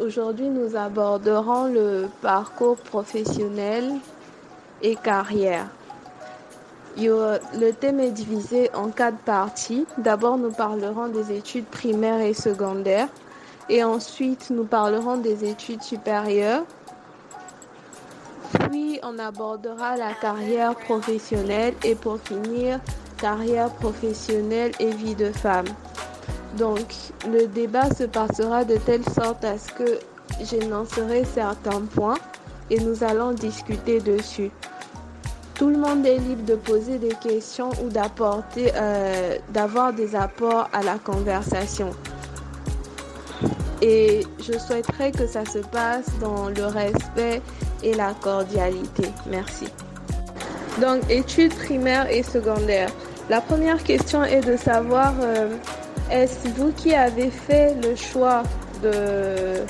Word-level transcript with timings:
Aujourd'hui, 0.00 0.48
nous 0.48 0.74
aborderons 0.74 1.66
le 1.66 2.08
parcours 2.20 2.76
professionnel 2.76 3.92
et 4.82 4.96
carrière. 4.96 5.68
Le 6.96 7.70
thème 7.70 8.00
est 8.00 8.10
divisé 8.10 8.70
en 8.74 8.88
quatre 8.88 9.18
parties. 9.18 9.86
D'abord, 9.98 10.36
nous 10.36 10.50
parlerons 10.50 11.06
des 11.08 11.36
études 11.36 11.66
primaires 11.66 12.20
et 12.20 12.34
secondaires. 12.34 13.08
Et 13.68 13.84
ensuite, 13.84 14.50
nous 14.50 14.64
parlerons 14.64 15.16
des 15.18 15.48
études 15.48 15.82
supérieures. 15.82 16.64
Puis, 18.68 18.98
on 19.04 19.18
abordera 19.20 19.96
la 19.96 20.12
carrière 20.12 20.74
professionnelle 20.74 21.74
et 21.84 21.94
pour 21.94 22.18
finir, 22.18 22.80
carrière 23.16 23.70
professionnelle 23.70 24.72
et 24.80 24.90
vie 24.90 25.14
de 25.14 25.30
femme. 25.30 25.66
Donc, 26.58 26.86
le 27.26 27.46
débat 27.46 27.90
se 27.90 28.04
passera 28.04 28.64
de 28.64 28.76
telle 28.76 29.04
sorte 29.04 29.44
à 29.44 29.58
ce 29.58 29.72
que 29.72 29.98
j'énoncerai 30.42 31.24
certains 31.24 31.82
points 31.82 32.18
et 32.70 32.78
nous 32.78 33.02
allons 33.02 33.32
discuter 33.32 34.00
dessus. 34.00 34.50
Tout 35.54 35.68
le 35.68 35.78
monde 35.78 36.04
est 36.04 36.18
libre 36.18 36.44
de 36.44 36.54
poser 36.54 36.98
des 36.98 37.14
questions 37.14 37.70
ou 37.84 37.88
d'apporter, 37.88 38.72
euh, 38.74 39.36
d'avoir 39.50 39.92
des 39.92 40.16
apports 40.16 40.68
à 40.72 40.82
la 40.82 40.98
conversation. 40.98 41.90
Et 43.80 44.24
je 44.40 44.58
souhaiterais 44.58 45.12
que 45.12 45.26
ça 45.26 45.44
se 45.44 45.58
passe 45.58 46.06
dans 46.20 46.48
le 46.48 46.66
respect 46.66 47.42
et 47.82 47.94
la 47.94 48.14
cordialité. 48.14 49.10
Merci. 49.30 49.66
Donc, 50.80 51.02
études 51.08 51.54
primaires 51.54 52.10
et 52.10 52.22
secondaires. 52.22 52.90
La 53.30 53.40
première 53.40 53.82
question 53.82 54.24
est 54.24 54.40
de 54.40 54.56
savoir, 54.56 55.12
euh, 55.20 55.56
est-ce 56.10 56.48
vous 56.48 56.72
qui 56.72 56.94
avez 56.94 57.30
fait 57.30 57.74
le 57.82 57.96
choix 57.96 58.42
de, 58.82 59.64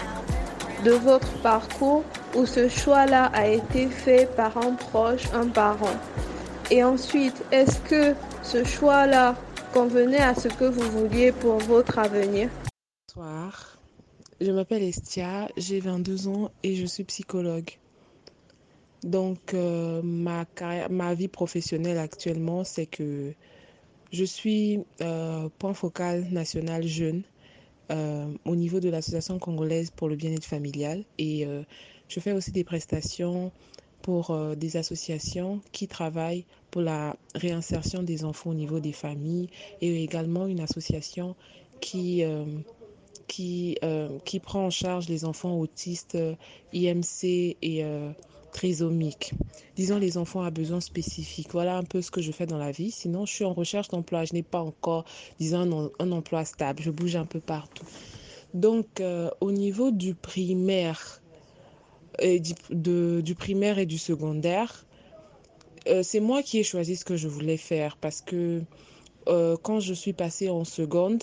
votre 0.98 1.32
parcours 1.40 2.04
ou 2.34 2.44
ce 2.44 2.68
choix-là 2.68 3.26
a 3.26 3.48
été 3.48 3.86
fait 3.86 4.28
par 4.36 4.56
un 4.58 4.74
proche, 4.74 5.24
un 5.32 5.48
parent? 5.48 5.96
Et 6.70 6.82
ensuite, 6.82 7.44
est-ce 7.52 7.78
que 7.80 8.14
ce 8.42 8.64
choix-là 8.64 9.36
convenait 9.72 10.22
à 10.22 10.34
ce 10.34 10.48
que 10.48 10.64
vous 10.64 10.90
vouliez 10.90 11.32
pour 11.32 11.58
votre 11.58 11.98
avenir? 11.98 12.50
Bonsoir, 13.08 13.78
je 14.40 14.50
m'appelle 14.50 14.82
Estia, 14.82 15.48
j'ai 15.56 15.80
22 15.80 16.28
ans 16.28 16.50
et 16.62 16.74
je 16.74 16.86
suis 16.86 17.04
psychologue. 17.04 17.70
Donc, 19.02 19.52
euh, 19.52 20.00
ma 20.02 21.14
vie 21.14 21.28
professionnelle 21.28 21.98
actuellement, 21.98 22.64
c'est 22.64 22.86
que 22.86 23.34
je 24.14 24.24
suis 24.24 24.80
euh, 25.02 25.48
point 25.58 25.74
focal 25.74 26.26
national 26.30 26.86
jeune 26.86 27.22
euh, 27.90 28.32
au 28.46 28.56
niveau 28.56 28.80
de 28.80 28.88
l'Association 28.88 29.38
congolaise 29.38 29.90
pour 29.90 30.08
le 30.08 30.16
bien-être 30.16 30.46
familial 30.46 31.04
et 31.18 31.46
je 32.08 32.20
fais 32.20 32.32
aussi 32.32 32.52
des 32.52 32.64
prestations 32.64 33.52
pour 34.04 34.32
euh, 34.32 34.54
des 34.54 34.76
associations 34.76 35.62
qui 35.72 35.88
travaillent 35.88 36.44
pour 36.70 36.82
la 36.82 37.16
réinsertion 37.34 38.02
des 38.02 38.26
enfants 38.26 38.50
au 38.50 38.54
niveau 38.54 38.78
des 38.78 38.92
familles 38.92 39.48
et 39.80 40.02
également 40.04 40.46
une 40.46 40.60
association 40.60 41.34
qui, 41.80 42.22
euh, 42.22 42.44
qui, 43.28 43.78
euh, 43.82 44.18
qui 44.26 44.40
prend 44.40 44.66
en 44.66 44.70
charge 44.70 45.08
les 45.08 45.24
enfants 45.24 45.58
autistes, 45.58 46.18
IMC 46.74 47.56
et 47.62 47.82
trisomiques. 48.54 49.34
Disons 49.76 49.98
les 49.98 50.16
enfants 50.16 50.42
à 50.42 50.50
besoins 50.50 50.80
spécifiques. 50.80 51.48
Voilà 51.52 51.76
un 51.76 51.82
peu 51.82 52.00
ce 52.00 52.10
que 52.10 52.22
je 52.22 52.32
fais 52.32 52.46
dans 52.46 52.56
la 52.56 52.70
vie. 52.70 52.90
Sinon, 52.90 53.26
je 53.26 53.34
suis 53.34 53.44
en 53.44 53.52
recherche 53.52 53.88
d'emploi. 53.88 54.24
Je 54.24 54.32
n'ai 54.32 54.42
pas 54.42 54.60
encore, 54.60 55.04
disons, 55.38 55.90
un, 55.98 56.12
emploi 56.12 56.46
stable. 56.46 56.82
Je 56.82 56.90
bouge 56.90 57.16
un 57.16 57.26
peu 57.26 57.40
partout. 57.40 57.84
Donc, 58.54 59.02
au 59.40 59.52
niveau 59.52 59.90
du 59.90 60.14
primaire, 60.14 61.20
du, 62.22 63.34
primaire 63.34 63.78
et 63.78 63.86
du 63.86 63.98
secondaire, 63.98 64.86
euh, 65.88 66.02
c'est 66.02 66.20
moi 66.20 66.42
qui 66.42 66.58
ai 66.58 66.62
choisi 66.62 66.96
ce 66.96 67.04
que 67.04 67.16
je 67.16 67.28
voulais 67.28 67.56
faire 67.56 67.96
parce 67.96 68.20
que 68.20 68.62
euh, 69.28 69.56
quand 69.62 69.80
je 69.80 69.92
suis 69.92 70.12
passée 70.12 70.48
en 70.48 70.64
seconde, 70.64 71.22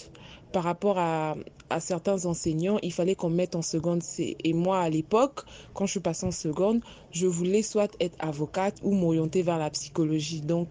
par 0.51 0.63
rapport 0.63 0.97
à, 0.97 1.35
certains 1.79 2.25
enseignants, 2.25 2.79
il 2.83 2.91
fallait 2.91 3.15
qu'on 3.15 3.29
mette 3.29 3.55
en 3.55 3.61
seconde. 3.61 4.01
Et 4.19 4.53
moi, 4.53 4.79
à 4.79 4.89
l'époque, 4.89 5.45
quand 5.73 5.85
je 5.85 5.91
suis 5.91 5.99
passée 5.99 6.25
en 6.25 6.31
seconde, 6.31 6.81
je 7.11 7.27
voulais 7.27 7.61
soit 7.61 7.91
être 7.99 8.15
avocate 8.19 8.77
ou 8.83 8.91
m'orienter 8.93 9.41
vers 9.41 9.57
la 9.57 9.69
psychologie. 9.69 10.41
Donc, 10.41 10.67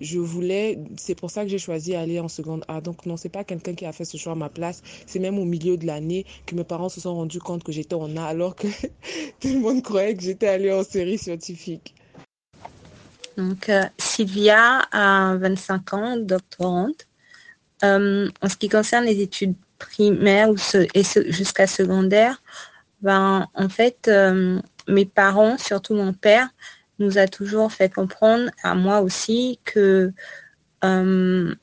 je 0.00 0.18
voulais, 0.18 0.78
c'est 0.96 1.14
pour 1.14 1.30
ça 1.30 1.42
que 1.42 1.48
j'ai 1.48 1.58
choisi 1.58 1.94
aller 1.94 2.20
en 2.20 2.28
seconde 2.28 2.64
A. 2.68 2.80
Donc 2.80 3.06
non, 3.06 3.16
c'est 3.16 3.28
pas 3.28 3.44
quelqu'un 3.44 3.74
qui 3.74 3.84
a 3.84 3.92
fait 3.92 4.04
ce 4.04 4.16
choix 4.16 4.32
à 4.32 4.36
ma 4.36 4.48
place. 4.48 4.82
C'est 5.06 5.18
même 5.18 5.38
au 5.38 5.44
milieu 5.44 5.76
de 5.76 5.86
l'année 5.86 6.26
que 6.46 6.54
mes 6.54 6.64
parents 6.64 6.88
se 6.88 7.00
sont 7.00 7.14
rendus 7.14 7.40
compte 7.40 7.62
que 7.64 7.72
j'étais 7.72 7.94
en 7.94 8.16
A, 8.16 8.24
alors 8.24 8.56
que 8.56 8.66
tout 9.40 9.48
le 9.48 9.58
monde 9.58 9.82
croyait 9.82 10.14
que 10.14 10.22
j'étais 10.22 10.48
allée 10.48 10.72
en 10.72 10.84
série 10.84 11.18
scientifique. 11.18 11.94
Donc 13.36 13.68
euh, 13.68 13.84
Sylvia 13.98 14.82
a 14.92 15.36
25 15.36 15.94
ans, 15.94 16.16
doctorante. 16.16 17.06
Euh, 17.84 18.28
en 18.42 18.48
ce 18.48 18.56
qui 18.56 18.68
concerne 18.68 19.04
les 19.04 19.20
études 19.20 19.54
primaires 19.78 20.50
et 20.94 21.02
jusqu'à 21.28 21.66
secondaire, 21.66 22.42
ben 23.00 23.48
en 23.54 23.68
fait 23.68 24.08
euh, 24.08 24.60
mes 24.88 25.06
parents, 25.06 25.56
surtout 25.56 25.94
mon 25.94 26.12
père, 26.12 26.48
nous 26.98 27.16
a 27.16 27.26
toujours 27.26 27.72
fait 27.72 27.92
comprendre, 27.92 28.50
à 28.62 28.74
moi 28.74 29.00
aussi, 29.00 29.58
que 29.64 30.12
euh, 30.84 31.54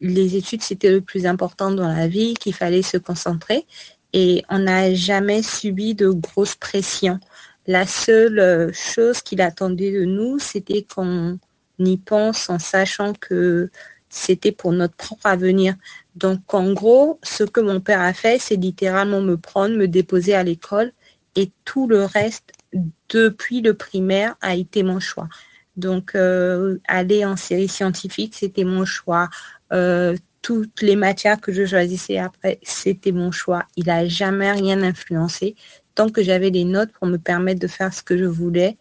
les 0.00 0.36
études, 0.36 0.62
c'était 0.62 0.90
le 0.90 1.02
plus 1.02 1.26
important 1.26 1.70
dans 1.70 1.88
la 1.88 2.08
vie, 2.08 2.34
qu'il 2.34 2.54
fallait 2.54 2.82
se 2.82 2.96
concentrer. 2.96 3.66
Et 4.14 4.42
on 4.48 4.60
n'a 4.60 4.94
jamais 4.94 5.42
subi 5.42 5.94
de 5.94 6.08
grosses 6.08 6.54
pressions. 6.54 7.20
La 7.66 7.86
seule 7.86 8.72
chose 8.72 9.20
qu'il 9.20 9.42
attendait 9.42 9.92
de 9.92 10.04
nous, 10.04 10.38
c'était 10.38 10.82
qu'on 10.82 11.38
y 11.78 11.98
pense 11.98 12.48
en 12.48 12.58
sachant 12.58 13.12
que 13.12 13.70
c'était 14.16 14.52
pour 14.52 14.72
notre 14.72 14.94
propre 14.94 15.26
avenir. 15.26 15.74
Donc, 16.14 16.54
en 16.54 16.72
gros, 16.72 17.20
ce 17.22 17.44
que 17.44 17.60
mon 17.60 17.80
père 17.80 18.00
a 18.00 18.14
fait, 18.14 18.38
c'est 18.38 18.56
littéralement 18.56 19.20
me 19.20 19.36
prendre, 19.36 19.76
me 19.76 19.86
déposer 19.86 20.34
à 20.34 20.42
l'école 20.42 20.92
et 21.34 21.52
tout 21.64 21.86
le 21.86 22.04
reste, 22.04 22.52
depuis 23.10 23.60
le 23.60 23.74
primaire 23.74 24.34
a 24.40 24.54
été 24.56 24.82
mon 24.82 25.00
choix. 25.00 25.28
Donc, 25.76 26.14
euh, 26.14 26.78
aller 26.88 27.26
en 27.26 27.36
série 27.36 27.68
scientifique, 27.68 28.34
c'était 28.34 28.64
mon 28.64 28.86
choix. 28.86 29.28
Euh, 29.72 30.16
toutes 30.40 30.80
les 30.80 30.96
matières 30.96 31.40
que 31.40 31.52
je 31.52 31.66
choisissais 31.66 32.18
après, 32.18 32.58
c'était 32.62 33.12
mon 33.12 33.30
choix. 33.30 33.64
Il 33.76 33.86
n'a 33.86 34.08
jamais 34.08 34.50
rien 34.50 34.82
influencé. 34.82 35.56
Tant 35.94 36.08
que 36.08 36.22
j'avais 36.22 36.50
des 36.50 36.64
notes 36.64 36.92
pour 36.92 37.06
me 37.06 37.18
permettre 37.18 37.60
de 37.60 37.66
faire 37.66 37.92
ce 37.92 38.02
que 38.02 38.16
je 38.16 38.24
voulais, 38.24 38.78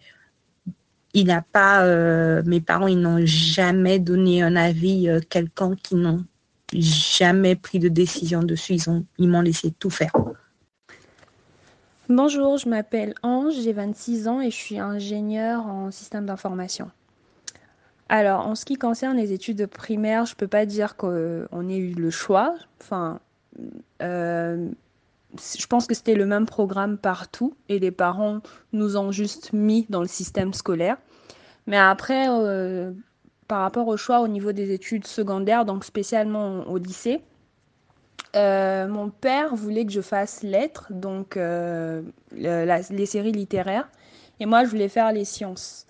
il 1.16 1.28
n'a 1.28 1.42
pas, 1.42 1.84
euh, 1.84 2.44
mes 2.46 2.62
parents, 2.62 2.88
ils 2.88 3.00
n'ont 3.00 3.26
jamais 3.26 3.98
donné 4.00 4.44
un 4.44 4.56
avis 4.56 5.10
quelconque, 5.30 5.92
ils 5.92 5.98
n'ont 5.98 6.24
jamais 6.74 7.56
pris 7.56 7.80
de 7.80 7.90
décision 7.90 8.44
dessus. 8.44 8.74
Ils 8.74 8.90
ont, 8.90 9.06
ils 9.18 9.28
m'ont 9.28 9.42
laissé 9.42 9.72
tout 9.72 9.90
faire. 9.90 10.12
Bonjour, 12.08 12.58
je 12.58 12.70
m'appelle 12.70 13.16
Ange, 13.24 13.56
j'ai 13.64 13.74
26 13.74 14.28
ans 14.28 14.40
et 14.40 14.52
je 14.52 14.56
suis 14.56 14.78
ingénieure 14.78 15.66
en 15.66 15.90
système 15.90 16.28
d'information. 16.28 16.92
Alors, 18.10 18.46
en 18.46 18.54
ce 18.54 18.66
qui 18.66 18.76
concerne 18.76 19.18
les 19.18 19.34
études 19.34 19.66
primaires, 19.66 20.28
je 20.28 20.34
ne 20.34 20.36
peux 20.36 20.48
pas 20.48 20.68
dire 20.68 20.96
qu'on 20.98 21.70
ait 21.70 21.78
eu 21.78 21.96
le 21.96 22.12
choix. 22.12 22.56
Enfin, 22.80 23.20
euh, 24.04 24.70
je 25.38 25.66
pense 25.68 25.88
que 25.88 25.94
c'était 25.94 26.16
le 26.16 26.26
même 26.26 26.46
programme 26.46 26.98
partout 26.98 27.56
et 27.70 27.80
les 27.80 27.92
parents 27.92 28.42
nous 28.74 28.98
ont 28.98 29.12
juste 29.12 29.54
mis 29.54 29.86
dans 29.90 30.02
le 30.02 30.08
système 30.08 30.54
scolaire. 30.54 30.98
Mais 31.68 31.78
après, 31.78 32.28
euh, 32.30 32.92
par 33.48 33.62
rapport 33.62 33.88
au 33.88 33.98
choix 33.98 34.22
au 34.22 34.28
niveau 34.28 34.52
des 34.52 34.72
études 34.72 35.08
secondaires, 35.08 35.66
donc 35.66 35.84
spécialement 35.84 36.64
au 36.68 36.78
lycée, 36.78 37.22
euh, 38.36 38.88
mon 38.88 39.10
père 39.10 39.56
voulait 39.56 39.86
que 39.86 39.92
je 39.92 40.02
fasse 40.02 40.44
lettres, 40.44 40.88
donc 40.92 41.38
euh, 41.38 42.02
les 42.32 43.06
séries 43.06 43.32
littéraires, 43.32 43.90
et 44.40 44.46
moi 44.46 44.64
je 44.66 44.70
voulais 44.70 44.90
faire 44.90 45.12
les 45.12 45.26
sciences. 45.26 45.88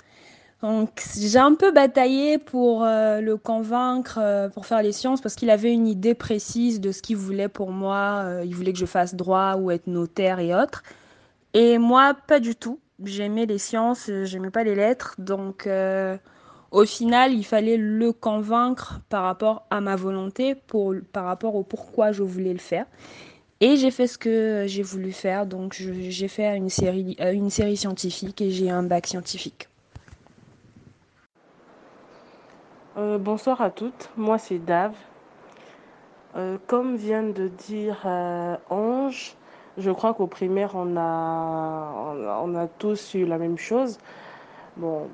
Donc 0.66 1.04
j'ai 1.16 1.38
un 1.38 1.54
peu 1.54 1.72
bataillé 1.72 2.40
pour 2.40 2.84
euh, 2.84 3.22
le 3.22 3.38
convaincre 3.38 4.50
pour 4.54 4.66
faire 4.66 4.82
les 4.82 4.92
sciences 4.92 5.22
parce 5.22 5.36
qu'il 5.36 5.52
avait 5.52 5.72
une 5.72 5.88
idée 5.88 6.16
précise 6.16 6.82
de 6.82 6.92
ce 6.92 7.04
qu'il 7.04 7.18
voulait 7.18 7.50
pour 7.50 7.72
moi. 7.72 8.26
il 8.44 8.56
voulait 8.56 8.74
que 8.74 8.80
je 8.80 8.88
fasse 8.88 9.14
droit 9.14 9.58
ou 9.58 9.70
être 9.70 9.86
notaire 9.86 10.40
et 10.40 10.56
autres. 10.56 10.82
Et 11.54 11.78
moi, 11.78 12.16
pas 12.28 12.40
du 12.40 12.56
tout. 12.56 12.80
J'aimais 13.04 13.46
les 13.46 13.60
sciences, 13.60 14.10
j'aimais 14.24 14.50
pas 14.50 14.64
les 14.64 14.74
lettres, 14.74 15.16
donc 15.20 15.68
au 16.72 16.86
final, 16.86 17.34
il 17.34 17.46
fallait 17.46 17.78
le 17.78 18.12
convaincre 18.12 19.00
par 19.08 19.24
rapport 19.24 19.66
à 19.70 19.80
ma 19.80 19.96
volonté, 19.96 20.56
par 21.14 21.24
rapport 21.24 21.56
au 21.56 21.64
pourquoi 21.64 22.12
je 22.12 22.22
voulais 22.22 22.52
le 22.52 22.60
faire. 22.60 22.86
Et 23.62 23.78
j'ai 23.78 23.92
fait 23.92 24.08
ce 24.08 24.18
que 24.18 24.66
j'ai 24.68 24.84
voulu 24.84 25.14
faire. 25.14 25.46
Donc 25.46 25.74
j'ai 25.74 26.28
fait 26.28 26.50
euh, 26.50 27.32
une 27.34 27.50
série 27.50 27.78
scientifique 27.78 28.42
et 28.42 28.52
j'ai 28.52 28.70
un 28.70 28.84
bac 28.84 29.08
scientifique. 29.08 29.70
Euh, 32.97 33.18
bonsoir 33.18 33.59
à 33.62 33.71
toutes, 33.71 34.09
moi 34.15 34.38
c'est 34.38 34.57
Dave. 34.57 34.95
Euh, 36.38 36.57
comme 36.68 36.95
vient 36.95 37.24
de 37.24 37.50
dire 37.50 38.06
Ange, 38.69 39.36
Je 39.77 39.92
crois 39.92 40.13
qu'au 40.13 40.27
primaire, 40.27 40.71
on 40.75 40.95
a, 40.95 42.42
on 42.44 42.56
a 42.56 42.68
tous 42.68 43.13
eu 43.15 43.25
la 43.25 43.38
même 43.38 43.57
chose. 43.57 43.97
Bon, 44.77 45.09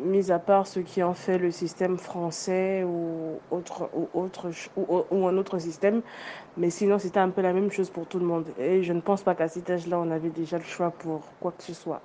mis 0.00 0.32
à 0.32 0.38
part 0.40 0.66
ceux 0.66 0.82
qui 0.82 1.02
ont 1.04 1.14
fait 1.14 1.38
le 1.38 1.50
système 1.52 1.96
français 1.98 2.84
ou, 2.84 3.38
autre, 3.52 3.88
ou, 3.94 4.08
autre, 4.14 4.50
ou 4.76 5.26
un 5.28 5.36
autre 5.38 5.58
système, 5.60 6.02
mais 6.56 6.70
sinon 6.70 6.98
c'était 6.98 7.20
un 7.20 7.30
peu 7.30 7.42
la 7.42 7.52
même 7.52 7.70
chose 7.70 7.90
pour 7.90 8.06
tout 8.06 8.18
le 8.18 8.26
monde. 8.26 8.46
Et 8.58 8.82
je 8.82 8.92
ne 8.92 9.00
pense 9.00 9.22
pas 9.22 9.34
qu'à 9.36 9.48
cet 9.48 9.70
âge-là, 9.70 9.98
on 10.00 10.10
avait 10.10 10.30
déjà 10.30 10.58
le 10.58 10.64
choix 10.64 10.90
pour 10.90 11.22
quoi 11.40 11.52
que 11.52 11.62
ce 11.62 11.74
soit. 11.74 12.02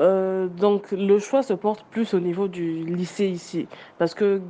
Euh, 0.00 0.46
donc 0.46 0.92
le 0.92 1.18
choix 1.18 1.42
se 1.42 1.52
porte 1.52 1.84
plus 1.90 2.14
au 2.14 2.20
niveau 2.20 2.48
du 2.48 2.84
lycée 2.84 3.26
ici, 3.26 3.66
parce 3.98 4.14
que 4.14 4.40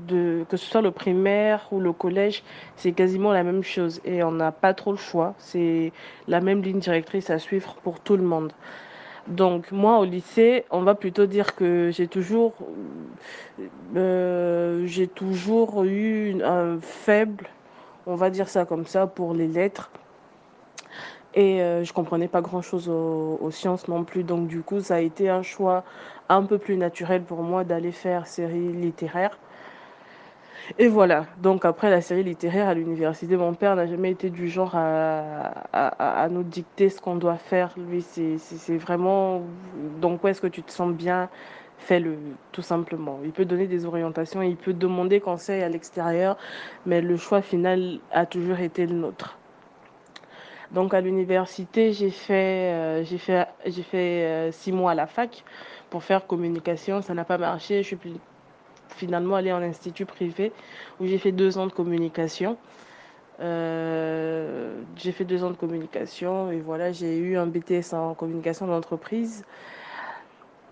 que 0.49 0.57
ce 0.57 0.67
soit 0.67 0.83
le 0.83 0.91
primaire 0.91 1.67
ou 1.73 1.81
le 1.81 1.93
collège, 1.93 2.43
c'est 2.77 2.93
quasiment 2.93 3.33
la 3.33 3.43
même 3.43 3.63
chose 3.63 4.01
et 4.05 4.23
on 4.23 4.33
n'a 4.33 4.53
pas 4.53 4.75
trop 4.75 4.93
le 4.93 4.99
choix. 4.99 5.35
C'est 5.39 5.93
la 6.29 6.41
même 6.41 6.63
ligne 6.63 6.81
directrice 6.81 7.31
à 7.31 7.39
suivre 7.39 7.77
pour 7.83 8.01
tout 8.01 8.17
le 8.17 8.23
monde. 8.23 8.53
Donc 9.29 9.73
moi 9.73 9.99
au 9.99 10.05
lycée, 10.05 10.65
on 10.71 10.83
va 10.83 10.95
plutôt 10.95 11.27
dire 11.27 11.55
que 11.55 11.91
j'ai 11.93 12.09
toujours, 12.09 12.55
euh, 13.97 14.85
j'ai 14.87 15.09
toujours 15.09 15.85
eu 15.85 16.43
un 16.43 16.81
faible, 16.81 17.49
on 18.07 18.17
va 18.17 18.31
dire 18.31 18.49
ça 18.49 18.65
comme 18.65 18.87
ça, 18.87 19.07
pour 19.07 19.35
les 19.35 19.49
lettres. 19.49 19.91
Et 21.35 21.63
euh, 21.63 21.83
je 21.85 21.93
comprenais 21.93 22.29
pas 22.29 22.43
grand-chose 22.43 22.89
aux, 22.89 23.39
aux, 23.41 23.51
sciences 23.51 23.89
non 23.89 24.05
plus. 24.05 24.23
Donc 24.23 24.49
du 24.49 24.63
coup, 24.63 24.81
ça 24.81 24.97
a 24.97 25.01
été 25.01 25.29
un 25.29 25.43
choix 25.43 25.85
un 26.29 26.43
peu 26.43 26.59
plus 26.59 26.77
naturel 26.77 27.23
pour 27.23 27.43
moi 27.43 27.65
d'aller 27.65 27.93
faire 27.93 28.27
série 28.27 28.73
littéraire. 28.73 29.39
Et 30.79 30.89
voilà, 30.89 31.27
donc 31.39 31.65
après 31.65 31.91
la 31.91 32.01
série 32.01 32.23
littéraire 32.23 32.69
à 32.69 32.75
l'université, 32.75 33.37
mon 33.37 33.53
père 33.53 33.75
n'a 33.77 33.87
jamais 33.87 34.11
été 34.11 34.31
du 34.31 34.49
genre 34.49 34.75
à, 34.75 35.53
à, 35.73 36.23
à 36.23 36.29
nous 36.29 36.45
dicter 36.45 36.89
ce 36.89 37.01
qu'on 37.01 37.17
doit 37.17 37.37
faire. 37.37 37.75
Lui, 37.77 38.03
c'est 38.03 38.77
vraiment, 38.77 39.43
donc 40.01 40.23
où 40.23 40.29
est-ce 40.29 40.41
que 40.41 40.47
tu 40.47 40.63
te 40.63 40.71
sens 40.71 40.93
bien, 40.93 41.29
fais-le, 41.79 42.17
tout 42.53 42.63
simplement. 42.63 43.19
Il 43.25 43.33
peut 43.33 43.45
donner 43.45 43.67
des 43.67 43.85
orientations, 43.87 44.41
il 44.43 44.57
peut 44.57 44.73
demander 44.73 45.21
conseil 45.21 45.63
à 45.63 45.69
l'extérieur, 45.69 46.37
mais 46.87 47.01
le 47.01 47.17
choix 47.17 47.43
final 47.43 47.99
a 48.13 48.25
toujours 48.25 48.61
été 48.61 48.87
le 48.87 48.95
nôtre. 48.95 49.37
Donc 50.73 50.95
à 50.95 51.01
l'université, 51.01 51.93
j'ai 51.93 52.11
fait, 52.11 52.73
euh, 52.73 53.05
j'ai 53.05 53.19
fait, 53.19 53.47
j'ai 53.67 53.83
fait 53.83 54.25
euh, 54.25 54.53
six 54.53 54.73
mois 54.73 54.93
à 54.93 54.95
la 54.95 55.07
fac 55.07 55.45
pour 55.91 56.03
faire 56.03 56.27
communication. 56.27 57.03
Ça 57.03 57.15
n'a 57.15 57.25
pas 57.25 57.39
marché. 57.39 57.83
Je 57.83 57.89
suis 57.89 57.99
finalement 58.97 59.37
allée 59.37 59.53
en 59.53 59.63
institut 59.63 60.07
privé 60.07 60.53
où 61.01 61.07
j'ai 61.07 61.19
fait 61.19 61.33
deux 61.33 61.59
ans 61.59 61.67
de 61.67 61.73
communication. 61.73 62.57
Euh, 63.41 64.81
j'ai 64.97 65.13
fait 65.13 65.25
deux 65.25 65.43
ans 65.43 65.51
de 65.51 65.57
communication 65.57 66.51
et 66.51 66.61
voilà, 66.61 66.93
j'ai 66.93 67.17
eu 67.17 67.37
un 67.37 67.47
BTS 67.47 67.93
en 67.93 68.15
communication 68.15 68.67
d'entreprise. 68.67 69.45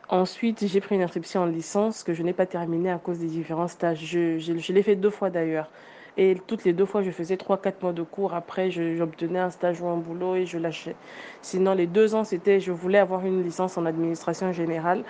Ensuite, 0.08 0.66
j'ai 0.66 0.80
pris 0.80 0.96
une 0.96 1.02
inscription 1.02 1.42
en 1.42 1.46
licence 1.46 2.02
que 2.02 2.14
je 2.14 2.22
n'ai 2.22 2.32
pas 2.32 2.46
terminée 2.46 2.90
à 2.90 2.98
cause 2.98 3.18
des 3.18 3.28
différents 3.28 3.68
stages. 3.68 4.04
Je, 4.04 4.72
l'ai 4.72 4.82
fait 4.82 4.96
deux 4.96 5.10
fois 5.10 5.30
d'ailleurs. 5.30 5.70
Et 6.16 6.36
toutes 6.46 6.64
les 6.64 6.72
deux 6.72 6.86
fois, 6.86 7.02
je 7.02 7.10
faisais 7.10 7.36
3-4 7.36 7.74
mois 7.82 7.92
de 7.92 8.02
cours. 8.02 8.34
Après, 8.34 8.70
j'obtenais 8.70 9.38
un 9.38 9.50
stage 9.50 9.80
ou 9.80 9.88
un 9.88 9.96
boulot 9.96 10.36
et 10.36 10.46
je 10.46 10.58
lâchais. 10.58 10.96
Sinon, 11.42 11.74
les 11.74 11.86
deux 11.86 12.14
ans, 12.14 12.24
c'était, 12.24 12.60
je 12.60 12.72
voulais 12.72 12.98
avoir 12.98 13.24
une 13.24 13.42
licence 13.42 13.78
en 13.78 13.86
administration 13.86 14.52
générale. 14.52 15.04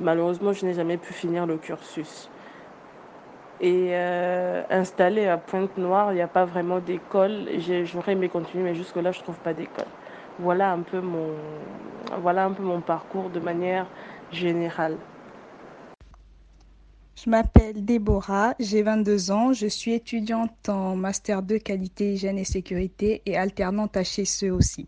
Malheureusement, 0.00 0.52
je 0.52 0.66
n'ai 0.66 0.74
jamais 0.74 0.96
pu 0.98 1.12
finir 1.12 1.46
le 1.46 1.56
cursus. 1.56 2.30
Et 3.60 3.88
euh, 3.92 4.62
installé 4.68 5.26
à 5.26 5.38
Pointe-Noire, 5.38 6.12
il 6.12 6.16
n'y 6.16 6.20
a 6.20 6.28
pas 6.28 6.44
vraiment 6.44 6.78
d'école. 6.78 7.48
J'aurais 7.84 8.12
aimé 8.12 8.28
continuer, 8.28 8.64
mais 8.64 8.74
jusque-là, 8.74 9.12
je 9.12 9.18
ne 9.18 9.24
trouve 9.24 9.38
pas 9.38 9.54
d'école. 9.54 9.86
Voilà 10.38 10.76
voilà 12.22 12.44
un 12.44 12.52
peu 12.52 12.62
mon 12.62 12.80
parcours 12.80 13.30
de 13.30 13.40
manière 13.40 13.86
générale. 14.30 14.96
Je 17.16 17.30
m'appelle 17.30 17.82
Déborah, 17.82 18.54
j'ai 18.60 18.82
22 18.82 19.30
ans, 19.30 19.54
je 19.54 19.66
suis 19.66 19.92
étudiante 19.92 20.68
en 20.68 20.96
Master 20.96 21.42
2 21.42 21.58
qualité, 21.58 22.12
hygiène 22.12 22.38
et 22.38 22.44
sécurité 22.44 23.22
et 23.24 23.38
alternante 23.38 23.96
HSE 23.96 24.50
aussi. 24.50 24.86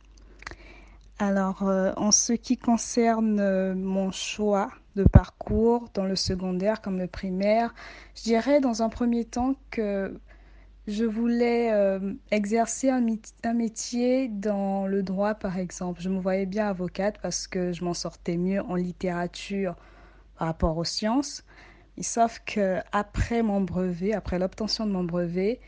Alors, 1.18 1.62
euh, 1.62 1.92
en 1.96 2.12
ce 2.12 2.34
qui 2.34 2.58
concerne 2.58 3.40
euh, 3.40 3.74
mon 3.74 4.10
choix 4.10 4.70
de 4.94 5.04
parcours 5.04 5.88
dans 5.94 6.04
le 6.04 6.16
secondaire 6.16 6.82
comme 6.82 6.98
le 6.98 7.06
primaire, 7.06 7.74
je 8.14 8.24
dirais 8.24 8.60
dans 8.60 8.82
un 8.82 8.90
premier 8.90 9.24
temps 9.24 9.54
que 9.70 10.14
je 10.86 11.04
voulais 11.04 11.72
euh, 11.72 12.12
exercer 12.30 12.90
un, 12.90 13.06
un, 13.44 13.54
métier 13.54 14.28
dans 14.28 14.86
le 14.86 15.02
droit, 15.02 15.34
par 15.34 15.56
exemple. 15.56 16.02
Je 16.02 16.10
me 16.10 16.20
voyais 16.20 16.46
bien 16.46 16.68
avocate 16.68 17.18
parce 17.22 17.48
que 17.48 17.72
je 17.72 17.82
m'en 17.84 17.94
sortais 17.94 18.36
mieux 18.36 18.60
en 18.60 18.74
littérature 18.74 19.76
par 20.38 20.48
rapport 20.48 20.76
aux 20.76 20.84
sciences. 20.84 21.42
Sauf 22.02 22.40
que 22.46 22.78
après 22.92 23.42
mon 23.42 23.60
brevet, 23.60 24.12
après 24.12 24.38
l'obtention 24.38 24.86
de 24.86 24.92
mon 24.92 25.04
brevet, 25.04 25.60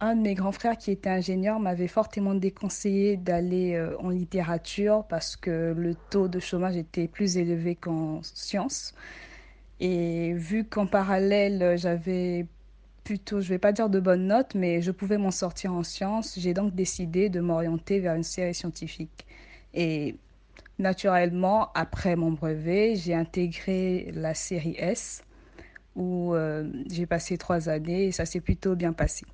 un 0.00 0.14
de 0.14 0.20
mes 0.20 0.34
grands 0.34 0.52
frères 0.52 0.76
qui 0.76 0.90
était 0.90 1.08
ingénieur 1.08 1.58
m'avait 1.58 1.88
fortement 1.88 2.34
déconseillé 2.34 3.16
d'aller 3.16 3.74
euh, 3.74 3.96
en 3.98 4.10
littérature 4.10 5.04
parce 5.08 5.36
que 5.36 5.74
le 5.76 5.94
taux 6.10 6.28
de 6.28 6.38
chômage 6.38 6.76
était 6.76 7.08
plus 7.08 7.38
élevé 7.38 7.76
qu'en 7.76 8.20
sciences. 8.22 8.94
Et 9.80 10.32
vu 10.34 10.64
qu'en 10.64 10.86
parallèle, 10.86 11.76
j'avais 11.78 12.46
plutôt, 13.04 13.40
je 13.40 13.48
vais 13.48 13.58
pas 13.58 13.72
dire 13.72 13.88
de 13.88 14.00
bonnes 14.00 14.26
notes, 14.26 14.54
mais 14.54 14.82
je 14.82 14.90
pouvais 14.90 15.18
m'en 15.18 15.30
sortir 15.30 15.72
en 15.72 15.82
sciences, 15.82 16.38
j'ai 16.38 16.54
donc 16.54 16.74
décidé 16.74 17.28
de 17.28 17.40
m'orienter 17.40 18.00
vers 18.00 18.14
une 18.16 18.22
série 18.24 18.54
scientifique. 18.54 19.26
Et 19.74 20.16
naturellement, 20.78 21.70
après 21.74 22.16
mon 22.16 22.32
brevet, 22.32 22.96
j'ai 22.96 23.14
intégré 23.14 24.10
la 24.14 24.34
série 24.34 24.74
S 24.78 25.22
où 25.96 26.34
euh, 26.34 26.70
j'ai 26.90 27.06
passé 27.06 27.36
trois 27.38 27.68
années 27.68 28.04
et 28.04 28.12
ça 28.12 28.26
s'est 28.26 28.40
plutôt 28.40 28.76
bien 28.76 28.92
passé. 28.92 29.26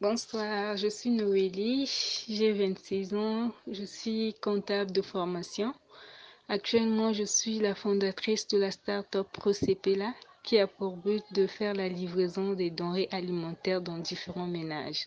Bonsoir, 0.00 0.76
je 0.76 0.86
suis 0.86 1.10
Noélie, 1.10 1.90
j'ai 2.28 2.52
26 2.52 3.14
ans, 3.14 3.52
je 3.68 3.84
suis 3.84 4.34
comptable 4.40 4.92
de 4.92 5.02
formation. 5.02 5.74
Actuellement, 6.48 7.12
je 7.12 7.24
suis 7.24 7.58
la 7.58 7.74
fondatrice 7.74 8.46
de 8.46 8.58
la 8.58 8.70
start-up 8.70 9.26
ProCPLA 9.32 10.14
qui 10.44 10.58
a 10.58 10.66
pour 10.66 10.96
but 10.96 11.24
de 11.32 11.46
faire 11.46 11.74
la 11.74 11.88
livraison 11.88 12.54
des 12.54 12.70
denrées 12.70 13.08
alimentaires 13.10 13.82
dans 13.82 13.98
différents 13.98 14.46
ménages. 14.46 15.06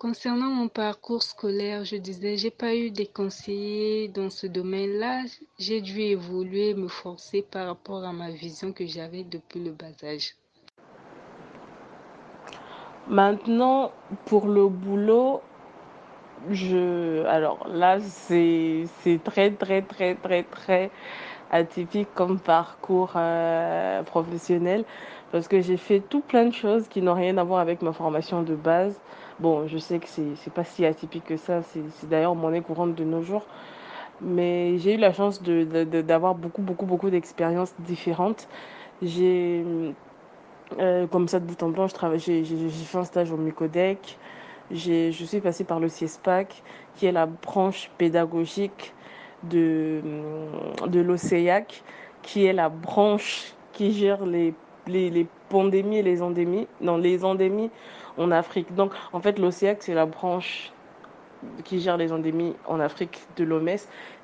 Concernant 0.00 0.48
mon 0.48 0.68
parcours 0.68 1.22
scolaire, 1.22 1.84
je 1.84 1.96
disais, 1.96 2.38
j'ai 2.38 2.50
pas 2.50 2.74
eu 2.74 2.90
des 2.90 3.04
conseillers 3.04 4.08
dans 4.08 4.30
ce 4.30 4.46
domaine-là. 4.46 5.24
J'ai 5.58 5.82
dû 5.82 6.00
évoluer, 6.00 6.72
me 6.72 6.88
forcer 6.88 7.42
par 7.42 7.66
rapport 7.66 8.02
à 8.02 8.10
ma 8.10 8.30
vision 8.30 8.72
que 8.72 8.86
j'avais 8.86 9.24
depuis 9.24 9.62
le 9.62 9.72
bas 9.72 9.92
âge. 10.02 10.36
Maintenant, 13.08 13.92
pour 14.24 14.46
le 14.46 14.68
boulot, 14.68 15.42
je, 16.48 17.22
alors 17.26 17.68
là, 17.68 18.00
c'est, 18.00 18.86
très, 19.22 19.50
très, 19.50 19.82
très, 19.82 20.14
très, 20.14 20.44
très 20.44 20.90
atypique 21.50 22.08
comme 22.14 22.40
parcours 22.40 23.12
euh, 23.16 24.02
professionnel 24.04 24.86
parce 25.30 25.46
que 25.46 25.60
j'ai 25.60 25.76
fait 25.76 26.00
tout 26.00 26.20
plein 26.20 26.46
de 26.46 26.54
choses 26.54 26.88
qui 26.88 27.02
n'ont 27.02 27.12
rien 27.12 27.36
à 27.36 27.44
voir 27.44 27.60
avec 27.60 27.82
ma 27.82 27.92
formation 27.92 28.42
de 28.42 28.54
base. 28.54 28.98
Bon, 29.40 29.66
je 29.66 29.78
sais 29.78 29.98
que 29.98 30.06
c'est, 30.06 30.52
pas 30.52 30.64
si 30.64 30.84
atypique 30.84 31.24
que 31.24 31.38
ça, 31.38 31.62
c'est, 31.62 31.82
d'ailleurs 32.06 32.34
monnaie 32.34 32.60
courante 32.60 32.94
de 32.94 33.04
nos 33.04 33.22
jours. 33.22 33.46
Mais 34.20 34.76
j'ai 34.78 34.96
eu 34.96 34.98
la 34.98 35.14
chance 35.14 35.42
de, 35.42 35.64
de, 35.64 36.02
d'avoir 36.02 36.34
beaucoup, 36.34 36.60
beaucoup, 36.60 36.84
beaucoup 36.84 37.08
d'expériences 37.08 37.74
différentes. 37.78 38.48
J'ai, 39.00 39.64
euh, 40.78 41.06
comme 41.06 41.26
ça 41.26 41.40
de 41.40 41.46
bout 41.46 41.62
en 41.62 41.70
blanc, 41.70 41.86
j'ai, 42.16 42.44
fait 42.44 42.98
un 42.98 43.04
stage 43.04 43.32
au 43.32 43.38
Mucodec. 43.38 44.18
Je 44.70 45.10
suis 45.10 45.40
passée 45.40 45.64
par 45.64 45.80
le 45.80 45.88
CIESPAC, 45.88 46.62
qui 46.96 47.06
est 47.06 47.12
la 47.12 47.24
branche 47.24 47.90
pédagogique 47.96 48.92
de, 49.44 50.02
de 50.86 51.00
l'OCEAC, 51.00 51.82
qui 52.20 52.44
est 52.44 52.52
la 52.52 52.68
branche 52.68 53.54
qui 53.72 53.92
gère 53.92 54.26
les, 54.26 54.52
les, 54.86 55.08
les 55.08 55.26
pandémies 55.48 55.98
et 55.98 56.02
les 56.02 56.20
endémies. 56.20 56.68
Non, 56.82 56.98
les 56.98 57.24
endémies 57.24 57.70
en 58.20 58.30
Afrique. 58.30 58.74
Donc, 58.74 58.92
en 59.12 59.20
fait, 59.20 59.38
l'OCEAC, 59.38 59.82
c'est 59.82 59.94
la 59.94 60.06
branche 60.06 60.72
qui 61.64 61.80
gère 61.80 61.96
les 61.96 62.12
endémies 62.12 62.54
en 62.66 62.80
Afrique 62.80 63.20
de 63.36 63.44
l'OMS. 63.44 63.78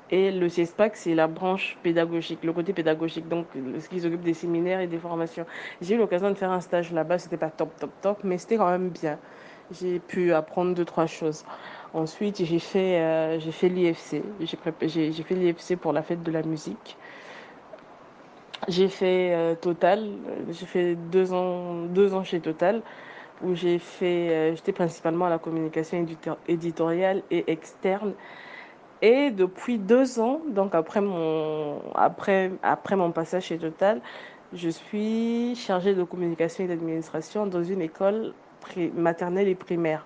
Et 0.09 0.31
le 0.31 0.47
CIESPAC, 0.47 0.95
c'est 0.95 1.15
la 1.15 1.27
branche 1.27 1.77
pédagogique, 1.83 2.41
le 2.43 2.53
côté 2.53 2.71
pédagogique, 2.71 3.27
donc 3.27 3.45
ce 3.53 3.89
qui 3.89 3.99
s'occupe 3.99 4.21
des 4.21 4.33
séminaires 4.33 4.79
et 4.79 4.87
des 4.87 4.99
formations. 4.99 5.45
J'ai 5.81 5.95
eu 5.95 5.97
l'occasion 5.97 6.29
de 6.29 6.35
faire 6.35 6.51
un 6.51 6.61
stage 6.61 6.93
là-bas, 6.93 7.17
c'était 7.17 7.35
pas 7.35 7.49
top, 7.49 7.77
top, 7.77 7.91
top, 8.01 8.19
mais 8.23 8.37
c'était 8.37 8.55
quand 8.55 8.69
même 8.69 8.87
bien. 8.89 9.19
J'ai 9.69 9.99
pu 9.99 10.31
apprendre 10.31 10.73
deux, 10.73 10.85
trois 10.85 11.07
choses. 11.07 11.43
Ensuite, 11.93 12.41
j'ai 12.41 12.59
fait, 12.59 13.01
euh, 13.01 13.39
j'ai 13.39 13.51
fait 13.51 13.67
l'IFC. 13.67 14.23
J'ai, 14.39 15.11
fait 15.23 15.35
l'IFC 15.35 15.75
pour 15.75 15.91
la 15.91 16.01
fête 16.01 16.23
de 16.23 16.31
la 16.31 16.41
musique. 16.41 16.95
J'ai 18.69 18.87
fait 18.87 19.33
euh, 19.33 19.55
Total. 19.55 20.07
J'ai 20.51 20.65
fait 20.65 20.95
deux 20.95 21.33
ans, 21.33 21.83
deux 21.87 22.13
ans 22.13 22.23
chez 22.23 22.39
Total. 22.39 22.81
Où 23.43 23.55
j'ai 23.55 23.79
fait, 23.79 24.29
euh, 24.29 24.55
j'étais 24.55 24.73
principalement 24.73 25.25
à 25.25 25.29
la 25.29 25.39
communication 25.39 26.05
éditoriale 26.47 27.23
et 27.31 27.51
externe. 27.51 28.13
Et 29.01 29.29
depuis 29.29 29.77
deux 29.77 30.19
ans, 30.19 30.41
donc 30.47 30.73
après 30.73 31.01
mon, 31.01 31.79
après, 31.93 32.51
après 32.63 32.95
mon 32.95 33.11
passage 33.11 33.45
chez 33.45 33.57
Total, 33.57 34.01
je 34.53 34.69
suis 34.69 35.55
chargée 35.55 35.93
de 35.93 36.03
communication 36.03 36.63
et 36.63 36.67
d'administration 36.67 37.45
dans 37.45 37.63
une 37.63 37.81
école 37.81 38.33
maternelle 38.95 39.47
et 39.47 39.55
primaire. 39.55 40.05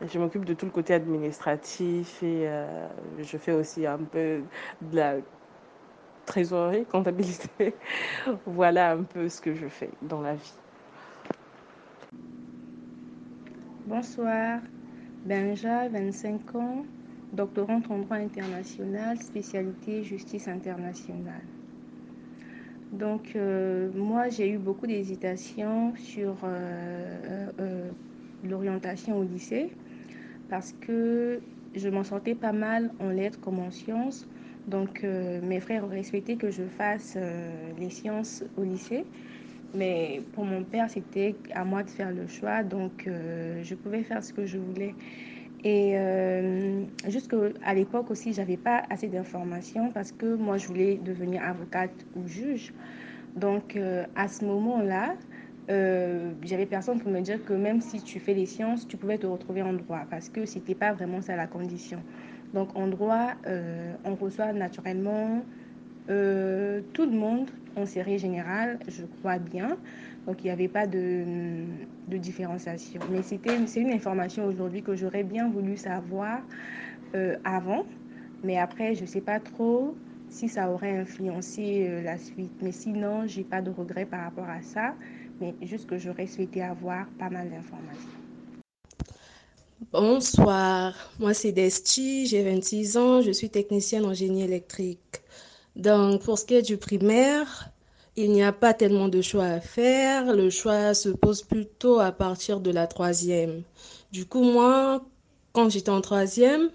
Je 0.00 0.18
m'occupe 0.18 0.44
de 0.44 0.54
tout 0.54 0.66
le 0.66 0.72
côté 0.72 0.94
administratif 0.94 2.22
et 2.22 2.48
euh, 2.48 2.86
je 3.18 3.36
fais 3.36 3.52
aussi 3.52 3.86
un 3.86 3.98
peu 3.98 4.40
de 4.80 4.96
la 4.96 5.14
trésorerie, 6.24 6.84
comptabilité. 6.86 7.74
voilà 8.46 8.92
un 8.92 9.02
peu 9.02 9.28
ce 9.28 9.40
que 9.40 9.54
je 9.54 9.66
fais 9.68 9.90
dans 10.02 10.20
la 10.20 10.34
vie. 10.34 10.54
Bonsoir, 13.86 14.62
Benja, 15.26 15.90
25 15.90 16.54
ans, 16.54 16.86
doctorante 17.34 17.90
en 17.90 17.98
droit 17.98 18.16
international, 18.16 19.18
spécialité 19.22 20.02
justice 20.02 20.48
internationale. 20.48 21.42
Donc, 22.92 23.36
euh, 23.36 23.92
moi, 23.92 24.30
j'ai 24.30 24.48
eu 24.48 24.56
beaucoup 24.56 24.86
d'hésitations 24.86 25.94
sur 25.96 26.34
euh, 26.44 27.50
euh, 27.60 27.90
l'orientation 28.42 29.18
au 29.18 29.22
lycée 29.22 29.70
parce 30.48 30.72
que 30.80 31.42
je 31.74 31.88
m'en 31.90 32.04
sentais 32.04 32.34
pas 32.34 32.52
mal 32.52 32.90
en 33.00 33.10
lettres 33.10 33.38
comme 33.40 33.58
en 33.58 33.70
sciences. 33.70 34.26
Donc, 34.66 35.02
mes 35.02 35.60
frères 35.60 35.86
souhaité 36.04 36.38
que 36.38 36.50
je 36.50 36.62
fasse 36.62 37.18
les 37.76 37.90
sciences 37.90 38.44
au 38.56 38.62
lycée. 38.62 39.04
Mais 39.74 40.22
pour 40.32 40.44
mon 40.44 40.64
père, 40.64 40.88
c'était 40.90 41.36
à 41.52 41.64
moi 41.64 41.82
de 41.82 41.90
faire 41.90 42.12
le 42.12 42.26
choix. 42.26 42.62
Donc, 42.62 43.04
je 43.06 43.74
pouvais 43.74 44.02
faire 44.04 44.22
ce 44.24 44.32
que 44.32 44.46
je 44.46 44.58
voulais. 44.58 44.96
Et 45.64 45.98
euh, 45.98 46.84
jusqu'à 47.08 47.74
l'époque 47.74 48.10
aussi, 48.10 48.34
j'avais 48.34 48.58
pas 48.58 48.82
assez 48.90 49.08
d'informations 49.08 49.90
parce 49.92 50.12
que 50.12 50.36
moi, 50.36 50.58
je 50.58 50.66
voulais 50.66 50.98
devenir 50.98 51.42
avocate 51.42 52.06
ou 52.14 52.26
juge. 52.28 52.74
Donc, 53.34 53.76
euh, 53.76 54.06
à 54.14 54.28
ce 54.28 54.44
moment-là, 54.44 55.16
euh, 55.70 56.34
j'avais 56.42 56.66
personne 56.66 57.00
pour 57.00 57.10
me 57.10 57.20
dire 57.20 57.42
que 57.44 57.54
même 57.54 57.80
si 57.80 58.02
tu 58.02 58.20
fais 58.20 58.34
les 58.34 58.46
sciences, 58.46 58.86
tu 58.86 58.98
pouvais 58.98 59.18
te 59.18 59.26
retrouver 59.26 59.62
en 59.62 59.72
droit 59.72 60.06
parce 60.10 60.28
que 60.28 60.44
c'était 60.46 60.74
pas 60.74 60.92
vraiment 60.92 61.22
ça 61.22 61.34
la 61.36 61.46
condition. 61.46 62.04
Donc, 62.52 62.76
en 62.76 62.86
droit, 62.88 63.34
euh, 63.46 63.96
on 64.04 64.16
reçoit 64.16 64.52
naturellement 64.52 65.46
euh, 66.10 66.82
tout 66.92 67.06
le 67.06 67.16
monde 67.16 67.50
en 67.76 67.86
série 67.86 68.18
générale, 68.18 68.78
je 68.88 69.04
crois 69.04 69.38
bien. 69.38 69.76
Donc 70.26 70.42
il 70.42 70.46
n'y 70.46 70.52
avait 70.52 70.68
pas 70.68 70.86
de, 70.86 71.64
différenciation. 72.08 73.00
Mais 73.10 73.22
c'est 73.22 73.40
une 73.80 73.92
information 73.92 74.46
aujourd'hui 74.46 74.82
que 74.82 74.94
j'aurais 74.94 75.24
bien 75.24 75.50
voulu 75.50 75.76
savoir 75.76 76.40
euh, 77.14 77.36
avant. 77.44 77.84
Mais 78.42 78.58
après, 78.58 78.94
je 78.94 79.02
ne 79.02 79.06
sais 79.06 79.20
pas 79.20 79.40
trop 79.40 79.96
si 80.28 80.48
ça 80.48 80.70
aurait 80.70 80.98
influencé 80.98 81.86
euh, 81.88 82.02
la 82.02 82.18
suite. 82.18 82.52
Mais 82.60 82.72
sinon, 82.72 83.26
je 83.26 83.38
n'ai 83.38 83.44
pas 83.44 83.62
de 83.62 83.70
regret 83.70 84.04
par 84.04 84.20
rapport 84.20 84.48
à 84.48 84.62
ça. 84.62 84.94
Mais 85.40 85.54
juste 85.62 85.86
que 85.86 85.98
j'aurais 85.98 86.26
souhaité 86.26 86.62
avoir 86.62 87.06
pas 87.18 87.30
mal 87.30 87.50
d'informations. 87.50 88.10
Bonsoir, 89.92 90.94
moi 91.18 91.34
c'est 91.34 91.52
Desti, 91.52 92.26
j'ai 92.26 92.42
26 92.42 92.96
ans, 92.96 93.20
je 93.20 93.30
suis 93.30 93.50
technicienne 93.50 94.04
en 94.04 94.14
génie 94.14 94.42
électrique. 94.42 95.20
Donc 95.76 96.22
pour 96.22 96.38
ce 96.38 96.44
qui 96.44 96.54
est 96.54 96.62
du 96.62 96.76
primaire, 96.76 97.70
il 98.16 98.30
n'y 98.30 98.42
a 98.42 98.52
pas 98.52 98.74
tellement 98.74 99.08
de 99.08 99.20
choix 99.22 99.44
à 99.46 99.60
faire. 99.60 100.34
Le 100.34 100.50
choix 100.50 100.94
se 100.94 101.08
pose 101.08 101.42
plutôt 101.42 101.98
à 102.00 102.12
partir 102.12 102.60
de 102.60 102.70
la 102.70 102.86
troisième. 102.86 103.62
Du 104.12 104.26
coup, 104.26 104.42
moi, 104.42 105.04
quand 105.52 105.68
j'étais 105.70 105.90
en 105.90 106.00
troisième, 106.00 106.70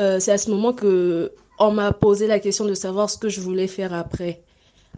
euh, 0.00 0.20
c'est 0.20 0.32
à 0.32 0.38
ce 0.38 0.50
moment 0.50 0.72
que 0.72 1.32
on 1.58 1.70
m'a 1.72 1.92
posé 1.92 2.26
la 2.26 2.40
question 2.40 2.64
de 2.64 2.74
savoir 2.74 3.08
ce 3.08 3.18
que 3.18 3.28
je 3.28 3.40
voulais 3.40 3.66
faire 3.68 3.94
après. 3.94 4.42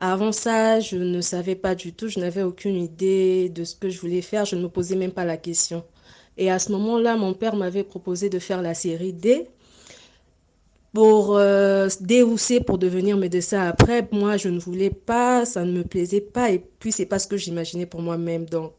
Avant 0.00 0.32
ça, 0.32 0.80
je 0.80 0.96
ne 0.96 1.20
savais 1.20 1.54
pas 1.54 1.74
du 1.74 1.92
tout, 1.92 2.08
je 2.08 2.18
n'avais 2.18 2.42
aucune 2.42 2.76
idée 2.76 3.48
de 3.48 3.64
ce 3.64 3.76
que 3.76 3.90
je 3.90 4.00
voulais 4.00 4.22
faire, 4.22 4.44
je 4.44 4.56
ne 4.56 4.62
me 4.62 4.68
posais 4.68 4.96
même 4.96 5.12
pas 5.12 5.24
la 5.24 5.36
question. 5.36 5.84
Et 6.36 6.50
à 6.50 6.58
ce 6.58 6.72
moment-là, 6.72 7.16
mon 7.16 7.32
père 7.34 7.54
m'avait 7.54 7.84
proposé 7.84 8.28
de 8.28 8.40
faire 8.40 8.60
la 8.60 8.74
série 8.74 9.12
D 9.12 9.48
pour 10.94 11.36
euh, 11.36 11.88
déhousser 12.00 12.60
pour 12.60 12.78
devenir 12.78 13.16
médecin. 13.16 13.60
Après 13.62 14.08
moi 14.12 14.36
je 14.36 14.48
ne 14.48 14.60
voulais 14.60 14.90
pas 14.90 15.44
ça 15.44 15.64
ne 15.64 15.72
me 15.72 15.82
plaisait 15.82 16.20
pas. 16.20 16.50
Et 16.52 16.60
puis 16.78 16.92
c'est 16.92 17.04
pas 17.04 17.18
ce 17.18 17.26
que 17.26 17.36
j'imaginais 17.36 17.84
pour 17.84 18.00
moi-même. 18.00 18.46
Donc 18.46 18.72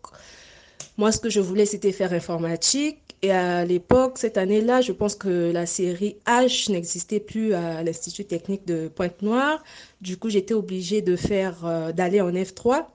moi 0.98 1.12
ce 1.12 1.20
que 1.20 1.30
je 1.30 1.42
voulais 1.42 1.66
c'était 1.66 1.92
faire 1.92 2.14
informatique. 2.14 3.00
Et 3.22 3.32
à 3.32 3.66
l'époque 3.66 4.18
cette 4.18 4.38
année-là 4.38 4.80
je 4.80 4.94
pense 4.94 5.14
que 5.16 5.52
la 5.52 5.66
série 5.66 6.16
H 6.26 6.72
n'existait 6.72 7.20
plus 7.20 7.54
à 7.54 7.84
l'institut 7.84 8.24
technique 8.24 8.66
de 8.66 8.88
Pointe-Noire. 8.88 9.62
Du 10.00 10.16
coup 10.16 10.30
j'étais 10.30 10.54
obligée 10.54 11.02
de 11.02 11.18
faire 11.18 11.66
euh, 11.66 11.92
d'aller 11.92 12.22
en 12.22 12.32
F3 12.32 12.86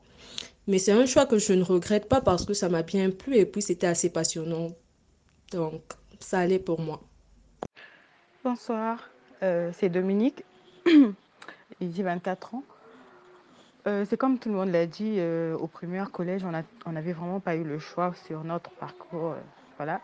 mais 0.66 0.78
c'est 0.78 0.92
un 0.92 1.04
choix 1.04 1.26
que 1.26 1.38
je 1.38 1.52
ne 1.52 1.62
regrette 1.62 2.08
pas 2.08 2.22
parce 2.22 2.46
que 2.46 2.54
ça 2.54 2.70
m'a 2.70 2.82
bien 2.82 3.10
plu 3.10 3.36
et 3.36 3.44
puis 3.44 3.60
c'était 3.60 3.86
assez 3.86 4.08
passionnant. 4.08 4.68
Donc 5.52 5.82
ça 6.20 6.38
allait 6.38 6.58
pour 6.58 6.80
moi. 6.80 7.02
Bonsoir, 8.42 9.09
euh, 9.42 9.70
c'est 9.74 9.88
Dominique. 9.88 10.44
J'ai 11.80 12.02
24 12.02 12.54
ans. 12.54 12.62
Euh, 13.86 14.04
c'est 14.08 14.16
comme 14.16 14.38
tout 14.38 14.50
le 14.50 14.56
monde 14.56 14.70
l'a 14.70 14.86
dit, 14.86 15.16
euh, 15.18 15.56
au 15.56 15.66
premier 15.66 16.04
collège, 16.12 16.44
on 16.44 16.92
n'avait 16.92 17.12
vraiment 17.12 17.40
pas 17.40 17.56
eu 17.56 17.64
le 17.64 17.78
choix 17.78 18.12
sur 18.26 18.44
notre 18.44 18.70
parcours. 18.70 19.34
voilà. 19.76 20.00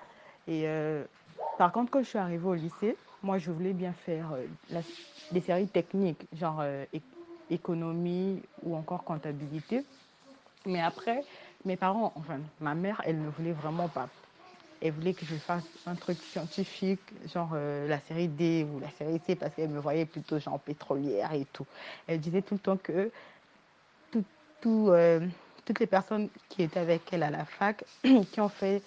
Par 1.58 1.72
contre, 1.72 1.90
quand 1.90 2.02
je 2.02 2.08
suis 2.08 2.18
arrivée 2.18 2.46
au 2.46 2.54
lycée, 2.54 2.96
moi, 3.22 3.38
je 3.38 3.50
voulais 3.50 3.72
bien 3.72 3.92
faire 3.92 4.28
des 5.32 5.40
séries 5.40 5.68
techniques, 5.68 6.26
genre 6.32 6.64
économie 7.50 8.40
ou 8.62 8.76
encore 8.76 9.04
comptabilité. 9.04 9.84
Mais 10.64 10.80
après, 10.80 11.24
mes 11.64 11.76
parents, 11.76 12.12
enfin, 12.16 12.38
ma 12.60 12.74
mère, 12.74 13.02
elle 13.04 13.20
ne 13.20 13.28
voulait 13.28 13.52
vraiment 13.52 13.88
pas 13.88 14.08
elle 14.80 14.92
voulait 14.92 15.14
que 15.14 15.24
je 15.24 15.34
fasse 15.36 15.64
un 15.86 15.94
truc 15.94 16.18
scientifique, 16.22 17.12
genre 17.32 17.50
euh, 17.54 17.88
la 17.88 18.00
série 18.00 18.28
D 18.28 18.66
ou 18.70 18.78
la 18.78 18.90
série 18.90 19.20
C, 19.26 19.34
parce 19.34 19.54
qu'elle 19.54 19.70
me 19.70 19.80
voyait 19.80 20.06
plutôt 20.06 20.38
genre 20.38 20.60
pétrolière 20.60 21.32
et 21.32 21.44
tout. 21.46 21.66
Elle 22.06 22.20
disait 22.20 22.42
tout 22.42 22.54
le 22.54 22.60
temps 22.60 22.76
que 22.76 23.10
euh, 24.66 25.20
toutes 25.64 25.78
les 25.78 25.86
personnes 25.86 26.28
qui 26.48 26.62
étaient 26.62 26.80
avec 26.80 27.12
elle 27.12 27.22
à 27.22 27.30
la 27.30 27.44
fac, 27.44 27.84
qui 28.32 28.40
ont 28.40 28.48
fait 28.48 28.82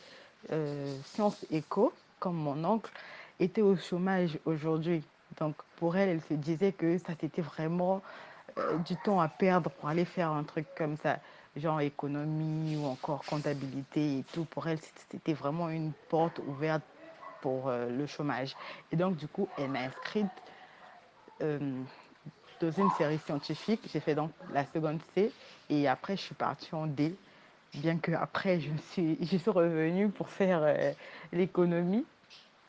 euh, 0.51 0.95
sciences 1.03 1.45
éco, 1.49 1.93
comme 2.19 2.35
mon 2.35 2.63
oncle, 2.65 2.91
étaient 3.39 3.61
au 3.61 3.75
chômage 3.77 4.37
aujourd'hui. 4.45 5.03
Donc 5.39 5.55
pour 5.77 5.95
elle, 5.95 6.09
elle 6.09 6.21
se 6.21 6.33
disait 6.33 6.73
que 6.73 6.97
ça 6.97 7.13
c'était 7.19 7.41
vraiment 7.41 8.01
du 8.85 8.95
temps 8.97 9.21
à 9.21 9.29
perdre 9.29 9.69
pour 9.69 9.87
aller 9.87 10.03
faire 10.03 10.31
un 10.31 10.43
truc 10.43 10.67
comme 10.75 10.97
ça 10.97 11.19
genre 11.55 11.81
économie 11.81 12.77
ou 12.77 12.85
encore 12.85 13.23
comptabilité 13.25 14.19
et 14.19 14.23
tout. 14.33 14.45
Pour 14.45 14.67
elle, 14.67 14.79
c'était 15.11 15.33
vraiment 15.33 15.69
une 15.69 15.91
porte 16.09 16.39
ouverte 16.47 16.83
pour 17.41 17.69
euh, 17.69 17.89
le 17.89 18.05
chômage. 18.05 18.55
Et 18.91 18.95
donc, 18.95 19.15
du 19.15 19.27
coup, 19.27 19.47
elle 19.57 19.69
m'a 19.69 19.79
inscrite 19.79 20.29
euh, 21.41 21.83
dans 22.59 22.71
une 22.71 22.89
série 22.91 23.19
scientifique. 23.19 23.81
J'ai 23.91 23.99
fait 23.99 24.15
donc 24.15 24.31
la 24.53 24.65
seconde 24.65 24.99
C 25.15 25.31
et 25.69 25.87
après, 25.87 26.15
je 26.17 26.21
suis 26.21 26.35
partie 26.35 26.73
en 26.75 26.87
D. 26.87 27.15
Bien 27.75 27.97
que 27.97 28.11
après, 28.11 28.59
je 28.59 28.71
suis, 28.91 29.17
je 29.21 29.37
suis 29.37 29.51
revenue 29.51 30.09
pour 30.09 30.29
faire 30.29 30.61
euh, 30.63 30.91
l'économie 31.31 32.05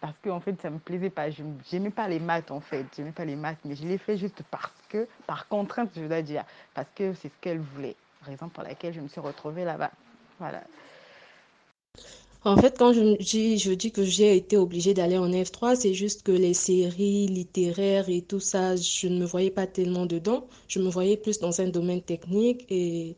parce 0.01 0.15
qu'en 0.23 0.37
en 0.37 0.41
fait, 0.41 0.61
ça 0.63 0.71
me 0.71 0.79
plaisait 0.79 1.11
pas. 1.11 1.31
Je 1.31 1.43
n'aimais 1.73 1.91
pas 1.91 2.09
les 2.09 2.21
maths, 2.21 2.51
en 2.51 2.61
fait. 2.61 2.87
Je 2.97 3.03
n'aimais 3.03 3.13
pas 3.13 3.25
les 3.25 3.37
maths, 3.37 3.59
mais 3.65 3.75
je 3.75 3.87
l'ai 3.87 3.99
fait 3.99 4.17
juste 4.17 4.43
parce 4.51 4.73
que, 4.89 5.07
par 5.27 5.47
contrainte, 5.49 5.91
je 5.95 6.05
dois 6.07 6.23
dire, 6.23 6.45
parce 6.75 6.89
que 6.95 7.13
c'est 7.15 7.29
ce 7.29 7.37
qu'elle 7.41 7.61
voulait 7.61 7.97
raison 8.23 8.49
pour 8.49 8.63
laquelle 8.63 8.95
je 8.95 9.01
me 9.01 9.09
suis 9.09 9.21
retrouvée 9.21 9.65
là-bas. 9.65 9.91
Voilà. 10.39 10.63
En 12.43 12.57
fait, 12.57 12.79
quand 12.79 12.95
je 12.95 13.19
dis, 13.19 13.59
je 13.59 13.73
dis 13.73 13.93
que 13.93 14.03
j'ai 14.03 14.35
été 14.35 14.57
obligée 14.57 14.95
d'aller 14.95 15.19
en 15.19 15.29
F3, 15.29 15.77
c'est 15.77 15.93
juste 15.93 16.23
que 16.23 16.33
les 16.33 16.55
séries 16.55 17.27
littéraires 17.27 18.09
et 18.09 18.23
tout 18.23 18.41
ça, 18.41 18.77
je 18.77 19.09
ne 19.09 19.19
me 19.19 19.27
voyais 19.27 19.51
pas 19.51 19.67
tellement 19.67 20.07
dedans. 20.07 20.47
Je 20.67 20.79
me 20.79 20.89
voyais 20.89 21.19
plus 21.19 21.39
dans 21.39 21.61
un 21.61 21.69
domaine 21.69 22.01
technique 22.01 22.65
et 22.71 23.17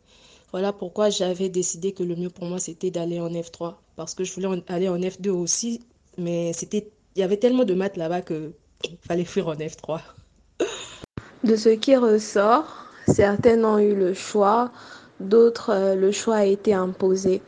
voilà 0.50 0.72
pourquoi 0.72 1.08
j'avais 1.08 1.48
décidé 1.48 1.92
que 1.92 2.02
le 2.02 2.16
mieux 2.16 2.30
pour 2.30 2.46
moi 2.46 2.58
c'était 2.58 2.90
d'aller 2.90 3.20
en 3.20 3.30
F3 3.30 3.76
parce 3.96 4.14
que 4.14 4.24
je 4.24 4.34
voulais 4.34 4.62
aller 4.66 4.88
en 4.88 4.98
F2 4.98 5.30
aussi, 5.30 5.80
mais 6.18 6.52
c'était 6.52 6.90
il 7.14 7.20
y 7.20 7.22
avait 7.22 7.36
tellement 7.36 7.64
de 7.64 7.74
maths 7.74 7.96
là-bas 7.96 8.22
que 8.22 8.52
fallait 9.06 9.24
fuir 9.24 9.48
en 9.48 9.54
F3. 9.54 10.00
De 11.44 11.56
ce 11.56 11.68
qui 11.68 11.96
ressort, 11.96 12.81
certaines 13.12 13.64
ont 13.64 13.78
eu 13.78 13.94
le 13.94 14.14
choix 14.14 14.70
d'autres, 15.20 15.70
euh, 15.70 15.94
le 15.94 16.10
choix 16.10 16.36
a 16.36 16.44
été 16.44 16.74
imposé. 16.74 17.40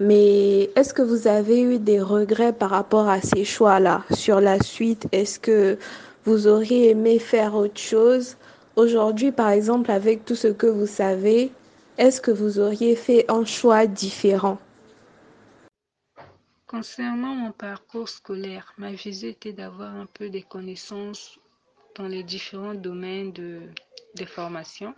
Mais 0.00 0.70
est-ce 0.76 0.94
que 0.94 1.02
vous 1.02 1.28
avez 1.28 1.60
eu 1.60 1.78
des 1.78 2.00
regrets 2.00 2.52
par 2.52 2.70
rapport 2.70 3.08
à 3.08 3.20
ces 3.20 3.44
choix-là? 3.44 4.04
Sur 4.14 4.40
la 4.40 4.60
suite 4.62 5.06
Est-ce 5.12 5.38
que 5.38 5.78
vous 6.24 6.46
auriez 6.46 6.90
aimé 6.90 7.18
faire 7.18 7.54
autre 7.54 7.78
chose? 7.78 8.36
Aujourd'hui, 8.76 9.30
par 9.30 9.50
exemple, 9.50 9.90
avec 9.90 10.24
tout 10.24 10.34
ce 10.34 10.48
que 10.48 10.66
vous 10.66 10.86
savez, 10.86 11.52
est-ce 11.98 12.20
que 12.20 12.30
vous 12.30 12.58
auriez 12.58 12.96
fait 12.96 13.26
un 13.30 13.44
choix 13.44 13.86
différent? 13.86 14.58
Concernant 16.66 17.34
mon 17.34 17.52
parcours 17.52 18.08
scolaire, 18.08 18.72
ma 18.78 18.92
visée 18.92 19.30
était 19.30 19.52
d'avoir 19.52 19.94
un 19.94 20.06
peu 20.06 20.30
des 20.30 20.42
connaissances 20.42 21.38
dans 21.96 22.06
les 22.06 22.22
différents 22.22 22.74
domaines 22.74 23.32
de, 23.32 23.60
des 24.14 24.26
formations 24.26 24.94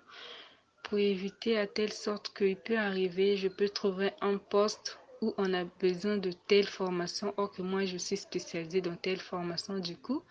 pour 0.83 0.99
éviter 0.99 1.59
à 1.59 1.67
telle 1.67 1.93
sorte 1.93 2.33
qu'il 2.37 2.57
peut 2.57 2.77
arriver, 2.77 3.37
je 3.37 3.49
peux 3.49 3.69
trouver 3.69 4.11
un 4.21 4.37
poste 4.37 4.99
où 5.23 5.33
on 5.39 5.55
a 5.55 5.65
besoin 5.81 6.17
de 6.17 6.33
telle 6.49 6.67
formation, 6.67 7.33
or 7.37 7.51
que 7.53 7.63
moi 7.63 7.85
je 7.85 7.97
suis 7.97 8.17
spécialisée 8.17 8.81
dans 8.81 8.97
telle 8.97 9.21
formation, 9.21 9.79
du 9.79 9.97
coup, 9.97 10.23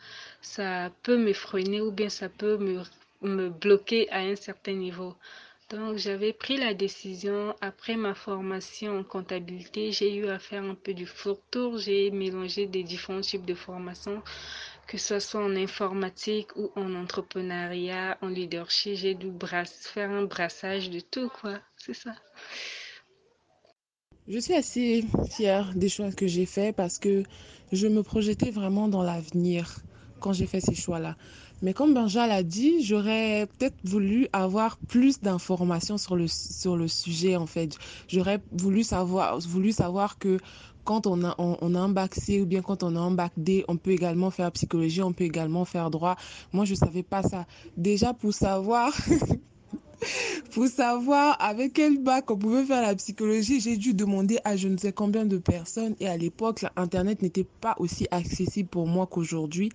ça 0.42 0.92
peut 1.04 1.18
me 1.18 1.34
freiner 1.34 1.82
ou 1.82 1.92
bien 1.92 2.10
ça 2.10 2.28
peut 2.30 2.58
me, 2.58 2.84
me 3.22 3.50
bloquer 3.50 4.10
à 4.12 4.20
un 4.20 4.36
certain 4.36 4.74
niveau. 4.74 5.16
Donc, 5.70 5.96
j'avais 5.96 6.34
pris 6.34 6.58
la 6.58 6.74
décision, 6.74 7.56
après 7.62 7.96
ma 7.96 8.14
formation 8.14 9.00
en 9.00 9.04
comptabilité, 9.06 9.94
j'ai 9.94 10.14
eu 10.14 10.28
à 10.28 10.38
faire 10.38 10.64
un 10.64 10.76
peu 10.76 10.94
du 10.94 11.08
tour, 11.50 11.78
j'ai 11.78 12.12
mélangé 12.12 12.68
des 12.68 12.84
différents 12.84 13.22
types 13.22 13.46
de 13.46 13.54
formations, 13.54 14.22
que 14.92 14.98
ce 14.98 15.20
soit 15.22 15.42
en 15.42 15.56
informatique 15.56 16.54
ou 16.58 16.70
en 16.76 16.94
entrepreneuriat, 16.96 18.18
en 18.22 18.28
leadership, 18.28 18.96
j'ai 18.96 19.16
dû 19.16 19.32
faire 19.94 20.12
un 20.12 20.24
brassage 20.24 20.90
de 20.90 21.00
tout, 21.00 21.30
quoi. 21.30 21.60
C'est 21.78 21.94
ça. 21.94 22.14
Je 24.28 24.38
suis 24.38 24.54
assez 24.54 25.06
fière 25.30 25.74
des 25.76 25.88
choix 25.88 26.12
que 26.12 26.28
j'ai 26.28 26.46
faits 26.46 26.76
parce 26.76 27.00
que 27.00 27.24
je 27.72 27.88
me 27.88 28.04
projetais 28.04 28.52
vraiment 28.52 28.90
dans 28.90 29.02
l'avenir 29.02 29.78
quand 30.20 30.34
j'ai 30.34 30.46
fait 30.46 30.60
ces 30.60 30.76
choix-là. 30.76 31.16
Mais 31.62 31.74
comme 31.74 31.94
Benja 31.94 32.28
l'a 32.28 32.44
dit, 32.44 32.84
j'aurais 32.84 33.48
peut-être 33.48 33.78
voulu 33.84 34.28
avoir 34.34 34.78
plus 34.78 35.22
d'informations 35.22 35.98
sur 35.98 36.16
le, 36.18 36.28
sur 36.28 36.76
le 36.76 36.88
sujet, 36.88 37.36
en 37.38 37.46
fait. 37.46 37.78
J'aurais 38.10 38.42
voulu 38.52 38.84
savoir, 38.84 39.40
voulu 39.40 39.72
savoir 39.72 40.18
que 40.18 40.38
quand 40.84 41.08
on 41.08 41.24
a, 41.24 41.36
on, 41.38 41.76
a 41.76 41.80
un 41.80 41.90
bac 41.90 42.16
C 42.16 42.42
ou 42.42 42.46
bien 42.46 42.62
quand 42.62 42.84
on 42.84 42.96
a 42.96 43.00
un 43.00 43.12
bac 43.12 43.32
D, 43.38 43.66
on 43.68 43.78
peut 43.78 43.92
également 43.92 44.32
faire 44.32 44.52
psychologie, 44.52 45.02
on 45.02 45.14
peut 45.14 45.24
également 45.24 45.66
faire 45.66 45.90
droit. 45.90 46.16
Moi, 46.54 46.66
je 46.66 46.72
ne 46.72 46.78
savais 46.78 47.04
pas 47.04 47.24
ça. 47.24 47.46
Déjà, 47.78 48.14
pour 48.14 48.34
savoir... 48.34 48.94
pour 50.52 50.68
savoir 50.68 51.38
avec 51.40 51.74
quel 51.74 52.00
bac 52.00 52.32
on 52.32 52.38
pouvait 52.38 52.66
faire 52.66 52.82
la 52.82 52.96
psychologie, 52.96 53.62
j'ai 53.62 53.78
dû 53.78 53.94
demander 53.94 54.40
à 54.44 54.56
je 54.56 54.68
ne 54.68 54.78
sais 54.78 54.92
combien 54.92 55.26
de 55.26 55.38
personnes. 55.38 55.96
Et 56.00 56.08
à 56.08 56.18
l'époque, 56.18 56.66
Internet 56.76 57.22
n'était 57.22 57.46
pas 57.62 57.76
aussi 57.78 58.08
accessible 58.12 58.70
pour 58.70 58.88
moi 58.88 59.06
qu'aujourd'hui. 59.06 59.72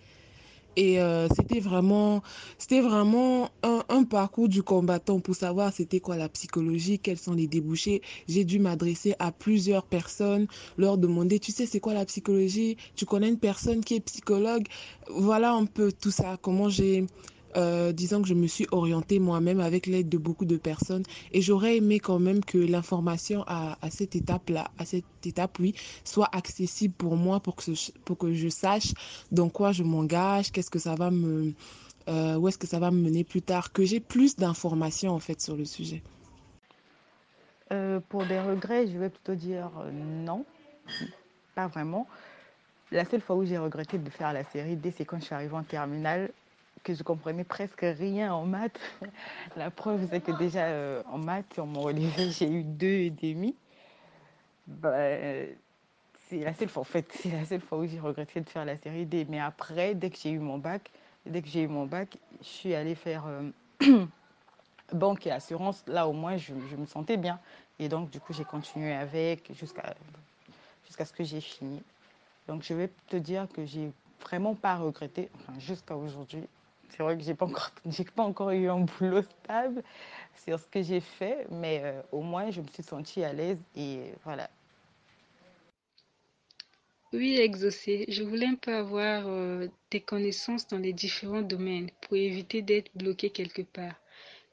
Et 0.77 1.01
euh, 1.01 1.27
c'était 1.35 1.61
vraiment, 1.61 2.23
c'était 2.59 2.81
vraiment 2.81 3.51
un, 3.63 3.83
un, 3.89 4.05
parcours 4.05 4.49
du 4.49 4.63
combattant 4.63 5.21
pour 5.21 5.35
savoir 5.35 5.73
c'était 5.73 6.01
quoi 6.01 6.17
la 6.17 6.29
psychologie, 6.29 6.99
quels 6.99 7.19
sont 7.19 7.33
les 7.33 7.47
débouchés. 7.47 8.03
J'ai 8.29 8.45
dû 8.45 8.59
m'adresser 8.59 9.15
à 9.19 9.33
plusieurs 9.33 9.87
personnes, 9.87 10.47
leur 10.77 10.99
demander, 10.99 11.39
tu 11.39 11.51
sais, 11.51 11.67
c'est 11.67 11.81
quoi 11.81 11.95
la 11.95 12.05
psychologie? 12.05 12.77
Tu 12.95 13.07
connais 13.07 13.29
une 13.29 13.39
personne 13.39 13.83
qui 13.83 13.95
est 13.95 14.01
psychologue? 14.01 14.67
Voilà 15.09 15.53
un 15.53 15.65
peu 15.65 15.93
tout 15.93 16.11
ça, 16.11 16.37
comment 16.43 16.69
j'ai 16.69 17.07
euh, 17.57 17.93
disons 17.93 18.23
que 18.23 18.29
je 18.29 18.35
me 18.35 18.47
suis 18.47 18.67
orientée 18.71 19.19
moi-même 19.19 19.61
avec 19.61 19.87
l'aide 19.87 20.09
de 20.09 20.19
beaucoup 20.19 20.45
de 20.45 20.57
personnes 20.57 21.05
et 21.33 21.41
j'aurais 21.41 21.77
aimé 21.77 22.01
quand 22.01 22.19
même 22.19 22.45
que 22.45 22.59
l'information 22.59 23.45
à, 23.47 23.77
cette 23.91 24.15
étape-là, 24.15 24.71
à 24.79 24.85
cette 24.85 25.05
étape, 25.25 25.59
oui, 25.59 25.75
soit 26.05 26.29
accessible 26.33 26.95
pour 26.95 27.17
moi 27.17 27.41
pour 27.41 27.57
que, 27.57 27.63
pour 28.05 28.19
que 28.19 28.35
je 28.35 28.49
sache 28.49 28.93
dans 29.33 29.49
quoi 29.49 29.73
je 29.73 29.83
m'engage, 29.83 30.53
qu'est-ce 30.53 30.71
que 30.71 30.79
ça 30.79 30.95
va 30.95 31.11
me, 31.11 31.55
euh, 32.09 32.37
où 32.37 32.49
est-ce 32.49 32.59
que 32.59 32.67
ça 32.67 32.79
va 32.79 32.91
me 32.91 33.01
mener 33.01 33.25
plus 33.25 33.43
tard, 33.43 33.73
que 33.73 33.85
j'ai 33.85 34.01
plus 34.01 34.37
d'informations 34.37 35.13
en 35.13 35.21
fait 35.21 35.41
sur 35.41 35.57
le 35.57 35.65
sujet. 35.65 36.03
Euh, 37.73 38.01
pour 38.09 38.27
des 38.27 38.41
regrets, 38.41 38.87
je 38.87 38.99
vais 38.99 39.09
plutôt 39.09 39.35
dire 39.35 39.71
non, 39.93 40.45
pas 41.55 41.69
vraiment. 41.69 42.07
La 42.93 43.05
seule 43.05 43.21
fois 43.21 43.35
où 43.35 43.45
j'ai 43.45 43.59
regretté 43.59 43.99
de 43.99 44.11
faire 44.11 44.33
la 44.33 44.45
série 44.45 44.77
D, 44.77 44.93
c'est 44.97 45.05
quand 45.05 45.19
je 45.19 45.25
suis 45.25 45.35
arrivée 45.35 45.57
en 45.57 45.65
terminale 45.65 46.31
que 46.87 46.95
je 46.95 47.03
comprenais 47.03 47.43
presque 47.43 47.81
rien 47.81 48.33
en 48.33 48.47
maths. 48.47 48.79
La 49.57 49.73
preuve, 49.73 50.07
c'est 50.09 50.21
que 50.21 50.31
déjà 50.31 50.67
euh, 50.67 51.03
en 51.11 51.19
maths, 51.19 51.53
sur 51.53 51.67
mon 51.67 51.81
relevé, 51.81 52.31
j'ai 52.39 52.49
eu 52.49 52.63
deux 52.63 52.87
et 52.87 53.11
demi. 53.11 53.57
Bah, 54.69 54.93
c'est 56.29 56.39
la 56.39 56.55
seule 56.55 56.69
fois, 56.69 56.83
en 56.83 56.85
fait, 56.85 57.11
c'est 57.21 57.33
la 57.33 57.45
seule 57.45 57.61
fois 57.61 57.79
où 57.79 57.87
j'ai 57.87 57.99
regretté 57.99 58.41
de 58.41 58.49
faire 58.49 58.65
la 58.65 58.77
série 58.79 59.05
D. 59.05 59.27
Mais 59.29 59.41
après, 59.41 59.97
dès 59.97 60.11
que 60.11 60.17
j'ai 60.17 60.31
eu 60.31 60.39
mon 60.39 60.59
bac, 60.59 60.93
dès 61.25 61.43
que 61.43 61.49
j'ai 61.49 61.63
eu 61.63 61.69
mon 61.69 61.87
bac, 61.87 62.17
je 62.41 62.47
suis 62.47 62.75
allée 62.75 62.95
faire 62.95 63.25
euh, 63.27 64.07
banque 64.93 65.27
et 65.27 65.33
assurance. 65.33 65.83
Là, 65.89 66.07
au 66.07 66.13
moins, 66.13 66.37
je, 66.37 66.55
je, 66.71 66.77
me 66.77 66.87
sentais 66.87 67.17
bien. 67.17 67.41
Et 67.81 67.89
donc, 67.89 68.11
du 68.11 68.21
coup, 68.21 68.33
j'ai 68.33 68.45
continué 68.45 68.93
avec 68.93 69.53
jusqu'à 69.55 69.97
jusqu'à 70.87 71.05
ce 71.05 71.13
que 71.13 71.25
j'ai 71.25 71.41
fini. 71.41 71.83
Donc, 72.47 72.63
je 72.63 72.75
vais 72.75 72.91
te 73.09 73.17
dire 73.17 73.49
que 73.53 73.67
j'ai 73.67 73.91
vraiment 74.23 74.55
pas 74.55 74.77
regretté, 74.77 75.29
enfin, 75.35 75.59
jusqu'à 75.59 75.97
aujourd'hui, 75.97 76.47
c'est 76.91 77.03
vrai 77.03 77.17
que 77.17 77.23
j'ai 77.23 77.35
pas 77.35 77.47
encore, 77.47 77.71
j'ai 77.87 78.05
pas 78.05 78.23
encore 78.23 78.51
eu 78.51 78.69
un 78.69 78.81
boulot 78.81 79.23
stable 79.23 79.83
sur 80.45 80.59
ce 80.59 80.67
que 80.67 80.83
j'ai 80.83 81.01
fait, 81.01 81.47
mais 81.51 81.81
euh, 81.85 82.03
au 82.13 82.23
moins 82.23 82.51
je 82.51 82.61
me 82.61 82.69
suis 82.69 82.83
sentie 82.83 83.25
à 83.25 83.33
l'aise 83.33 83.59
et 83.75 84.13
voilà. 84.25 84.49
Oui, 87.13 87.37
exaucé. 87.37 88.05
Je 88.09 88.23
voulais 88.23 88.47
un 88.47 88.57
peu 88.57 88.75
avoir 88.75 89.27
euh, 89.29 89.69
des 89.91 90.01
connaissances 90.01 90.67
dans 90.69 90.79
les 90.79 90.93
différents 90.93 91.43
domaines 91.43 91.91
pour 92.03 92.17
éviter 92.17 92.63
d'être 92.63 92.91
bloqué 92.97 93.31
quelque 93.31 93.63
part. 93.63 93.95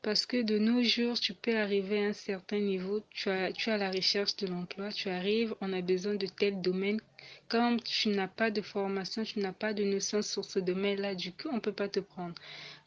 Parce 0.03 0.25
que 0.25 0.41
de 0.41 0.57
nos 0.57 0.83
jours, 0.83 1.17
tu 1.17 1.33
peux 1.33 1.57
arriver 1.57 2.05
à 2.05 2.09
un 2.09 2.13
certain 2.13 2.59
niveau, 2.59 3.01
tu 3.09 3.29
as, 3.29 3.53
tu 3.53 3.69
as 3.69 3.77
la 3.77 3.89
recherche 3.89 4.35
de 4.35 4.47
l'emploi, 4.47 4.89
tu 4.91 5.07
arrives, 5.07 5.55
on 5.61 5.71
a 5.71 5.81
besoin 5.81 6.15
de 6.15 6.27
tel 6.27 6.61
domaine. 6.61 6.99
Comme 7.47 7.79
tu 7.79 8.09
n'as 8.09 8.27
pas 8.27 8.51
de 8.51 8.61
formation, 8.61 9.23
tu 9.23 9.39
n'as 9.39 9.53
pas 9.53 9.73
de 9.73 9.85
notion 9.85 10.21
sur 10.21 10.43
ce 10.43 10.59
domaine-là, 10.59 11.15
du 11.15 11.31
coup, 11.31 11.47
on 11.49 11.55
ne 11.55 11.59
peut 11.61 11.71
pas 11.71 11.87
te 11.87 12.01
prendre. 12.01 12.35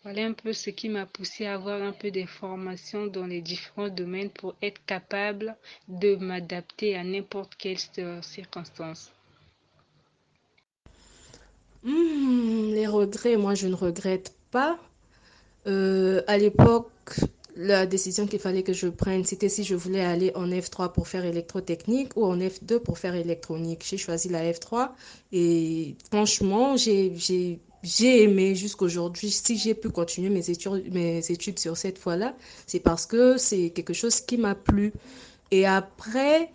Voilà 0.02 0.26
un 0.26 0.34
peu 0.34 0.52
ce 0.52 0.68
qui 0.68 0.90
m'a 0.90 1.06
poussé 1.06 1.46
à 1.46 1.54
avoir 1.54 1.80
un 1.80 1.92
peu 1.92 2.10
d'informations 2.10 3.06
dans 3.06 3.26
les 3.26 3.40
différents 3.40 3.88
domaines 3.88 4.30
pour 4.30 4.54
être 4.60 4.84
capable 4.84 5.56
de 5.88 6.16
m'adapter 6.16 6.96
à 6.96 7.02
n'importe 7.02 7.54
quelle 7.56 7.78
circonstance. 8.20 9.10
Mmh, 11.82 12.74
les 12.74 12.86
regrets, 12.86 13.38
moi 13.38 13.54
je 13.54 13.68
ne 13.68 13.74
regrette 13.74 14.34
pas. 14.50 14.78
Euh, 15.66 16.22
à 16.26 16.36
l'époque, 16.36 16.90
la 17.56 17.86
décision 17.86 18.26
qu'il 18.26 18.38
fallait 18.38 18.62
que 18.62 18.74
je 18.74 18.86
prenne, 18.86 19.24
c'était 19.24 19.48
si 19.48 19.64
je 19.64 19.74
voulais 19.74 20.04
aller 20.04 20.30
en 20.34 20.46
F3 20.48 20.92
pour 20.92 21.08
faire 21.08 21.24
électrotechnique 21.24 22.14
ou 22.16 22.26
en 22.26 22.36
F2 22.36 22.78
pour 22.78 22.98
faire 22.98 23.14
électronique. 23.14 23.84
J'ai 23.88 23.96
choisi 23.96 24.28
la 24.28 24.52
F3 24.52 24.90
et 25.32 25.96
franchement, 26.10 26.76
j'ai 26.76 27.58
aimé 28.22 28.54
jusqu'aujourd'hui. 28.54 29.30
Si 29.30 29.56
j'ai 29.56 29.74
pu 29.74 29.88
continuer 29.88 30.28
mes 30.28 30.50
études, 30.50 30.92
mes 30.92 31.30
études 31.30 31.58
sur 31.58 31.78
cette 31.78 31.98
fois-là, 31.98 32.36
c'est 32.66 32.80
parce 32.80 33.06
que 33.06 33.38
c'est 33.38 33.70
quelque 33.70 33.94
chose 33.94 34.20
qui 34.20 34.36
m'a 34.36 34.54
plu. 34.54 34.92
Et 35.50 35.64
après, 35.64 36.50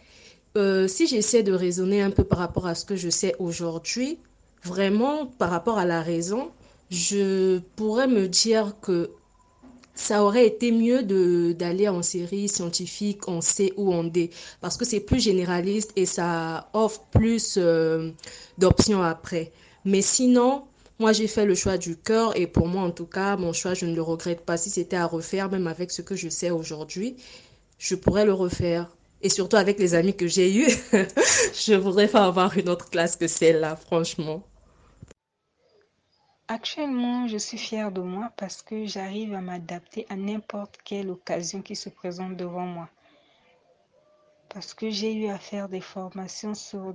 euh, 0.55 0.87
si 0.87 1.07
j'essaie 1.07 1.41
de 1.41 1.53
raisonner 1.53 2.01
un 2.01 2.11
peu 2.11 2.23
par 2.23 2.37
rapport 2.37 2.67
à 2.67 2.75
ce 2.75 2.85
que 2.85 2.95
je 2.95 3.09
sais 3.09 3.35
aujourd'hui, 3.39 4.19
vraiment 4.63 5.25
par 5.25 5.49
rapport 5.49 5.79
à 5.79 5.85
la 5.85 6.03
raison, 6.03 6.51
je 6.91 7.59
pourrais 7.75 8.07
me 8.07 8.27
dire 8.27 8.75
que 8.81 9.09
ça 9.93 10.23
aurait 10.23 10.47
été 10.47 10.71
mieux 10.71 11.03
d'aller 11.53 11.87
en 11.87 12.01
série 12.01 12.47
scientifique 12.47 13.27
en 13.27 13.41
C 13.41 13.73
ou 13.77 13.93
en 13.93 14.03
D 14.03 14.29
parce 14.61 14.77
que 14.77 14.85
c'est 14.85 14.99
plus 15.01 15.19
généraliste 15.21 15.91
et 15.95 16.05
ça 16.05 16.69
offre 16.73 17.03
plus 17.11 17.55
euh, 17.57 18.11
d'options 18.57 19.01
après. 19.03 19.51
Mais 19.85 20.01
sinon, 20.01 20.63
moi 20.99 21.13
j'ai 21.13 21.27
fait 21.27 21.45
le 21.45 21.55
choix 21.55 21.77
du 21.77 21.97
cœur 21.97 22.37
et 22.37 22.47
pour 22.47 22.67
moi 22.67 22.83
en 22.83 22.91
tout 22.91 23.05
cas, 23.05 23.35
mon 23.37 23.53
choix, 23.53 23.73
je 23.73 23.85
ne 23.85 23.95
le 23.95 24.01
regrette 24.01 24.41
pas. 24.41 24.57
Si 24.57 24.69
c'était 24.69 24.95
à 24.97 25.05
refaire, 25.05 25.49
même 25.49 25.67
avec 25.67 25.91
ce 25.91 26.01
que 26.01 26.15
je 26.15 26.29
sais 26.29 26.51
aujourd'hui, 26.51 27.17
je 27.77 27.95
pourrais 27.95 28.25
le 28.25 28.33
refaire. 28.33 28.95
Et 29.23 29.29
surtout 29.29 29.57
avec 29.57 29.77
les 29.79 29.93
amis 29.93 30.15
que 30.15 30.27
j'ai 30.27 30.51
eus, 30.55 30.67
je 31.53 31.75
voudrais 31.75 32.07
pas 32.07 32.25
avoir 32.25 32.57
une 32.57 32.69
autre 32.69 32.89
classe 32.89 33.15
que 33.15 33.27
celle-là, 33.27 33.75
franchement. 33.75 34.43
Actuellement, 36.53 37.29
je 37.29 37.37
suis 37.37 37.57
fière 37.57 37.93
de 37.93 38.01
moi 38.01 38.29
parce 38.35 38.61
que 38.61 38.85
j'arrive 38.85 39.33
à 39.33 39.39
m'adapter 39.39 40.05
à 40.09 40.17
n'importe 40.17 40.77
quelle 40.83 41.09
occasion 41.09 41.61
qui 41.61 41.77
se 41.77 41.87
présente 41.87 42.35
devant 42.35 42.65
moi. 42.65 42.89
Parce 44.49 44.73
que 44.73 44.89
j'ai 44.89 45.13
eu 45.13 45.29
à 45.29 45.37
faire 45.37 45.69
des 45.69 45.79
formations 45.79 46.53
sur 46.53 46.93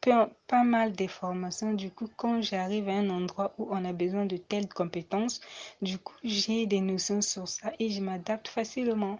pas 0.00 0.64
mal 0.64 0.92
de 0.92 1.06
formations. 1.06 1.74
Du 1.74 1.90
coup, 1.90 2.08
quand 2.16 2.40
j'arrive 2.40 2.88
à 2.88 2.92
un 2.92 3.10
endroit 3.10 3.52
où 3.58 3.68
on 3.70 3.84
a 3.84 3.92
besoin 3.92 4.24
de 4.24 4.38
telles 4.38 4.70
compétences, 4.70 5.42
du 5.82 5.98
coup, 5.98 6.16
j'ai 6.24 6.64
des 6.64 6.80
notions 6.80 7.20
sur 7.20 7.46
ça 7.46 7.72
et 7.78 7.90
je 7.90 8.00
m'adapte 8.00 8.48
facilement. 8.48 9.18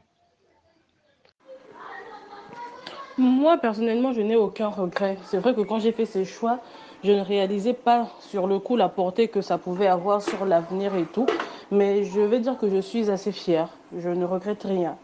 Moi, 3.18 3.59
personnellement, 3.59 4.14
je 4.14 4.23
n'ai 4.23 4.35
aucun 4.35 4.68
regret. 4.68 5.18
C'est 5.27 5.38
vrai 5.38 5.55
que 5.55 5.61
quand 5.61 5.79
j'ai 5.79 5.92
fait 5.92 6.07
ces 6.07 6.25
choix, 6.25 6.62
je 7.04 7.12
ne 7.12 7.20
réalisais 7.20 7.74
pas 7.74 8.08
sur 8.20 8.46
le 8.46 8.58
coup 8.58 8.76
la 8.76 8.88
portée 8.88 9.28
que 9.28 9.42
ça 9.42 9.58
pouvait 9.58 9.86
avoir 9.86 10.22
sur 10.22 10.46
l'avenir 10.46 10.96
et 10.96 11.04
tout. 11.04 11.26
Mais 11.70 12.04
je 12.04 12.20
vais 12.20 12.40
dire 12.40 12.56
que 12.58 12.68
je 12.68 12.80
suis 12.80 13.10
assez 13.10 13.30
fière. 13.30 13.68
Je 13.96 14.08
ne 14.08 14.24
regrette 14.24 14.62
rien. 14.62 14.96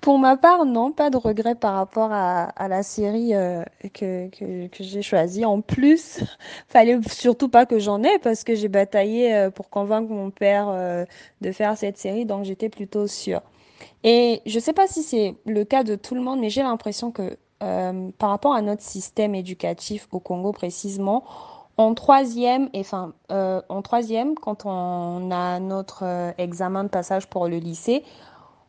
Pour 0.00 0.18
ma 0.18 0.36
part, 0.36 0.66
non, 0.66 0.92
pas 0.92 1.08
de 1.08 1.16
regret 1.16 1.54
par 1.54 1.74
rapport 1.74 2.10
à, 2.12 2.68
la 2.68 2.82
série 2.82 3.34
euh, 3.34 3.62
que, 3.94 4.28
que, 4.28 4.68
j'ai 4.84 5.00
choisie. 5.00 5.46
En 5.46 5.62
plus, 5.62 6.20
fallait 6.68 6.98
surtout 7.08 7.48
pas 7.48 7.64
que 7.64 7.78
j'en 7.78 8.02
ai 8.02 8.18
parce 8.18 8.44
que 8.44 8.54
j'ai 8.54 8.68
bataillé 8.68 9.34
euh, 9.34 9.50
pour 9.50 9.70
convaincre 9.70 10.10
mon 10.10 10.30
père 10.30 10.68
euh, 10.68 11.04
de 11.40 11.52
faire 11.52 11.78
cette 11.78 11.96
série, 11.96 12.26
donc 12.26 12.44
j'étais 12.44 12.68
plutôt 12.68 13.06
sûre. 13.06 13.40
Et 14.02 14.42
je 14.44 14.58
sais 14.58 14.74
pas 14.74 14.86
si 14.86 15.02
c'est 15.02 15.36
le 15.46 15.64
cas 15.64 15.84
de 15.84 15.94
tout 15.94 16.14
le 16.14 16.20
monde, 16.20 16.40
mais 16.40 16.50
j'ai 16.50 16.62
l'impression 16.62 17.10
que 17.10 17.38
euh, 17.64 18.10
par 18.18 18.28
rapport 18.28 18.54
à 18.54 18.60
notre 18.60 18.82
système 18.82 19.34
éducatif 19.34 20.06
au 20.12 20.20
Congo 20.20 20.52
précisément, 20.52 21.24
en 21.78 21.94
troisième, 21.94 22.68
euh, 23.32 23.62
en 23.68 23.82
troisième, 23.82 24.34
quand 24.34 24.66
on 24.66 25.30
a 25.30 25.58
notre 25.60 26.04
euh, 26.04 26.32
examen 26.36 26.84
de 26.84 26.90
passage 26.90 27.26
pour 27.26 27.48
le 27.48 27.56
lycée, 27.56 28.04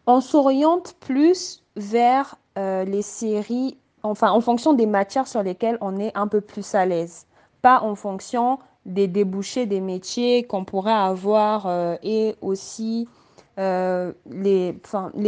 on 0.07 0.21
s'oriente 0.21 0.95
plus 0.99 1.63
vers 1.75 2.35
les 2.57 3.01
séries, 3.01 3.77
enfin, 4.01 4.31
en 4.31 4.39
fonction 4.39 4.71
des 4.71 4.85
matières 4.85 5.27
sur 5.27 5.43
lesquelles 5.43 5.77
on 5.81 5.99
est 5.99 6.15
un 6.15 6.27
peu 6.27 6.39
plus 6.39 6.73
à 6.73 6.85
l'aise, 6.85 7.25
pas 7.61 7.81
en 7.81 7.95
fonction 7.95 8.59
des 8.85 9.07
débouchés 9.07 9.65
des 9.65 9.81
métiers 9.81 10.43
qu'on 10.43 10.63
pourrait 10.63 10.93
avoir 10.93 11.67
et 12.01 12.35
aussi 12.41 13.09
les 13.57 14.73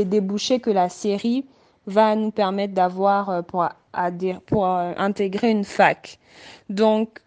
débouchés 0.06 0.62
que 0.62 0.70
la 0.70 0.88
série 0.88 1.44
va 1.88 2.16
nous 2.16 2.32
permettre 2.32 2.74
d'avoir 2.74 3.30
euh, 3.30 3.42
pour, 3.42 3.64
euh, 3.64 4.94
intégrer 4.98 5.50
une 5.50 5.64
fac. 5.64 6.20
Donc, 6.70 7.22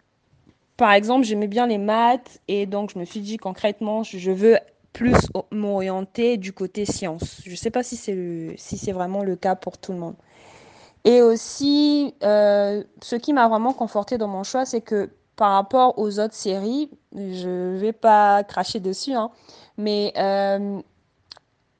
par 0.77 0.93
exemple, 0.93 1.25
j'aimais 1.25 1.47
bien 1.47 1.67
les 1.67 1.77
maths 1.77 2.39
et 2.47 2.65
donc 2.65 2.91
je 2.93 2.99
me 2.99 3.05
suis 3.05 3.19
dit 3.19 3.37
concrètement, 3.37 4.03
je 4.03 4.31
veux 4.31 4.57
plus 4.93 5.15
m'orienter 5.51 6.37
du 6.37 6.53
côté 6.53 6.85
sciences. 6.85 7.41
Je 7.45 7.51
ne 7.51 7.55
sais 7.55 7.71
pas 7.71 7.83
si 7.83 7.95
c'est 7.95 8.55
si 8.57 8.91
vraiment 8.91 9.23
le 9.23 9.35
cas 9.35 9.55
pour 9.55 9.77
tout 9.77 9.91
le 9.91 9.99
monde. 9.99 10.15
Et 11.03 11.21
aussi, 11.21 12.13
euh, 12.23 12.83
ce 13.01 13.15
qui 13.15 13.33
m'a 13.33 13.47
vraiment 13.47 13.73
conforté 13.73 14.17
dans 14.17 14.27
mon 14.27 14.43
choix, 14.43 14.65
c'est 14.65 14.81
que 14.81 15.09
par 15.35 15.53
rapport 15.53 15.97
aux 15.97 16.19
autres 16.19 16.35
séries, 16.35 16.91
je 17.15 17.75
vais 17.77 17.93
pas 17.93 18.43
cracher 18.43 18.79
dessus, 18.79 19.13
hein, 19.13 19.31
mais 19.77 20.13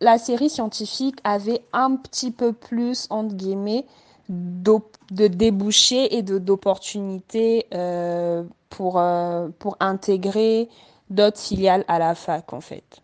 la 0.01 0.17
série 0.17 0.49
scientifique 0.49 1.19
avait 1.23 1.61
un 1.71 1.95
petit 1.95 2.31
peu 2.31 2.51
plus, 2.51 3.07
entre 3.09 3.35
guillemets, 3.35 3.85
de 4.29 5.27
débouchés 5.27 6.17
et 6.17 6.23
d'opportunités 6.23 7.67
euh, 7.73 8.43
pour, 8.69 8.99
euh, 8.99 9.49
pour 9.59 9.77
intégrer 9.79 10.69
d'autres 11.09 11.39
filiales 11.39 11.85
à 11.87 11.99
la 11.99 12.15
fac, 12.15 12.51
en 12.51 12.61
fait. 12.61 13.01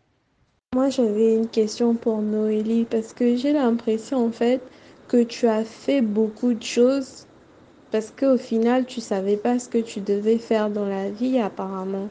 Moi, 0.75 0.89
j'avais 0.89 1.35
une 1.35 1.47
question 1.47 1.93
pour 1.93 2.21
Noélie 2.21 2.85
parce 2.85 3.13
que 3.13 3.35
j'ai 3.35 3.53
l'impression 3.53 4.25
en 4.25 4.31
fait 4.31 4.61
que 5.07 5.23
tu 5.23 5.47
as 5.47 5.63
fait 5.63 6.01
beaucoup 6.01 6.53
de 6.53 6.63
choses 6.63 7.25
parce 7.91 8.11
qu'au 8.11 8.37
final, 8.37 8.85
tu 8.85 9.01
savais 9.01 9.37
pas 9.37 9.59
ce 9.59 9.69
que 9.69 9.77
tu 9.77 10.01
devais 10.01 10.37
faire 10.37 10.69
dans 10.69 10.85
la 10.87 11.09
vie 11.09 11.39
apparemment. 11.39 12.09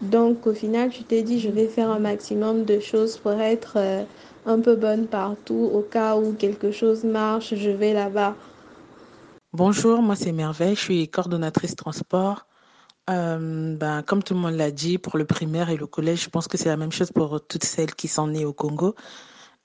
Donc 0.00 0.46
au 0.46 0.54
final, 0.54 0.90
tu 0.90 1.04
t'es 1.04 1.22
dit, 1.22 1.38
je 1.38 1.50
vais 1.50 1.68
faire 1.68 1.90
un 1.90 1.98
maximum 1.98 2.64
de 2.64 2.80
choses 2.80 3.18
pour 3.18 3.32
être 3.32 3.74
euh, 3.76 4.02
un 4.46 4.58
peu 4.60 4.76
bonne 4.76 5.06
partout 5.06 5.70
au 5.72 5.80
cas 5.82 6.16
où 6.16 6.32
quelque 6.32 6.72
chose 6.72 7.04
marche, 7.04 7.54
je 7.54 7.70
vais 7.70 7.92
là-bas. 7.92 8.34
Bonjour, 9.52 10.00
moi 10.00 10.16
c'est 10.16 10.32
Merveille, 10.32 10.74
je 10.74 10.80
suis 10.80 11.08
coordonnatrice 11.08 11.76
transport. 11.76 12.46
Euh, 13.10 13.76
ben, 13.76 14.02
comme 14.02 14.22
tout 14.22 14.34
le 14.34 14.40
monde 14.40 14.54
l'a 14.54 14.70
dit, 14.70 14.96
pour 14.96 15.18
le 15.18 15.26
primaire 15.26 15.68
et 15.70 15.76
le 15.76 15.86
collège, 15.86 16.22
je 16.24 16.30
pense 16.30 16.48
que 16.48 16.56
c'est 16.56 16.68
la 16.68 16.76
même 16.76 16.92
chose 16.92 17.10
pour 17.10 17.44
toutes 17.46 17.64
celles 17.64 17.94
qui 17.94 18.08
sont 18.08 18.28
nées 18.28 18.44
au 18.46 18.52
Congo. 18.52 18.94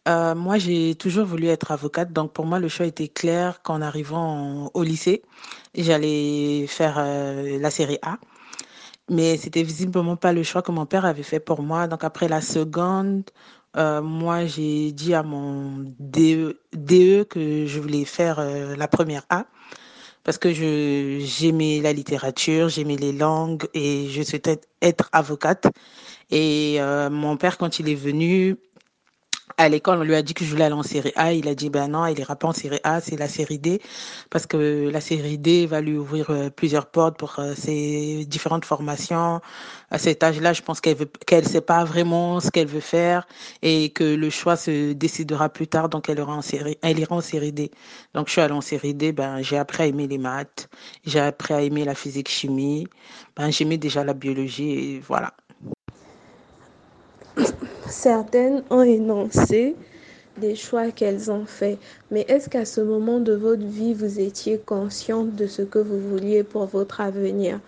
Euh, 0.10 0.36
moi, 0.36 0.58
j'ai 0.58 0.95
toujours 0.95 1.26
voulu 1.26 1.47
être 1.47 1.71
avocate, 1.71 2.12
donc 2.12 2.34
pour 2.34 2.45
moi, 2.45 2.60
le 2.60 2.67
choix 2.67 2.86
était 2.86 3.08
clair 3.10 3.62
qu'en 3.62 3.82
arrivant 3.82 4.69
au 4.73 4.84
lycée, 4.84 5.21
j'allais 5.76 6.65
faire 6.67 6.95
la 6.97 7.69
série 7.71 8.00
A. 8.02 8.17
Mais 9.10 9.38
c'était 9.38 9.63
visiblement 9.63 10.17
pas 10.17 10.34
le 10.34 10.43
choix 10.43 10.62
que 10.62 10.72
mon 10.72 10.86
père 10.86 11.06
avait 11.06 11.24
fait 11.24 11.39
pour 11.39 11.62
moi. 11.63 11.88
Donc 11.88 12.04
après 12.04 12.28
la 12.28 12.41
seconde, 12.41 13.24
euh, 13.78 14.02
moi, 14.02 14.46
j'ai 14.46 14.91
dit 14.91 15.13
à 15.13 15.24
mon 15.24 15.93
DE, 16.00 16.60
DE 16.74 17.24
que 17.24 17.65
je 17.65 17.80
voulais 17.80 18.06
faire 18.06 18.39
euh, 18.39 18.76
la 18.76 18.88
première 18.88 19.24
A 19.30 19.46
parce 20.24 20.38
que 20.38 20.52
je 20.54 21.20
j'aimais 21.22 21.80
la 21.82 21.93
littérature, 21.93 22.67
j'aimais 22.67 22.98
les 22.98 23.13
langues 23.13 23.65
et 23.74 24.10
je 24.10 24.22
souhaitais 24.24 24.60
être 24.82 25.10
avocate. 25.13 25.67
Et 26.32 26.82
euh, 26.82 27.10
mon 27.10 27.38
père, 27.38 27.58
quand 27.58 27.80
il 27.80 27.88
est 27.89 27.96
venu 27.96 28.58
à 29.55 29.69
l'école, 29.69 29.99
on 29.99 30.03
lui 30.03 30.15
a 30.15 30.21
dit 30.21 30.33
que 30.33 30.43
je 30.43 30.51
voulais 30.51 30.65
aller 30.65 30.75
en 30.75 30.83
série 30.83 31.13
A. 31.15 31.33
Il 31.33 31.47
a 31.47 31.55
dit 31.55 31.69
ben 31.69 31.88
non, 31.88 32.05
il 32.05 32.19
ira 32.19 32.36
pas 32.36 32.47
en 32.49 32.53
série 32.53 32.79
A, 32.83 33.01
c'est 33.01 33.15
la 33.15 33.27
série 33.27 33.60
D 33.60 33.81
parce 34.29 34.45
que 34.45 34.89
la 34.89 35.01
série 35.01 35.38
D 35.38 35.65
va 35.65 35.81
lui 35.81 35.97
ouvrir 35.97 36.29
euh, 36.29 36.49
plusieurs 36.49 36.88
portes 36.88 37.17
pour 37.17 37.39
euh, 37.39 37.55
ses 37.55 38.25
différentes 38.25 38.65
formations. 38.65 39.41
À 39.89 39.97
cet 39.97 40.21
âge-là, 40.23 40.53
je 40.53 40.62
pense 40.62 40.81
qu'elle 40.81 40.97
veut 40.97 41.10
qu'elle 41.25 41.47
sait 41.47 41.62
pas 41.62 41.83
vraiment 41.86 42.39
ce 42.39 42.51
qu'elle 42.51 42.67
veut 42.67 42.81
faire 42.81 43.27
et 43.62 43.89
que 43.89 44.03
le 44.03 44.29
choix 44.29 44.57
se 44.57 44.93
décidera 44.93 45.49
plus 45.49 45.67
tard. 45.67 45.89
Donc 45.89 46.10
elle 46.10 46.19
ira 46.19 46.33
en 46.33 46.41
série, 46.41 46.77
elle 46.81 46.99
ira 46.99 47.15
en 47.15 47.21
série 47.21 47.53
D. 47.53 47.71
Donc 48.13 48.27
je 48.27 48.33
suis 48.33 48.41
allée 48.41 48.53
en 48.53 48.62
série 48.62 48.93
D. 48.93 49.12
Ben 49.12 49.41
j'ai 49.41 49.57
appris 49.57 49.83
à 49.83 49.86
aimer 49.88 50.07
les 50.07 50.17
maths, 50.17 50.69
j'ai 51.05 51.19
appris 51.19 51.53
à 51.53 51.62
aimer 51.62 51.86
la 51.86 51.95
physique 51.95 52.29
chimie. 52.29 52.88
Ben 53.36 53.49
j'aimais 53.51 53.77
déjà 53.77 54.03
la 54.03 54.13
biologie 54.13 54.71
et 54.71 54.99
voilà. 54.99 55.33
Certaines 57.89 58.63
ont 58.69 58.82
énoncé 58.82 59.76
des 60.38 60.56
choix 60.56 60.91
qu'elles 60.91 61.32
ont 61.32 61.45
faits, 61.45 61.80
mais 62.12 62.26
est-ce 62.28 62.50
qu'à 62.50 62.65
ce 62.65 62.82
moment 62.82 63.19
de 63.19 63.34
votre 63.34 63.65
vie, 63.65 63.93
vous 63.93 64.19
étiez 64.19 64.60
consciente 64.60 65.36
de 65.36 65.47
ce 65.47 65.62
que 65.62 65.80
vous 65.80 66.00
vouliez 66.00 66.43
pour 66.43 66.65
votre 66.65 67.00
avenir? 67.02 67.60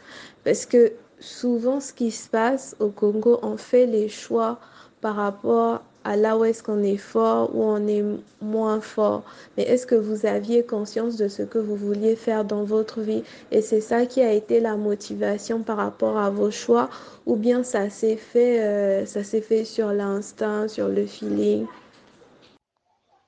Parce 0.44 0.66
que 0.66 0.92
souvent, 1.20 1.80
ce 1.80 1.94
qui 1.94 2.12
se 2.12 2.28
passe 2.28 2.76
au 2.80 2.90
Congo, 2.90 3.40
on 3.44 3.58
fait 3.58 3.86
les 3.86 4.10
choix 4.10 4.60
par 5.02 5.16
rapport 5.16 5.84
à 6.10 6.16
là 6.16 6.36
où 6.38 6.44
est-ce 6.44 6.64
qu'on 6.64 6.82
est 6.82 6.98
fort 6.98 7.56
ou 7.56 7.64
on 7.64 7.86
est 7.86 8.04
moins 8.42 8.82
fort. 8.82 9.22
Mais 9.56 9.64
est-ce 9.64 9.86
que 9.86 9.94
vous 9.94 10.26
aviez 10.26 10.64
conscience 10.64 11.18
de 11.18 11.28
ce 11.28 11.44
que 11.44 11.60
vous 11.60 11.76
vouliez 11.76 12.16
faire 12.16 12.46
dans 12.46 12.64
votre 12.64 13.02
vie? 13.02 13.24
Et 13.52 13.62
c'est 13.62 13.80
ça 13.80 14.08
qui 14.08 14.22
a 14.22 14.34
été 14.34 14.60
la 14.60 14.76
motivation 14.76 15.62
par 15.62 15.78
rapport 15.78 16.18
à 16.18 16.32
vos 16.32 16.50
choix, 16.50 16.90
ou 17.28 17.36
bien 17.36 17.62
ça 17.62 17.92
s'est 17.92 18.16
fait, 18.16 18.60
euh, 18.60 19.06
fait 19.06 19.64
sur 19.64 19.94
l'instinct, 19.94 20.68
sur 20.68 20.88
le 20.88 21.06
feeling? 21.06 21.68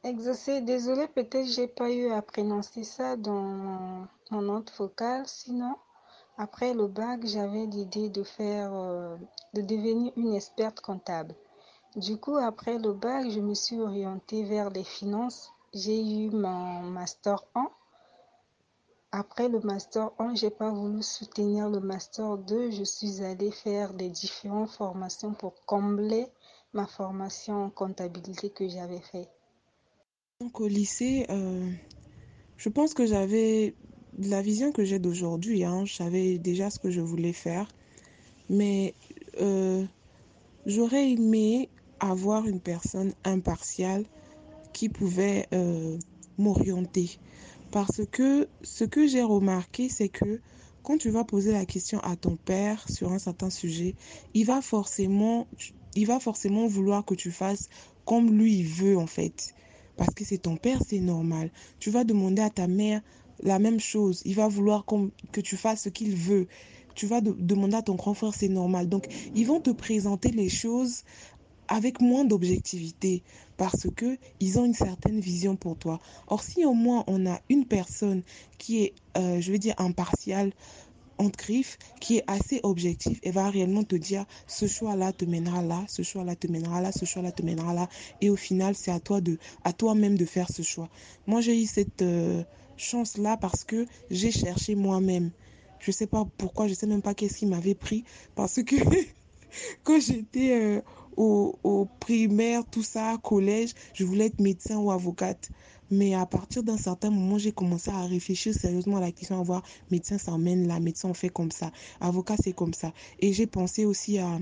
Exaucé, 0.04 0.62
désolée, 0.62 1.08
peut-être 1.08 1.46
j'ai 1.46 1.68
pas 1.68 1.92
eu 1.92 2.10
à 2.10 2.24
prononcer 2.24 2.84
ça 2.84 3.16
dans 3.16 4.08
mon 4.32 4.42
note 4.42 4.74
vocale. 4.76 5.22
Sinon, 5.28 5.76
après 6.40 6.74
le 6.74 6.88
bac, 6.88 7.20
j'avais 7.26 7.68
l'idée 7.68 8.10
de 8.10 8.24
faire, 8.24 8.72
euh, 8.74 9.16
de 9.54 9.62
devenir 9.62 10.12
une 10.18 10.34
experte 10.34 10.80
comptable. 10.80 11.36
Du 11.96 12.16
coup, 12.18 12.38
après 12.38 12.78
le 12.78 12.94
bac, 12.94 13.30
je 13.30 13.42
me 13.42 13.54
suis 13.54 13.78
orientée 13.80 14.44
vers 14.44 14.70
les 14.70 14.86
finances. 14.86 15.52
J'ai 15.74 16.00
eu 16.02 16.30
mon 16.30 16.84
master 16.84 17.44
1. 17.54 17.70
Après 19.12 19.50
le 19.50 19.60
master 19.60 20.12
1, 20.18 20.36
j'ai 20.36 20.52
pas 20.52 20.72
voulu 20.72 21.04
soutenir 21.04 21.70
le 21.70 21.82
master 21.82 22.38
2. 22.38 22.72
Je 22.72 22.84
suis 22.84 23.22
allée 23.22 23.52
faire 23.52 23.94
des 23.94 24.10
différentes 24.10 24.70
formations 24.70 25.34
pour 25.34 25.54
combler 25.66 26.28
ma 26.74 26.88
formation 26.88 27.66
en 27.66 27.70
comptabilité 27.70 28.50
que 28.50 28.70
j'avais 28.70 29.02
fait. 29.02 29.28
Donc 30.40 30.62
au 30.62 30.68
lycée, 30.68 31.26
euh, 31.30 31.70
je 32.56 32.70
pense 32.70 32.94
que 32.94 33.06
j'avais 33.06 33.76
la 34.18 34.42
vision 34.42 34.72
que 34.72 34.86
j'ai 34.86 34.98
d'aujourd'hui. 34.98 35.66
Hein. 35.66 35.84
Je 35.84 35.94
savais 35.94 36.38
déjà 36.38 36.70
ce 36.70 36.80
que 36.80 36.90
je 36.90 37.02
voulais 37.02 37.34
faire, 37.34 37.68
mais 38.50 38.96
euh, 39.42 39.84
j'aurais 40.66 41.12
aimé 41.12 41.70
avoir 42.02 42.48
une 42.48 42.60
personne 42.60 43.14
impartiale 43.24 44.06
qui 44.74 44.90
pouvait 44.90 45.48
euh, 45.54 45.98
m'orienter. 46.38 47.18
Parce 47.72 48.02
que 48.12 48.50
ce 48.64 48.84
que 48.84 49.08
j'ai 49.08 49.22
remarqué, 49.24 49.88
c'est 49.88 50.10
que 50.10 50.42
quand 50.84 50.98
tu 50.98 51.10
vas 51.10 51.24
poser 51.24 51.52
la 51.52 51.66
question 51.66 52.00
à 52.00 52.16
ton 52.16 52.36
père 52.36 52.84
sur 52.90 53.12
un 53.12 53.20
certain 53.20 53.50
sujet, 53.50 53.96
il 54.34 54.46
va 54.46 54.62
forcément, 54.62 55.48
il 55.96 56.08
va 56.08 56.20
forcément 56.20 56.68
vouloir 56.68 57.06
que 57.06 57.14
tu 57.14 57.32
fasses 57.32 57.70
comme 58.06 58.38
lui 58.38 58.58
il 58.58 58.66
veut 58.68 58.98
en 58.98 59.08
fait. 59.08 59.54
Parce 59.96 60.14
que 60.16 60.26
c'est 60.26 60.40
ton 60.40 60.58
père, 60.58 60.80
c'est 60.88 61.00
normal. 61.00 61.52
Tu 61.80 61.92
vas 61.92 62.04
demander 62.04 62.42
à 62.42 62.50
ta 62.50 62.68
mère 62.68 63.02
la 63.44 63.60
même 63.60 63.80
chose. 63.80 64.22
Il 64.26 64.36
va 64.36 64.48
vouloir 64.48 64.86
que 65.32 65.42
tu 65.42 65.58
fasses 65.58 65.84
ce 65.84 65.90
qu'il 65.90 66.16
veut. 66.16 66.48
Tu 66.96 67.06
vas 67.06 67.22
de- 67.22 67.36
demander 67.38 67.76
à 67.76 67.82
ton 67.82 67.96
grand 67.96 68.14
frère, 68.14 68.34
c'est 68.34 68.50
normal. 68.50 68.90
Donc, 68.90 69.08
ils 69.36 69.46
vont 69.46 69.62
te 69.62 69.70
présenter 69.70 70.32
les 70.32 70.50
choses 70.50 71.04
avec 71.72 72.02
moins 72.02 72.26
d'objectivité 72.26 73.24
parce 73.58 73.88
que 73.96 74.18
ils 74.40 74.60
ont 74.60 74.66
une 74.66 74.74
certaine 74.74 75.20
vision 75.20 75.56
pour 75.56 75.78
toi. 75.78 76.00
Or, 76.28 76.44
si 76.44 76.66
au 76.66 76.74
moins 76.74 77.04
on 77.08 77.26
a 77.26 77.40
une 77.50 77.66
personne 77.66 78.24
qui 78.58 78.84
est, 78.84 78.94
euh, 79.18 79.40
je 79.40 79.52
veux 79.52 79.58
dire, 79.58 79.76
impartiale, 79.78 80.52
différentes 81.22 81.38
griffes 81.38 81.78
qui 82.00 82.18
est 82.18 82.24
assez 82.28 82.60
objectif 82.64 83.20
et 83.24 83.32
va 83.32 83.50
réellement 83.50 83.84
te 83.84 83.96
dire 83.96 84.26
ce 84.48 84.68
choix-là 84.68 85.14
te 85.14 85.26
mènera 85.26 85.62
là, 85.62 85.84
ce 85.88 86.02
choix-là 86.02 86.36
te 86.36 86.48
mènera 86.48 86.82
là, 86.82 86.92
ce 86.92 87.06
choix-là 87.06 87.32
te 87.32 87.44
mènera 87.44 87.74
là. 87.74 87.90
Et 88.22 88.30
au 88.30 88.36
final, 88.36 88.76
c'est 88.76 88.92
à 88.92 89.00
toi 89.00 89.22
de, 89.22 89.38
à 89.64 89.74
toi-même 89.74 90.18
de 90.18 90.26
faire 90.26 90.52
ce 90.52 90.64
choix. 90.64 90.90
Moi, 91.28 91.42
j'ai 91.42 91.62
eu 91.62 91.66
cette 91.66 92.02
euh, 92.02 92.44
chance-là 92.78 93.38
parce 93.38 93.64
que 93.64 93.86
j'ai 94.10 94.32
cherché 94.32 94.76
moi-même. 94.76 95.32
Je 95.80 95.92
sais 95.92 96.08
pas 96.08 96.26
pourquoi, 96.38 96.68
je 96.68 96.74
sais 96.74 96.88
même 96.88 97.02
pas 97.02 97.14
qu'est-ce 97.14 97.38
qui 97.38 97.46
m'avait 97.46 97.76
pris 97.76 98.04
parce 98.36 98.62
que 98.64 98.76
quand 99.84 100.00
j'étais 100.00 100.52
euh, 100.52 100.82
au, 101.22 101.88
primaire, 102.00 102.64
tout 102.70 102.84
ça, 102.84 103.18
collège, 103.24 103.74
je 103.94 104.04
voulais 104.04 104.28
être 104.28 104.42
médecin 104.42 104.78
ou 104.78 104.92
avocate. 104.92 105.50
Mais 105.90 106.14
à 106.14 106.26
partir 106.26 106.64
d'un 106.64 106.78
certain 106.78 107.10
moment, 107.10 107.38
j'ai 107.38 107.52
commencé 107.52 107.92
à 107.92 108.06
réfléchir 108.06 108.54
sérieusement 108.54 108.98
à 108.98 109.02
la 109.02 109.12
question 109.12 109.40
à 109.40 109.44
voir 109.44 109.62
médecin, 109.92 110.18
ça 110.18 110.32
emmène 110.32 110.68
là, 110.68 110.80
médecin, 110.80 111.10
on 111.10 111.14
fait 111.14 111.30
comme 111.30 111.52
ça, 111.52 111.72
avocat, 112.00 112.36
c'est 112.42 112.54
comme 112.54 112.74
ça. 112.74 112.94
Et 113.20 113.34
j'ai 113.34 113.46
pensé 113.46 113.86
aussi 113.86 114.18
à, 114.18 114.40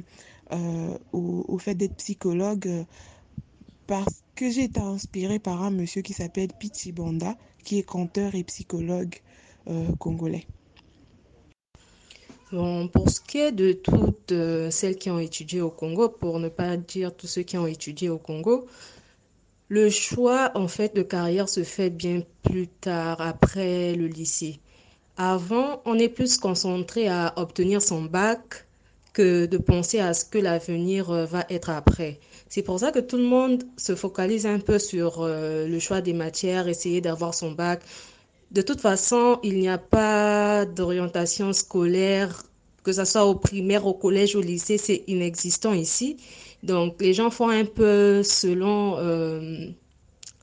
euh, 0.51 0.97
au, 1.11 1.57
fait 1.57 1.75
d'être 1.75 1.95
psychologue 1.95 2.67
euh, 2.67 2.83
parce 3.87 4.23
que 4.35 4.51
j'ai 4.51 4.65
été 4.65 4.79
inspirée 4.79 5.39
par 5.39 5.63
un 5.63 5.71
monsieur 5.71 6.03
qui 6.03 6.13
s'appelle 6.13 6.49
Pichi 6.59 6.91
Banda, 6.91 7.35
qui 7.63 7.79
est 7.79 7.83
conteur 7.83 8.35
et 8.35 8.43
psychologue 8.43 9.15
euh, 9.67 9.91
congolais. 9.97 10.45
Bon, 12.51 12.87
pour 12.87 13.11
ce 13.11 13.21
qui 13.21 13.37
est 13.37 13.51
de 13.51 13.73
toutes 13.73 14.31
euh, 14.31 14.71
celles 14.71 14.97
qui 14.97 15.11
ont 15.11 15.19
étudié 15.19 15.61
au 15.61 15.69
Congo, 15.69 16.09
pour 16.09 16.39
ne 16.39 16.49
pas 16.49 16.77
dire 16.77 17.15
tous 17.15 17.27
ceux 17.27 17.43
qui 17.43 17.59
ont 17.59 17.67
étudié 17.67 18.09
au 18.09 18.17
Congo, 18.17 18.65
le 19.67 19.91
choix 19.91 20.51
en 20.55 20.67
fait 20.67 20.95
de 20.95 21.03
carrière 21.03 21.47
se 21.47 21.63
fait 21.63 21.91
bien 21.91 22.23
plus 22.41 22.67
tard 22.67 23.21
après 23.21 23.93
le 23.93 24.07
lycée. 24.07 24.59
Avant, 25.15 25.83
on 25.85 25.99
est 25.99 26.09
plus 26.09 26.39
concentré 26.39 27.07
à 27.07 27.33
obtenir 27.35 27.83
son 27.83 28.01
bac 28.01 28.65
que 29.13 29.45
de 29.45 29.57
penser 29.59 29.99
à 29.99 30.15
ce 30.15 30.25
que 30.25 30.39
l'avenir 30.39 31.11
euh, 31.11 31.25
va 31.25 31.45
être 31.51 31.69
après. 31.69 32.19
C'est 32.47 32.63
pour 32.63 32.79
ça 32.79 32.91
que 32.91 32.99
tout 32.99 33.17
le 33.17 33.23
monde 33.23 33.63
se 33.77 33.95
focalise 33.95 34.47
un 34.47 34.59
peu 34.59 34.79
sur 34.79 35.21
euh, 35.21 35.67
le 35.67 35.79
choix 35.79 36.01
des 36.01 36.13
matières, 36.13 36.67
essayer 36.67 36.99
d'avoir 36.99 37.35
son 37.35 37.51
bac, 37.51 37.81
de 38.51 38.61
toute 38.61 38.81
façon, 38.81 39.39
il 39.43 39.59
n'y 39.59 39.69
a 39.69 39.77
pas 39.77 40.65
d'orientation 40.65 41.53
scolaire, 41.53 42.43
que 42.83 42.91
ce 42.91 43.05
soit 43.05 43.25
au 43.25 43.35
primaire, 43.35 43.85
au 43.85 43.93
collège, 43.93 44.35
au 44.35 44.41
lycée, 44.41 44.77
c'est 44.77 45.03
inexistant 45.07 45.73
ici. 45.73 46.17
Donc, 46.63 46.95
les 46.99 47.13
gens 47.13 47.29
font 47.29 47.49
un 47.49 47.65
peu 47.65 48.23
selon 48.23 48.97
euh, 48.97 49.67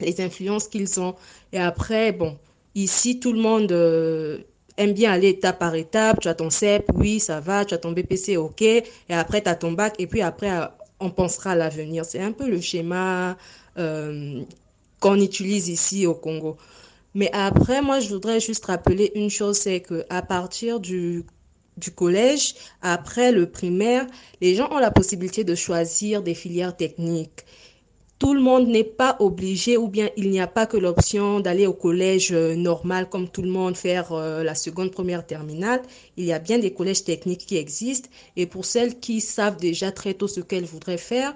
les 0.01 0.21
influences 0.21 0.69
qu'ils 0.69 1.01
ont. 1.01 1.15
Et 1.53 1.59
après, 1.59 2.13
bon, 2.13 2.39
ici, 2.75 3.19
tout 3.19 3.33
le 3.33 3.41
monde 3.41 3.73
euh, 3.73 4.39
aime 4.77 4.93
bien 4.93 5.13
aller 5.13 5.31
étape 5.31 5.59
par 5.59 5.75
étape. 5.75 6.21
Tu 6.21 6.29
as 6.29 6.35
ton 6.35 6.51
CEP, 6.51 6.91
oui, 6.95 7.19
ça 7.21 7.41
va. 7.41 7.65
Tu 7.65 7.75
as 7.75 7.79
ton 7.79 7.93
BPC, 7.93 8.37
ok. 8.37 8.63
Et 8.63 8.85
après, 9.11 9.43
tu 9.43 9.49
as 9.49 9.57
ton 9.57 9.73
bac. 9.73 9.95
Et 9.99 10.07
puis 10.07 10.23
après, 10.23 10.51
on 11.01 11.11
pensera 11.11 11.53
à 11.53 11.55
l'avenir. 11.57 12.05
C'est 12.05 12.21
un 12.21 12.33
peu 12.33 12.49
le 12.49 12.61
schéma 12.61 13.37
euh, 13.79 14.43
qu'on 15.01 15.21
utilise 15.21 15.69
ici 15.69 16.07
au 16.07 16.15
Congo. 16.15 16.57
Mais 17.17 17.31
après, 17.33 17.81
moi, 17.81 17.99
je 17.99 18.11
voudrais 18.11 18.41
juste 18.41 18.67
rappeler 18.67 19.11
une 19.15 19.31
chose, 19.31 19.57
c'est 19.57 19.81
que 19.81 20.05
à 20.11 20.21
partir 20.21 20.81
du, 20.81 21.25
du 21.79 21.91
collège, 21.91 22.55
après 22.83 23.33
le 23.33 23.51
primaire, 23.51 24.07
les 24.43 24.55
gens 24.55 24.71
ont 24.71 24.79
la 24.79 24.91
possibilité 24.91 25.43
de 25.43 25.55
choisir 25.55 26.23
des 26.23 26.35
filières 26.35 26.77
techniques. 26.77 27.47
Tout 28.19 28.35
le 28.35 28.43
monde 28.43 28.69
n'est 28.69 28.85
pas 28.85 29.17
obligé 29.21 29.79
ou 29.79 29.89
bien 29.89 30.11
il 30.19 30.29
n'y 30.31 30.41
a 30.41 30.47
pas 30.47 30.67
que 30.67 30.77
l'option 30.77 31.41
d'aller 31.41 31.67
au 31.67 31.73
collège 31.73 32.33
normal 32.33 33.09
comme 33.09 33.31
tout 33.31 33.43
le 33.43 33.51
monde, 33.51 33.77
faire 33.79 34.13
la 34.13 34.55
seconde, 34.55 34.91
première 34.91 35.27
terminale. 35.27 35.81
Il 36.19 36.27
y 36.27 36.35
a 36.35 36.39
bien 36.39 36.59
des 36.59 36.75
collèges 36.75 37.05
techniques 37.05 37.47
qui 37.47 37.57
existent 37.57 38.11
et 38.37 38.45
pour 38.45 38.67
celles 38.67 39.01
qui 39.01 39.23
savent 39.23 39.57
déjà 39.57 39.91
très 39.91 40.13
tôt 40.13 40.29
ce 40.29 40.41
qu'elles 40.41 40.67
voudraient 40.67 40.99
faire, 40.99 41.35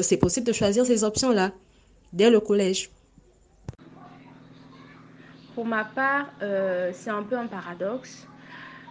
c'est 0.00 0.16
possible 0.16 0.46
de 0.46 0.54
choisir 0.54 0.86
ces 0.86 1.04
options-là 1.04 1.52
dès 2.14 2.30
le 2.30 2.40
collège. 2.40 2.90
Pour 5.54 5.66
ma 5.66 5.84
part, 5.84 6.32
euh, 6.42 6.92
c'est 6.92 7.10
un 7.10 7.22
peu 7.24 7.36
un 7.38 7.46
paradoxe 7.46 8.30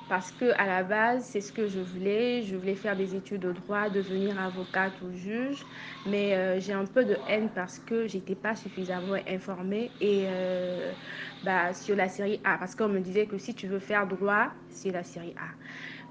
parce 0.07 0.31
que 0.31 0.51
à 0.59 0.67
la 0.67 0.83
base, 0.83 1.25
c'est 1.25 1.41
ce 1.41 1.53
que 1.53 1.67
je 1.67 1.79
voulais. 1.81 2.43
Je 2.43 2.55
voulais 2.57 2.75
faire 2.75 2.95
des 2.97 3.15
études 3.15 3.41
de 3.43 3.51
droit, 3.53 3.89
devenir 3.89 4.39
avocate 4.39 5.01
ou 5.01 5.11
juge, 5.13 5.67
mais 6.05 6.35
euh, 6.35 6.59
j'ai 6.59 6.73
un 6.73 6.85
peu 6.85 7.05
de 7.05 7.21
haine 7.27 7.53
parce 7.53 7.79
que 7.79 8.07
j'étais 8.07 8.35
pas 8.35 8.55
suffisamment 8.55 9.17
informée 9.27 9.95
et 10.01 10.25
euh, 10.29 10.95
bah, 11.43 11.73
sur 11.73 11.95
la 11.95 12.09
série 12.09 12.41
A, 12.43 12.57
parce 12.57 12.75
qu'on 12.75 12.89
me 12.89 12.99
disait 13.01 13.27
que 13.27 13.37
si 13.37 13.55
tu 13.55 13.67
veux 13.67 13.79
faire 13.79 14.07
droit, 14.07 14.53
c'est 14.69 14.91
la 14.91 15.03
série 15.03 15.33
A. 15.37 15.49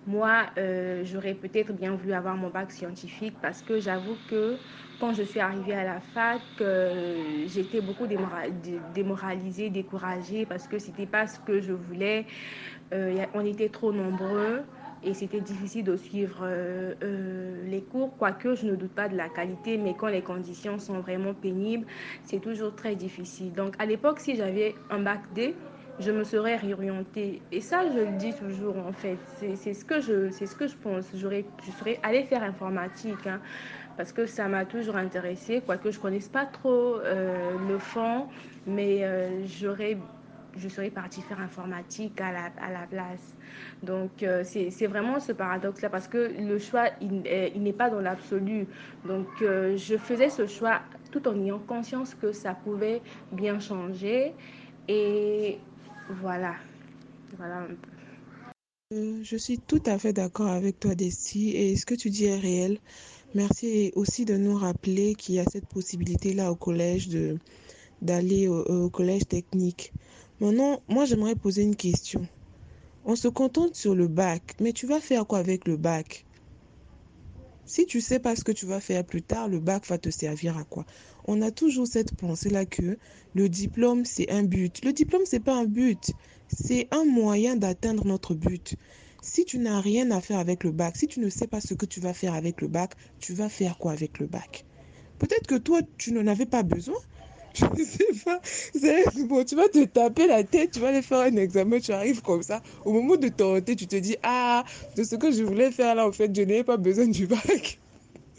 Moi, 0.06 0.50
euh, 0.58 1.04
j'aurais 1.04 1.34
peut-être 1.34 1.72
bien 1.74 1.94
voulu 1.94 2.12
avoir 2.14 2.34
mon 2.36 2.48
bac 2.50 2.72
scientifique 2.72 3.38
parce 3.40 3.62
que 3.62 3.78
j'avoue 3.78 4.16
que 4.26 4.58
quand 4.98 5.12
je 5.12 5.22
suis 5.22 5.40
arrivée 5.40 5.74
à 5.74 5.84
la 5.84 6.00
fac, 6.00 6.42
euh, 6.60 7.44
j'étais 7.46 7.80
beaucoup 7.82 8.06
démoralisée, 8.06 9.70
découragée 9.70 10.46
parce 10.46 10.66
que 10.66 10.78
c'était 10.78 11.06
pas 11.06 11.26
ce 11.26 11.38
que 11.38 11.60
je 11.60 11.72
voulais. 11.72 12.26
Euh, 12.94 13.24
on 13.34 13.44
était 13.44 13.68
trop 13.70 13.92
nombreux 13.92 14.66
et 15.02 15.14
c'était 15.14 15.40
difficile 15.40 15.84
de 15.84 15.96
suivre 15.96 16.46
les 17.02 17.84
cours, 17.86 18.16
quoique 18.16 18.54
je 18.54 18.66
ne 18.66 18.76
doute 18.76 18.94
pas 18.94 19.08
de 19.08 19.16
la 19.16 19.28
qualité, 19.30 19.78
mais 19.78 19.94
quand 19.96 20.08
les 20.08 20.22
conditions 20.22 20.78
sont 20.78 21.00
vraiment 21.00 21.34
pénibles, 21.34 21.86
c'est 22.22 22.40
toujours 22.40 22.74
très 22.74 22.96
difficile. 22.96 23.54
Donc 23.54 23.74
à 23.78 23.86
l'époque, 23.86 24.20
si 24.20 24.36
j'avais 24.36 24.84
un 24.90 25.00
bac 25.00 25.32
D, 25.32 25.62
je 26.00 26.10
me 26.10 26.24
serais 26.24 26.56
réorientée. 26.56 27.42
Et 27.52 27.60
ça, 27.60 27.82
je 27.90 27.98
le 27.98 28.16
dis 28.16 28.32
toujours, 28.34 28.76
en 28.78 28.92
fait. 28.92 29.18
C'est 29.54 29.74
ce, 29.74 29.84
que 29.84 30.00
je, 30.00 30.30
ce 30.30 30.54
que 30.54 30.66
je 30.66 30.76
pense. 30.76 31.04
Je 31.14 31.18
serais 31.78 32.00
allée 32.02 32.24
faire 32.24 32.42
informatique, 32.42 33.26
hein, 33.26 33.40
parce 33.96 34.12
que 34.12 34.26
ça 34.26 34.48
m'a 34.48 34.64
toujours 34.64 34.96
intéressée, 34.96 35.62
quoique 35.64 35.90
je 35.90 35.98
ne 35.98 36.02
connaisse 36.02 36.28
pas 36.28 36.46
trop 36.46 36.96
euh, 36.96 37.56
le 37.68 37.78
fond, 37.78 38.28
mais 38.66 39.04
euh, 39.04 39.44
je 39.46 40.68
serais 40.68 40.90
partie 40.90 41.20
faire 41.20 41.40
informatique 41.40 42.18
à 42.20 42.32
la, 42.32 42.44
à 42.66 42.72
la 42.72 42.86
place. 42.86 43.36
Donc, 43.82 44.22
euh, 44.22 44.42
c'est 44.42 44.86
vraiment 44.86 45.20
ce 45.20 45.32
paradoxe-là 45.32 45.90
parce 45.90 46.08
que 46.08 46.32
le 46.38 46.58
choix, 46.58 46.86
il, 47.02 47.22
il 47.54 47.62
n'est 47.62 47.74
pas 47.74 47.90
dans 47.90 48.00
l'absolu. 48.00 48.66
Donc, 49.04 49.26
euh, 49.42 49.76
je 49.76 49.96
faisais 49.96 50.30
ce 50.30 50.46
choix 50.46 50.80
tout 51.12 51.28
en 51.28 51.38
ayant 51.38 51.58
conscience 51.58 52.14
que 52.14 52.32
ça 52.32 52.54
pouvait 52.54 53.02
bien 53.32 53.60
changer. 53.60 54.34
Et 54.88 55.60
voilà. 56.18 56.56
Euh, 58.92 59.20
je 59.22 59.36
suis 59.36 59.58
tout 59.58 59.82
à 59.86 59.98
fait 59.98 60.12
d'accord 60.12 60.48
avec 60.48 60.80
toi, 60.80 60.94
Desti, 60.94 61.50
et 61.50 61.76
ce 61.76 61.86
que 61.86 61.94
tu 61.94 62.10
dis 62.10 62.24
est 62.24 62.38
réel. 62.38 62.78
Merci 63.34 63.92
aussi 63.94 64.24
de 64.24 64.36
nous 64.36 64.56
rappeler 64.56 65.14
qu'il 65.14 65.36
y 65.36 65.38
a 65.38 65.44
cette 65.44 65.66
possibilité-là 65.66 66.50
au 66.50 66.56
collège 66.56 67.08
de 67.08 67.38
d'aller 68.02 68.48
au, 68.48 68.62
au 68.64 68.90
collège 68.90 69.28
technique. 69.28 69.92
Maintenant, 70.40 70.82
moi, 70.88 71.04
j'aimerais 71.04 71.36
poser 71.36 71.62
une 71.62 71.76
question. 71.76 72.26
On 73.04 73.14
se 73.14 73.28
contente 73.28 73.76
sur 73.76 73.94
le 73.94 74.08
bac, 74.08 74.42
mais 74.60 74.72
tu 74.72 74.86
vas 74.86 75.00
faire 75.00 75.26
quoi 75.26 75.38
avec 75.38 75.68
le 75.68 75.76
bac? 75.76 76.24
Si 77.66 77.86
tu 77.86 78.00
sais 78.00 78.18
pas 78.18 78.34
ce 78.34 78.42
que 78.42 78.50
tu 78.52 78.66
vas 78.66 78.80
faire 78.80 79.04
plus 79.04 79.22
tard, 79.22 79.48
le 79.48 79.60
bac 79.60 79.86
va 79.86 79.98
te 79.98 80.10
servir 80.10 80.58
à 80.58 80.64
quoi? 80.64 80.84
On 81.32 81.42
a 81.42 81.52
toujours 81.52 81.86
cette 81.86 82.16
pensée-là 82.16 82.66
que 82.66 82.98
le 83.36 83.48
diplôme, 83.48 84.04
c'est 84.04 84.28
un 84.32 84.42
but. 84.42 84.84
Le 84.84 84.92
diplôme, 84.92 85.22
c'est 85.24 85.38
pas 85.38 85.54
un 85.54 85.64
but. 85.64 86.10
C'est 86.48 86.88
un 86.90 87.04
moyen 87.04 87.54
d'atteindre 87.54 88.04
notre 88.04 88.34
but. 88.34 88.74
Si 89.22 89.44
tu 89.44 89.58
n'as 89.58 89.80
rien 89.80 90.10
à 90.10 90.20
faire 90.20 90.40
avec 90.40 90.64
le 90.64 90.72
bac, 90.72 90.96
si 90.96 91.06
tu 91.06 91.20
ne 91.20 91.28
sais 91.28 91.46
pas 91.46 91.60
ce 91.60 91.74
que 91.74 91.86
tu 91.86 92.00
vas 92.00 92.14
faire 92.14 92.34
avec 92.34 92.60
le 92.60 92.66
bac, 92.66 92.94
tu 93.20 93.32
vas 93.32 93.48
faire 93.48 93.78
quoi 93.78 93.92
avec 93.92 94.18
le 94.18 94.26
bac? 94.26 94.64
Peut-être 95.20 95.46
que 95.46 95.54
toi, 95.54 95.82
tu 95.98 96.10
n'en 96.10 96.26
avais 96.26 96.46
pas 96.46 96.64
besoin, 96.64 96.98
je 97.54 97.64
ne 97.64 97.84
sais 97.84 98.24
pas. 98.24 98.40
Bon, 99.28 99.44
tu 99.44 99.54
vas 99.54 99.68
te 99.68 99.84
taper 99.84 100.26
la 100.26 100.42
tête, 100.42 100.72
tu 100.72 100.80
vas 100.80 100.88
aller 100.88 101.00
faire 101.00 101.20
un 101.20 101.36
examen, 101.36 101.78
tu 101.78 101.92
arrives 101.92 102.22
comme 102.22 102.42
ça. 102.42 102.60
Au 102.84 102.92
moment 102.92 103.14
de 103.14 103.28
t'orienter, 103.28 103.76
tu 103.76 103.86
te 103.86 103.94
dis 103.94 104.16
Ah, 104.24 104.64
de 104.96 105.04
ce 105.04 105.14
que 105.14 105.30
je 105.30 105.44
voulais 105.44 105.70
faire 105.70 105.94
là, 105.94 106.08
en 106.08 106.12
fait, 106.12 106.34
je 106.34 106.42
n'avais 106.42 106.64
pas 106.64 106.76
besoin 106.76 107.06
du 107.06 107.28
bac. 107.28 107.80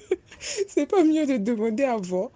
c'est 0.67 0.87
pas 0.87 1.05
mieux 1.05 1.25
de 1.25 1.37
demander 1.37 1.83
avant. 1.83 2.33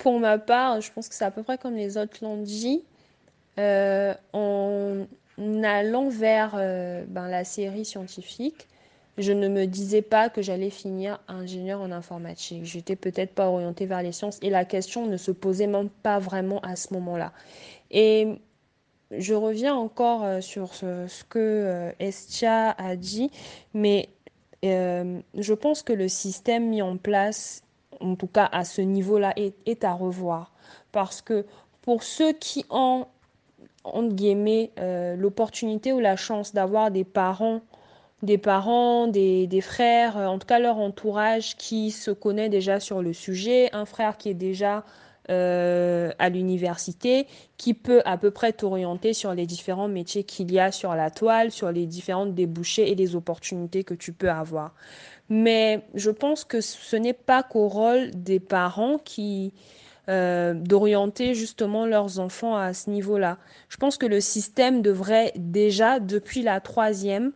Pour 0.00 0.18
ma 0.18 0.38
part, 0.38 0.80
je 0.80 0.90
pense 0.90 1.10
que 1.10 1.14
c'est 1.14 1.26
à 1.26 1.30
peu 1.30 1.42
près 1.42 1.58
comme 1.58 1.76
les 1.76 1.98
autres 1.98 2.16
l'ont 2.22 2.42
dit. 2.42 2.82
Euh, 3.58 4.14
en 4.32 5.04
allant 5.62 6.08
vers 6.08 6.54
euh, 6.54 7.04
ben, 7.06 7.28
la 7.28 7.44
série 7.44 7.84
scientifique, 7.84 8.66
je 9.18 9.32
ne 9.32 9.46
me 9.46 9.66
disais 9.66 10.00
pas 10.00 10.30
que 10.30 10.40
j'allais 10.40 10.70
finir 10.70 11.20
ingénieur 11.28 11.82
en 11.82 11.92
informatique. 11.92 12.64
J'étais 12.64 12.96
peut-être 12.96 13.34
pas 13.34 13.48
orientée 13.48 13.84
vers 13.84 14.02
les 14.02 14.12
sciences 14.12 14.38
et 14.40 14.48
la 14.48 14.64
question 14.64 15.04
ne 15.04 15.18
se 15.18 15.32
posait 15.32 15.66
même 15.66 15.90
pas 15.90 16.18
vraiment 16.18 16.60
à 16.60 16.76
ce 16.76 16.94
moment-là. 16.94 17.34
Et 17.90 18.40
je 19.10 19.34
reviens 19.34 19.74
encore 19.74 20.24
euh, 20.24 20.40
sur 20.40 20.72
ce, 20.74 21.24
que 21.28 21.92
Estia 21.98 22.70
a 22.78 22.96
dit, 22.96 23.30
mais 23.74 24.08
je 24.62 25.52
pense 25.52 25.82
que 25.82 25.92
le 25.92 26.08
système 26.08 26.70
mis 26.70 26.80
en 26.80 26.96
place, 26.96 27.64
en 28.00 28.14
tout 28.16 28.26
cas 28.26 28.48
à 28.52 28.64
ce 28.64 28.80
niveau-là, 28.80 29.34
est, 29.36 29.84
à 29.84 29.92
revoir. 29.92 30.52
Parce 30.92 31.22
que 31.22 31.46
pour 31.82 32.02
ceux 32.02 32.32
qui 32.32 32.64
ont 32.70 33.06
entre 33.82 34.14
guillemets, 34.14 34.70
l'opportunité 35.16 35.92
ou 35.94 36.00
la 36.00 36.16
chance 36.16 36.52
d'avoir 36.52 36.90
des 36.90 37.04
parents 37.04 37.62
des 38.22 38.38
parents, 38.38 39.06
des, 39.06 39.60
frères, 39.62 40.16
en 40.16 40.38
tout 40.38 40.46
cas 40.46 40.58
leur 40.58 40.78
entourage 40.78 41.56
qui 41.56 41.90
se 41.90 42.10
connaît 42.10 42.48
déjà 42.48 42.80
sur 42.80 43.02
le 43.02 43.12
sujet, 43.12 43.70
un 43.72 43.86
frère 43.86 44.18
qui 44.18 44.28
est 44.28 44.34
déjà 44.34 44.84
euh, 45.30 46.10
à 46.18 46.28
l'université, 46.28 47.26
qui 47.56 47.72
peut 47.72 48.02
à 48.04 48.18
peu 48.18 48.30
près 48.30 48.52
t'orienter 48.52 49.14
sur 49.14 49.32
les 49.32 49.46
différents 49.46 49.88
métiers 49.88 50.24
qu'il 50.24 50.52
y 50.52 50.58
a 50.58 50.72
sur 50.72 50.94
la 50.94 51.10
toile, 51.10 51.50
sur 51.50 51.72
les 51.72 51.86
différentes 51.86 52.34
débouchés 52.34 52.90
et 52.90 52.94
les 52.94 53.16
opportunités 53.16 53.84
que 53.84 53.94
tu 53.94 54.12
peux 54.12 54.30
avoir. 54.30 54.74
Mais 55.30 55.82
je 55.94 56.10
pense 56.10 56.44
que 56.44 56.60
ce 56.60 56.96
n'est 56.96 57.14
pas 57.14 57.42
qu'au 57.42 57.68
rôle 57.68 58.10
des 58.10 58.40
parents 58.40 58.98
qui 58.98 59.52
euh, 60.08 60.54
d'orienter 60.54 61.34
justement 61.34 61.86
leurs 61.86 62.18
enfants 62.18 62.56
à 62.56 62.74
ce 62.74 62.90
niveau-là. 62.90 63.38
Je 63.68 63.76
pense 63.76 63.96
que 63.96 64.06
le 64.06 64.20
système 64.20 64.82
devrait 64.82 65.32
déjà, 65.36 66.00
depuis 66.00 66.42
la 66.42 66.60
troisième, 66.60 67.30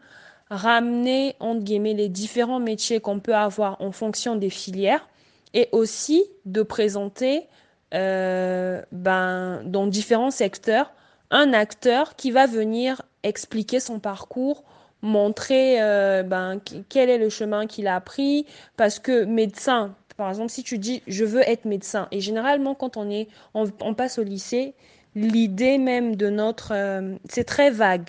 ramener, 0.50 1.37
entre 1.38 1.62
guillemets, 1.62 1.94
les 1.94 2.09
différents 2.09 2.59
métiers 2.59 2.98
qu'on 2.98 3.20
peut 3.20 3.37
avoir 3.37 3.80
en 3.80 3.92
fonction 3.92 4.35
des 4.35 4.50
filières 4.50 5.09
et 5.52 5.68
aussi 5.70 6.24
de 6.46 6.62
présenter 6.62 7.46
euh, 7.92 8.83
ben, 8.90 9.62
dans 9.66 9.87
différents 9.87 10.33
secteurs 10.33 10.92
un 11.30 11.52
acteur 11.52 12.16
qui 12.16 12.33
va 12.33 12.46
venir 12.46 13.02
expliquer 13.22 13.78
son 13.78 14.00
parcours, 14.00 14.64
montrer 15.05 15.81
euh, 15.81 16.23
ben, 16.23 16.61
quel 16.88 17.11
est 17.11 17.19
le 17.19 17.29
chemin 17.29 17.67
qu'il 17.67 17.87
a 17.87 18.01
pris, 18.01 18.47
parce 18.77 18.99
que 18.99 19.25
médecin, 19.25 19.95
par 20.17 20.31
exemple, 20.31 20.51
si 20.51 20.64
tu 20.64 20.79
dis 20.79 21.03
je 21.07 21.25
veux 21.25 21.43
être 21.49 21.67
médecin, 21.67 22.09
et 22.11 22.21
généralement 22.21 22.75
quand 22.75 22.97
on 22.97 23.09
est, 23.11 23.29
on, 23.53 23.95
passe 23.95 24.19
au 24.19 24.25
lycée, 24.25 24.75
l'idée 25.14 25.79
même 25.79 26.17
de 26.17 26.31
notre, 26.31 26.73
euh, 26.73 27.14
c'est 27.29 27.45
très 27.45 27.71
vague. 27.71 28.09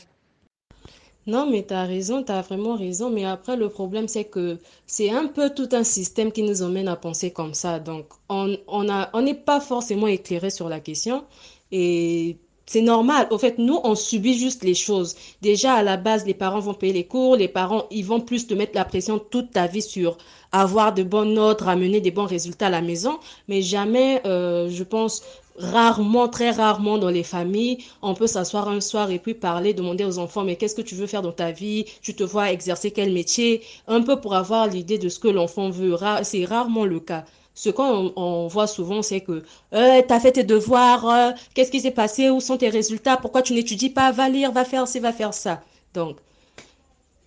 Non, 1.27 1.49
mais 1.49 1.65
tu 1.65 1.73
as 1.73 1.85
raison, 1.85 2.23
tu 2.23 2.31
as 2.31 2.41
vraiment 2.41 2.75
raison. 2.75 3.09
Mais 3.09 3.25
après, 3.25 3.55
le 3.55 3.67
problème, 3.67 4.07
c'est 4.07 4.25
que 4.25 4.59
c'est 4.85 5.09
un 5.09 5.25
peu 5.25 5.49
tout 5.49 5.69
un 5.71 5.83
système 5.83 6.31
qui 6.31 6.43
nous 6.43 6.61
emmène 6.61 6.87
à 6.87 6.95
penser 6.95 7.31
comme 7.31 7.55
ça. 7.55 7.79
Donc, 7.79 8.05
on 8.29 8.53
a, 8.89 9.09
on 9.11 9.21
n'est 9.23 9.33
pas 9.33 9.59
forcément 9.59 10.05
éclairé 10.05 10.51
sur 10.51 10.69
la 10.69 10.79
question. 10.79 11.23
Et 11.71 12.37
c'est 12.65 12.81
normal. 12.81 13.27
Au 13.29 13.37
fait, 13.37 13.57
nous, 13.59 13.79
on 13.83 13.95
subit 13.95 14.37
juste 14.37 14.63
les 14.63 14.73
choses. 14.73 15.15
Déjà, 15.41 15.73
à 15.73 15.83
la 15.83 15.97
base, 15.97 16.25
les 16.25 16.33
parents 16.33 16.59
vont 16.59 16.73
payer 16.73 16.93
les 16.93 17.05
cours. 17.05 17.35
Les 17.35 17.47
parents, 17.47 17.85
ils 17.91 18.05
vont 18.05 18.21
plus 18.21 18.47
te 18.47 18.53
mettre 18.53 18.75
la 18.75 18.85
pression 18.85 19.19
toute 19.19 19.51
ta 19.51 19.67
vie 19.67 19.81
sur 19.81 20.17
avoir 20.51 20.93
de 20.93 21.03
bonnes 21.03 21.33
notes, 21.33 21.61
ramener 21.61 22.01
des 22.01 22.11
bons 22.11 22.25
résultats 22.25 22.67
à 22.67 22.69
la 22.69 22.81
maison. 22.81 23.19
Mais 23.47 23.61
jamais, 23.61 24.21
euh, 24.25 24.69
je 24.69 24.83
pense, 24.83 25.21
rarement, 25.57 26.27
très 26.27 26.51
rarement 26.51 26.97
dans 26.97 27.09
les 27.09 27.23
familles, 27.23 27.79
on 28.01 28.13
peut 28.13 28.27
s'asseoir 28.27 28.67
un 28.69 28.81
soir 28.81 29.11
et 29.11 29.19
puis 29.19 29.33
parler, 29.33 29.73
demander 29.73 30.05
aux 30.05 30.17
enfants, 30.17 30.43
mais 30.43 30.55
qu'est-ce 30.55 30.75
que 30.75 30.81
tu 30.81 30.95
veux 30.95 31.07
faire 31.07 31.21
dans 31.21 31.31
ta 31.31 31.51
vie? 31.51 31.85
Tu 32.01 32.15
te 32.15 32.23
vois 32.23 32.51
exercer 32.51 32.91
quel 32.91 33.13
métier? 33.13 33.61
Un 33.87 34.01
peu 34.01 34.19
pour 34.19 34.35
avoir 34.35 34.67
l'idée 34.67 34.97
de 34.97 35.09
ce 35.09 35.19
que 35.19 35.27
l'enfant 35.27 35.69
veut. 35.69 35.95
C'est 36.23 36.45
rarement 36.45 36.85
le 36.85 36.99
cas. 36.99 37.25
Ce 37.55 37.69
qu'on 37.69 38.11
on 38.17 38.47
voit 38.47 38.67
souvent, 38.67 39.01
c'est 39.01 39.21
que 39.21 39.43
euh, 39.73 40.01
tu 40.05 40.13
as 40.13 40.19
fait 40.19 40.33
tes 40.33 40.43
devoirs, 40.43 41.09
euh, 41.09 41.31
qu'est-ce 41.53 41.71
qui 41.71 41.79
s'est 41.79 41.91
passé, 41.91 42.29
où 42.29 42.41
sont 42.41 42.57
tes 42.57 42.69
résultats, 42.69 43.15
pourquoi 43.15 43.41
tu 43.41 43.53
n'étudies 43.53 43.89
pas, 43.89 44.11
va 44.11 44.27
lire, 44.27 44.51
va 44.51 44.65
faire 44.65 44.87
ci, 44.87 44.99
va 44.99 45.13
faire 45.13 45.33
ça. 45.33 45.61
Donc, 45.93 46.17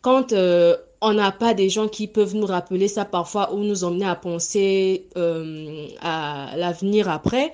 quand 0.03 0.35
euh, 0.35 0.77
on 1.01 1.15
n'a 1.15 1.33
pas 1.33 1.55
des 1.55 1.71
gens 1.71 1.89
qui 1.89 2.09
peuvent 2.09 2.35
nous 2.35 2.47
rappeler 2.47 2.89
ça 2.89 3.07
parfois 3.07 3.55
ou 3.55 3.59
nous 3.59 3.85
emmener 3.85 4.07
à 4.07 4.15
penser 4.17 5.09
euh, 5.17 5.87
à 6.03 6.53
l'avenir 6.57 7.09
après, 7.09 7.53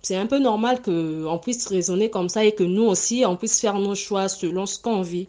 c'est 0.00 0.16
un 0.16 0.26
peu 0.26 0.38
normal 0.38 0.80
qu'on 0.82 1.38
puisse 1.38 1.66
raisonner 1.66 2.08
comme 2.08 2.30
ça 2.30 2.44
et 2.44 2.54
que 2.54 2.62
nous 2.64 2.84
aussi, 2.84 3.24
on 3.26 3.36
puisse 3.36 3.60
faire 3.60 3.78
nos 3.78 3.94
choix 3.94 4.28
selon 4.28 4.64
ce 4.64 4.80
qu'on 4.80 5.02
vit. 5.02 5.28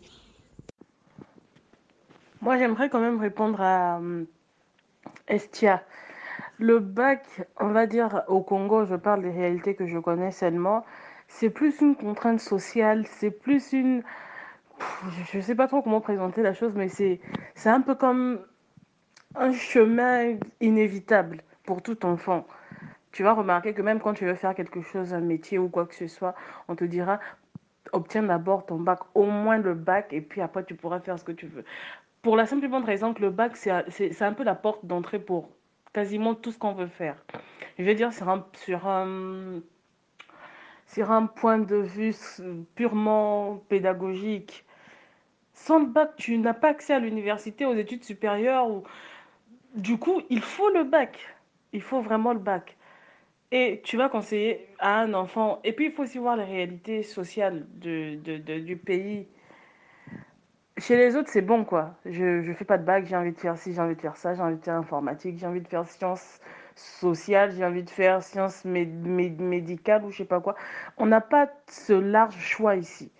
Moi, 2.41 2.57
j'aimerais 2.59 2.89
quand 2.89 2.99
même 2.99 3.19
répondre 3.19 3.59
à 3.59 3.99
Estia. 5.27 5.83
Le 6.59 6.79
bac, 6.79 7.23
on 7.59 7.67
va 7.67 7.85
dire 7.85 8.23
au 8.27 8.41
Congo, 8.41 8.85
je 8.85 8.95
parle 8.95 9.21
des 9.21 9.31
réalités 9.31 9.75
que 9.75 9.85
je 9.85 9.99
connais 9.99 10.31
seulement, 10.31 10.83
c'est 11.27 11.49
plus 11.49 11.81
une 11.81 11.95
contrainte 11.95 12.39
sociale, 12.39 13.05
c'est 13.07 13.31
plus 13.31 13.73
une... 13.73 14.03
Je 15.31 15.37
ne 15.37 15.41
sais 15.41 15.55
pas 15.55 15.67
trop 15.67 15.81
comment 15.81 16.01
présenter 16.01 16.41
la 16.41 16.53
chose, 16.53 16.73
mais 16.75 16.87
c'est 16.89 17.19
un 17.65 17.81
peu 17.81 17.95
comme 17.95 18.39
un 19.35 19.51
chemin 19.51 20.37
inévitable 20.59 21.41
pour 21.63 21.81
tout 21.81 22.05
enfant 22.05 22.45
tu 23.17 23.23
vas 23.23 23.33
remarquer 23.33 23.73
que 23.73 23.81
même 23.81 23.99
quand 23.99 24.13
tu 24.13 24.25
veux 24.25 24.35
faire 24.35 24.53
quelque 24.53 24.81
chose, 24.81 25.11
un 25.11 25.21
métier 25.21 25.57
ou 25.57 25.69
quoi 25.69 25.87
que 25.87 25.95
ce 25.95 26.05
soit, 26.07 26.35
on 26.67 26.75
te 26.75 26.83
dira 26.83 27.19
obtiens 27.91 28.21
d'abord 28.21 28.67
ton 28.67 28.77
bac, 28.79 28.99
au 29.15 29.25
moins 29.25 29.57
le 29.57 29.73
bac, 29.73 30.13
et 30.13 30.21
puis 30.21 30.39
après 30.39 30.63
tu 30.63 30.75
pourras 30.75 30.99
faire 30.99 31.17
ce 31.17 31.23
que 31.23 31.31
tu 31.31 31.47
veux. 31.47 31.65
Pour 32.21 32.35
la 32.37 32.45
simple 32.45 32.65
et 32.65 32.67
bonne 32.67 32.83
raison 32.83 33.15
que 33.15 33.21
le 33.23 33.31
bac, 33.31 33.55
c'est 33.55 34.21
un 34.21 34.33
peu 34.33 34.43
la 34.43 34.53
porte 34.53 34.85
d'entrée 34.85 35.17
pour 35.17 35.49
quasiment 35.93 36.35
tout 36.35 36.51
ce 36.51 36.57
qu'on 36.57 36.73
veut 36.73 36.87
faire. 36.87 37.15
Je 37.77 37.83
veux 37.83 37.95
dire, 37.95 38.13
sur 38.13 38.29
un, 38.29 38.45
sur 38.53 38.87
un, 38.87 39.61
sur 40.87 41.11
un 41.11 41.25
point 41.25 41.59
de 41.59 41.75
vue 41.75 42.15
purement 42.75 43.57
pédagogique, 43.69 44.65
sans 45.53 45.79
le 45.79 45.87
bac, 45.87 46.11
tu 46.17 46.37
n'as 46.37 46.53
pas 46.53 46.69
accès 46.69 46.93
à 46.93 46.99
l'université, 46.99 47.65
aux 47.65 47.73
études 47.73 48.03
supérieures. 48.03 48.69
Ou... 48.69 48.83
Du 49.75 49.97
coup, 49.97 50.21
il 50.29 50.41
faut 50.41 50.69
le 50.69 50.83
bac. 50.83 51.19
Il 51.73 51.81
faut 51.81 52.01
vraiment 52.01 52.31
le 52.31 52.39
bac. 52.39 52.77
Et 53.51 53.81
tu 53.83 53.97
vas 53.97 54.09
conseiller 54.09 54.67
à 54.79 54.99
un 54.99 55.13
enfant. 55.13 55.59
Et 55.63 55.73
puis, 55.73 55.85
il 55.85 55.91
faut 55.91 56.03
aussi 56.03 56.19
voir 56.19 56.35
les 56.37 56.43
réalités 56.43 57.03
sociales 57.03 57.65
de, 57.75 58.15
de, 58.15 58.59
du 58.59 58.77
pays. 58.77 59.27
Chez 60.77 60.95
les 60.95 61.15
autres, 61.15 61.29
c'est 61.31 61.41
bon, 61.41 61.65
quoi. 61.65 61.95
Je 62.05 62.47
ne 62.47 62.53
fais 62.53 62.65
pas 62.65 62.77
de 62.77 62.83
bac, 62.83 63.05
j'ai 63.05 63.15
envie 63.15 63.31
de 63.31 63.39
faire 63.39 63.57
ci, 63.57 63.73
j'ai 63.73 63.81
envie 63.81 63.95
de 63.95 64.01
faire 64.01 64.15
ça, 64.15 64.35
j'ai 64.35 64.41
envie 64.41 64.57
de 64.57 64.63
faire 64.63 64.75
informatique, 64.75 65.37
j'ai 65.39 65.47
envie 65.47 65.61
de 65.61 65.67
faire 65.67 65.87
sciences 65.87 66.39
sociales, 66.75 67.51
j'ai 67.51 67.65
envie 67.65 67.83
de 67.83 67.89
faire 67.89 68.21
sciences 68.21 68.63
médicales 68.65 70.03
ou 70.05 70.11
je 70.11 70.17
sais 70.17 70.25
pas 70.25 70.39
quoi. 70.39 70.55
On 70.97 71.07
n'a 71.07 71.21
pas 71.21 71.49
ce 71.67 71.93
large 71.93 72.37
choix 72.37 72.75
ici 72.75 73.11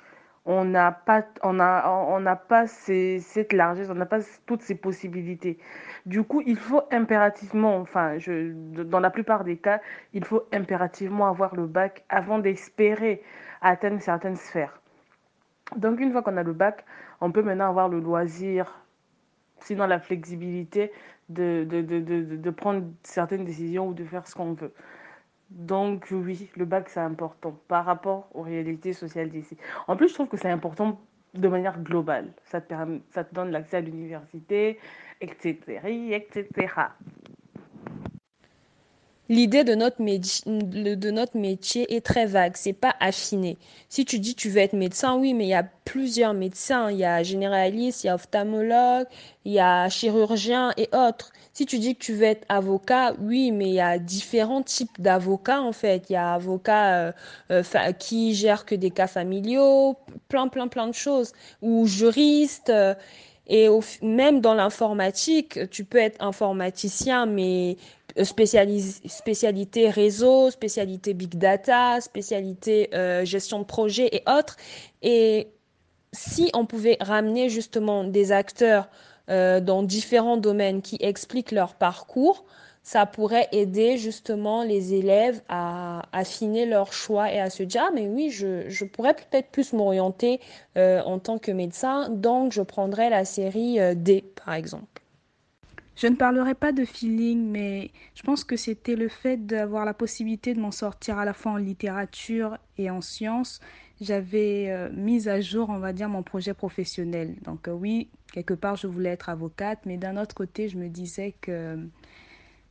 on 0.48 0.64
n'a 0.64 0.94
pas, 0.94 1.26
on 1.44 1.60
on 1.60 2.36
pas 2.48 2.68
cette 2.68 3.52
largesse, 3.52 3.90
on 3.92 3.96
n'a 3.96 4.06
pas 4.06 4.20
toutes 4.46 4.62
ces 4.62 4.76
possibilités. 4.76 5.60
Du 6.06 6.24
coup, 6.24 6.42
il 6.46 6.58
faut 6.58 6.84
impérativement, 6.90 7.78
enfin, 7.78 8.18
je, 8.18 8.54
dans 8.84 9.02
la 9.02 9.10
plupart 9.10 9.44
des 9.44 9.58
cas, 9.58 9.82
il 10.14 10.24
faut 10.24 10.44
impérativement 10.54 11.28
avoir 11.28 11.54
le 11.56 11.68
bac 11.68 12.06
avant 12.08 12.40
d'espérer 12.40 13.22
atteindre 13.62 14.02
certaines 14.02 14.38
sphères. 14.38 14.80
Donc, 15.76 16.00
une 16.00 16.14
fois 16.14 16.22
qu'on 16.22 16.38
a 16.38 16.44
le 16.44 16.54
bac, 16.54 16.86
on 17.22 17.32
peut 17.32 17.42
maintenant 17.42 17.70
avoir 17.70 17.90
le 17.90 18.00
loisir, 18.00 18.86
sinon 19.60 19.88
la 19.88 20.00
flexibilité 20.00 20.92
de, 21.30 22.50
prendre 22.52 22.86
certaines 23.04 23.46
décisions 23.46 23.90
ou 23.90 23.94
de 23.94 24.04
faire 24.04 24.28
ce 24.28 24.36
qu'on 24.36 24.54
veut. 24.54 24.74
Donc 25.50 26.08
oui, 26.12 26.50
le 26.56 26.66
bac, 26.66 26.90
c'est 26.90 27.00
important 27.00 27.58
par 27.68 27.86
rapport 27.86 28.28
aux 28.34 28.42
réalités 28.42 28.94
sociales 28.94 29.30
d'ici. 29.30 29.58
En 29.88 29.96
plus, 29.96 30.10
je 30.10 30.14
trouve 30.14 30.28
que 30.28 30.38
c'est 30.38 30.50
important 30.50 31.00
de 31.34 31.48
manière 31.48 31.80
globale. 31.82 32.34
Ça 32.44 32.60
te, 32.62 32.68
permet, 32.68 33.02
ça 33.12 33.24
te 33.24 33.34
donne 33.34 33.52
l'accès 33.52 33.78
à 33.78 33.82
l'université, 33.82 34.80
etc., 35.22 35.58
etc. 36.12 36.68
L'idée 39.30 39.64
de 39.64 39.76
notre, 39.76 39.98
de 40.00 41.12
notre 41.12 41.38
métier 41.38 41.96
est 41.96 42.06
très 42.06 42.26
vague, 42.26 42.54
c'est 42.56 42.74
pas 42.74 42.96
affiné. 43.00 43.58
Si 43.90 44.06
tu 44.06 44.20
dis 44.20 44.36
tu 44.36 44.50
veux 44.50 44.60
être 44.60 44.74
médecin, 44.74 45.18
oui, 45.18 45.34
mais 45.34 45.46
il 45.46 45.50
y 45.50 45.54
a 45.54 45.68
plusieurs 45.86 46.34
médecins. 46.34 46.90
Il 46.92 46.98
y 46.98 47.06
a 47.06 47.24
généraliste, 47.24 48.04
il 48.04 48.08
y 48.08 48.10
a 48.10 48.16
ophtalmologue, 48.16 49.08
il 49.46 49.54
y 49.54 49.60
a 49.60 49.90
chirurgien 49.90 50.74
et 50.78 50.90
autres. 50.94 51.32
Si 51.54 51.66
tu 51.66 51.80
dis 51.80 51.96
que 51.96 52.00
tu 52.00 52.14
veux 52.14 52.24
être 52.24 52.46
avocat, 52.50 53.14
oui, 53.20 53.52
mais 53.52 53.70
il 53.70 53.74
y 53.74 53.80
a 53.80 53.98
différents 53.98 54.62
types 54.62 55.02
d'avocats 55.02 55.62
en 55.62 55.72
fait. 55.72 56.10
Il 56.10 56.14
y 56.14 56.16
a 56.16 56.34
avocat 56.34 56.94
euh, 56.96 57.12
euh, 57.52 57.92
qui 57.94 58.36
gère 58.36 58.66
que 58.66 58.76
des 58.76 58.92
cas 58.92 59.08
familiaux, 59.08 59.98
plein, 60.30 60.48
plein, 60.48 60.68
plein 60.68 60.88
de 60.88 60.94
choses. 60.94 61.34
Ou 61.62 61.86
juriste. 61.88 62.70
Euh, 62.70 62.94
et 63.50 63.70
même 64.02 64.42
dans 64.42 64.54
l'informatique, 64.54 65.70
tu 65.70 65.86
peux 65.86 66.00
être 66.00 66.22
informaticien, 66.22 67.26
mais 67.26 67.78
spécialité 68.24 69.90
réseau, 69.90 70.50
spécialité 70.50 71.14
big 71.14 71.36
data, 71.36 72.02
spécialité 72.02 72.90
euh, 72.94 73.26
gestion 73.26 73.60
de 73.60 73.66
projet 73.66 74.10
et 74.12 74.24
autres. 74.30 74.58
Et 75.02 75.50
si 76.14 76.50
on 76.54 76.66
pouvait 76.66 76.98
ramener 77.00 77.50
justement 77.50 78.04
des 78.04 78.32
acteurs 78.32 78.90
euh, 79.30 79.60
dans 79.60 79.84
différents 79.84 80.38
domaines 80.38 80.82
qui 80.82 80.98
expliquent 81.00 81.52
leur 81.52 81.76
parcours, 81.76 82.46
ça 82.84 83.06
pourrait 83.06 83.50
aider 83.52 83.98
justement 83.98 84.64
les 84.64 84.94
élèves 84.94 85.42
à 85.50 86.04
affiner 86.14 86.66
leur 86.66 86.94
choix 86.94 87.32
et 87.34 87.40
à 87.40 87.50
se 87.50 87.64
dire 87.64 87.84
ah 87.86 87.92
mais 87.94 88.08
oui 88.08 88.30
je, 88.30 88.70
je 88.70 88.86
pourrais 88.86 89.14
peut-être 89.14 89.50
plus 89.50 89.74
m'orienter 89.74 90.40
euh, 90.78 91.02
en 91.02 91.20
tant 91.20 91.38
que 91.38 91.52
médecin 91.52 92.08
donc 92.10 92.54
je 92.54 92.62
prendrais 92.62 93.10
la 93.10 93.26
série 93.26 93.78
D 93.98 94.24
par 94.46 94.54
exemple. 94.54 94.97
Je 95.98 96.08
ne 96.08 96.16
parlerai 96.16 96.54
pas 96.54 96.72
de 96.72 96.86
feeling, 96.86 97.50
mais 97.50 97.92
je 98.14 98.22
pense 98.22 98.44
que 98.44 98.56
c'était 98.56 98.96
le 98.96 99.10
fait 99.10 99.46
d'avoir 99.46 99.84
la 99.84 99.94
possibilité 99.94 100.54
de 100.54 100.60
m'en 100.60 100.72
sortir 100.72 101.18
à 101.18 101.26
la 101.26 101.34
fois 101.34 101.54
en 101.54 101.58
littérature 101.58 102.58
et 102.78 102.90
en 102.90 103.02
sciences 103.02 103.60
j'avais 104.02 104.70
euh, 104.70 104.90
mis 104.94 105.28
à 105.28 105.42
jour, 105.42 105.70
on 105.70 105.80
va 105.80 105.94
dire, 105.94 106.10
mon 106.10 106.24
projet 106.24 106.54
professionnel. 106.54 107.36
Donc 107.44 107.68
euh, 107.68 107.72
oui, 107.72 108.10
quelque 108.32 108.54
part, 108.54 108.76
je 108.76 108.88
voulais 108.88 109.10
être 109.10 109.30
avocate, 109.30 109.80
mais 109.86 109.98
d'un 109.98 110.18
autre 110.18 110.36
côté, 110.36 110.70
je 110.70 110.78
me 110.78 110.88
disais 110.88 111.34
que 111.42 111.80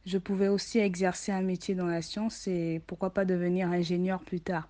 je 0.05 0.19
pouvais 0.19 0.49
aussi 0.49 0.79
exercer 0.79 1.33
un 1.33 1.43
métier 1.43 1.75
dans 1.75 1.87
la 1.87 2.03
science 2.03 2.47
et 2.47 2.81
pourquoi 2.87 3.11
pas 3.11 3.25
devenir 3.25 3.69
ingénieur 3.69 4.21
plus 4.21 4.41
tard. 4.41 4.69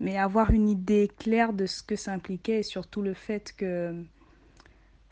Mais 0.00 0.18
avoir 0.18 0.50
une 0.50 0.68
idée 0.68 1.10
claire 1.18 1.52
de 1.52 1.66
ce 1.66 1.82
que 1.82 1.96
ça 1.96 2.12
impliquait 2.12 2.58
et 2.58 2.62
surtout 2.62 3.00
le 3.00 3.14
fait 3.14 3.54
que 3.56 3.94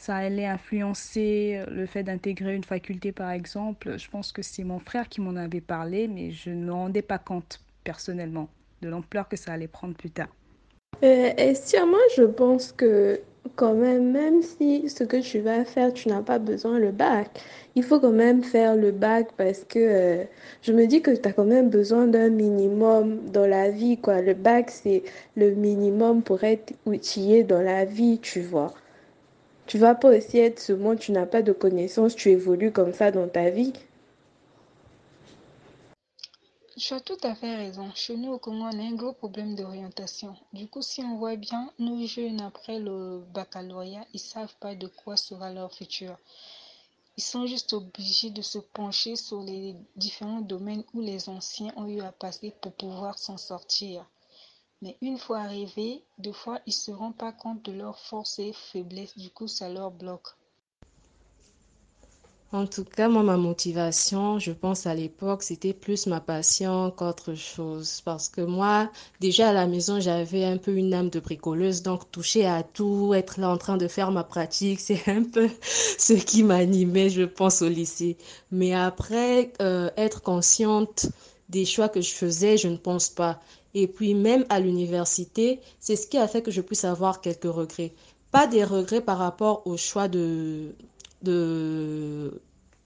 ça 0.02 0.16
allait 0.16 0.46
influencer 0.46 1.60
le 1.70 1.86
fait 1.86 2.02
d'intégrer 2.02 2.56
une 2.56 2.64
faculté 2.64 3.12
par 3.12 3.30
exemple, 3.30 3.98
je 3.98 4.10
pense 4.10 4.32
que 4.32 4.42
c'est 4.42 4.64
mon 4.64 4.80
frère 4.80 5.08
qui 5.08 5.20
m'en 5.20 5.36
avait 5.36 5.60
parlé, 5.60 6.08
mais 6.08 6.32
je 6.32 6.50
ne 6.50 6.64
me 6.64 6.72
rendais 6.72 7.02
pas 7.02 7.18
compte 7.18 7.60
personnellement 7.84 8.48
de 8.80 8.88
l'ampleur 8.88 9.28
que 9.28 9.36
ça 9.36 9.52
allait 9.52 9.68
prendre 9.68 9.94
plus 9.94 10.10
tard. 10.10 10.28
Euh, 11.04 11.30
Estia, 11.36 11.86
moi 11.86 12.00
je 12.16 12.24
pense 12.24 12.72
que 12.72 13.20
quand 13.54 13.74
même, 13.74 14.10
même 14.10 14.42
si 14.42 14.88
ce 14.88 15.04
que 15.04 15.18
tu 15.18 15.38
vas 15.38 15.64
faire, 15.64 15.92
tu 15.92 16.08
n'as 16.08 16.22
pas 16.22 16.40
besoin 16.40 16.80
le 16.80 16.90
bac, 16.90 17.40
il 17.76 17.84
faut 17.84 18.00
quand 18.00 18.12
même 18.12 18.42
faire 18.42 18.74
le 18.74 18.90
bac 18.90 19.28
parce 19.36 19.64
que 19.64 19.78
euh, 19.78 20.24
je 20.62 20.72
me 20.72 20.86
dis 20.86 21.00
que 21.00 21.12
tu 21.12 21.28
as 21.28 21.32
quand 21.32 21.44
même 21.44 21.70
besoin 21.70 22.08
d'un 22.08 22.28
minimum 22.28 23.20
dans 23.30 23.46
la 23.46 23.70
vie, 23.70 23.98
quoi. 23.98 24.20
Le 24.20 24.34
bac, 24.34 24.70
c'est 24.70 25.02
le 25.36 25.52
minimum 25.52 26.22
pour 26.22 26.42
être 26.44 26.72
outillé 26.86 27.44
dans 27.44 27.62
la 27.62 27.84
vie, 27.84 28.18
tu 28.20 28.40
vois. 28.40 28.74
Tu 29.72 29.78
vas 29.78 29.94
pas 29.94 30.10
aussi 30.14 30.36
être 30.36 30.60
ce 30.60 30.74
monde, 30.74 30.98
tu 30.98 31.12
n'as 31.12 31.24
pas 31.24 31.40
de 31.40 31.50
connaissances, 31.50 32.14
tu 32.14 32.28
évolues 32.28 32.72
comme 32.72 32.92
ça 32.92 33.10
dans 33.10 33.26
ta 33.26 33.48
vie. 33.48 33.72
Tu 36.76 36.92
as 36.92 37.00
tout 37.00 37.16
à 37.22 37.34
fait 37.34 37.56
raison. 37.56 37.90
Chez 37.94 38.18
nous 38.18 38.32
au 38.32 38.38
Congo, 38.38 38.64
on 38.64 38.78
a 38.78 38.82
un 38.82 38.92
gros 38.92 39.14
problème 39.14 39.54
d'orientation. 39.54 40.36
Du 40.52 40.68
coup, 40.68 40.82
si 40.82 41.00
on 41.00 41.16
voit 41.16 41.36
bien, 41.36 41.70
nos 41.78 42.06
jeunes 42.06 42.42
après 42.42 42.80
le 42.80 43.22
baccalauréat, 43.32 44.04
ils 44.12 44.20
savent 44.20 44.54
pas 44.60 44.74
de 44.74 44.88
quoi 44.88 45.16
sera 45.16 45.50
leur 45.50 45.72
futur. 45.72 46.18
Ils 47.16 47.22
sont 47.22 47.46
juste 47.46 47.72
obligés 47.72 48.28
de 48.28 48.42
se 48.42 48.58
pencher 48.58 49.16
sur 49.16 49.42
les 49.42 49.74
différents 49.96 50.42
domaines 50.42 50.84
où 50.92 51.00
les 51.00 51.30
anciens 51.30 51.72
ont 51.76 51.86
eu 51.86 52.02
à 52.02 52.12
passer 52.12 52.52
pour 52.60 52.72
pouvoir 52.74 53.18
s'en 53.18 53.38
sortir. 53.38 54.04
Mais 54.82 54.96
une 55.00 55.16
fois 55.16 55.38
arrivés, 55.38 56.02
deux 56.18 56.32
fois, 56.32 56.58
ils 56.66 56.72
se 56.72 56.90
rendent 56.90 57.16
pas 57.16 57.30
compte 57.30 57.64
de 57.64 57.70
leurs 57.70 58.00
forces 58.00 58.40
et 58.40 58.52
faiblesses. 58.52 59.16
Du 59.16 59.30
coup, 59.30 59.46
ça 59.46 59.68
leur 59.68 59.92
bloque. 59.92 60.26
En 62.50 62.66
tout 62.66 62.84
cas, 62.84 63.08
moi, 63.08 63.22
ma 63.22 63.36
motivation, 63.36 64.40
je 64.40 64.50
pense 64.50 64.86
à 64.86 64.94
l'époque, 64.94 65.44
c'était 65.44 65.72
plus 65.72 66.06
ma 66.08 66.20
passion 66.20 66.90
qu'autre 66.90 67.34
chose. 67.34 68.02
Parce 68.04 68.28
que 68.28 68.40
moi, 68.40 68.90
déjà 69.20 69.50
à 69.50 69.52
la 69.52 69.66
maison, 69.68 70.00
j'avais 70.00 70.44
un 70.44 70.58
peu 70.58 70.72
une 70.72 70.92
âme 70.92 71.10
de 71.10 71.20
bricoleuse. 71.20 71.82
Donc, 71.82 72.10
toucher 72.10 72.44
à 72.44 72.64
tout, 72.64 73.14
être 73.14 73.40
là 73.40 73.50
en 73.50 73.56
train 73.58 73.76
de 73.76 73.86
faire 73.88 74.10
ma 74.10 74.24
pratique, 74.24 74.80
c'est 74.86 75.08
un 75.08 75.22
peu 75.22 75.48
ce 75.96 76.12
qui 76.12 76.42
m'animait, 76.42 77.08
je 77.08 77.22
pense, 77.22 77.62
au 77.62 77.68
lycée. 77.68 78.18
Mais 78.50 78.74
après, 78.74 79.52
euh, 79.62 79.90
être 79.96 80.22
consciente 80.22 81.06
des 81.48 81.64
choix 81.64 81.88
que 81.88 82.00
je 82.00 82.12
faisais, 82.12 82.56
je 82.58 82.68
ne 82.68 82.76
pense 82.76 83.08
pas. 83.08 83.40
Et 83.74 83.86
puis, 83.88 84.14
même 84.14 84.44
à 84.48 84.60
l'université, 84.60 85.60
c'est 85.80 85.96
ce 85.96 86.06
qui 86.06 86.18
a 86.18 86.28
fait 86.28 86.42
que 86.42 86.50
je 86.50 86.60
puisse 86.60 86.84
avoir 86.84 87.20
quelques 87.20 87.44
regrets. 87.44 87.92
Pas 88.30 88.46
des 88.46 88.64
regrets 88.64 89.00
par 89.00 89.18
rapport 89.18 89.66
au 89.66 89.76
choix 89.76 90.08
de 90.08 90.74
de 91.22 92.40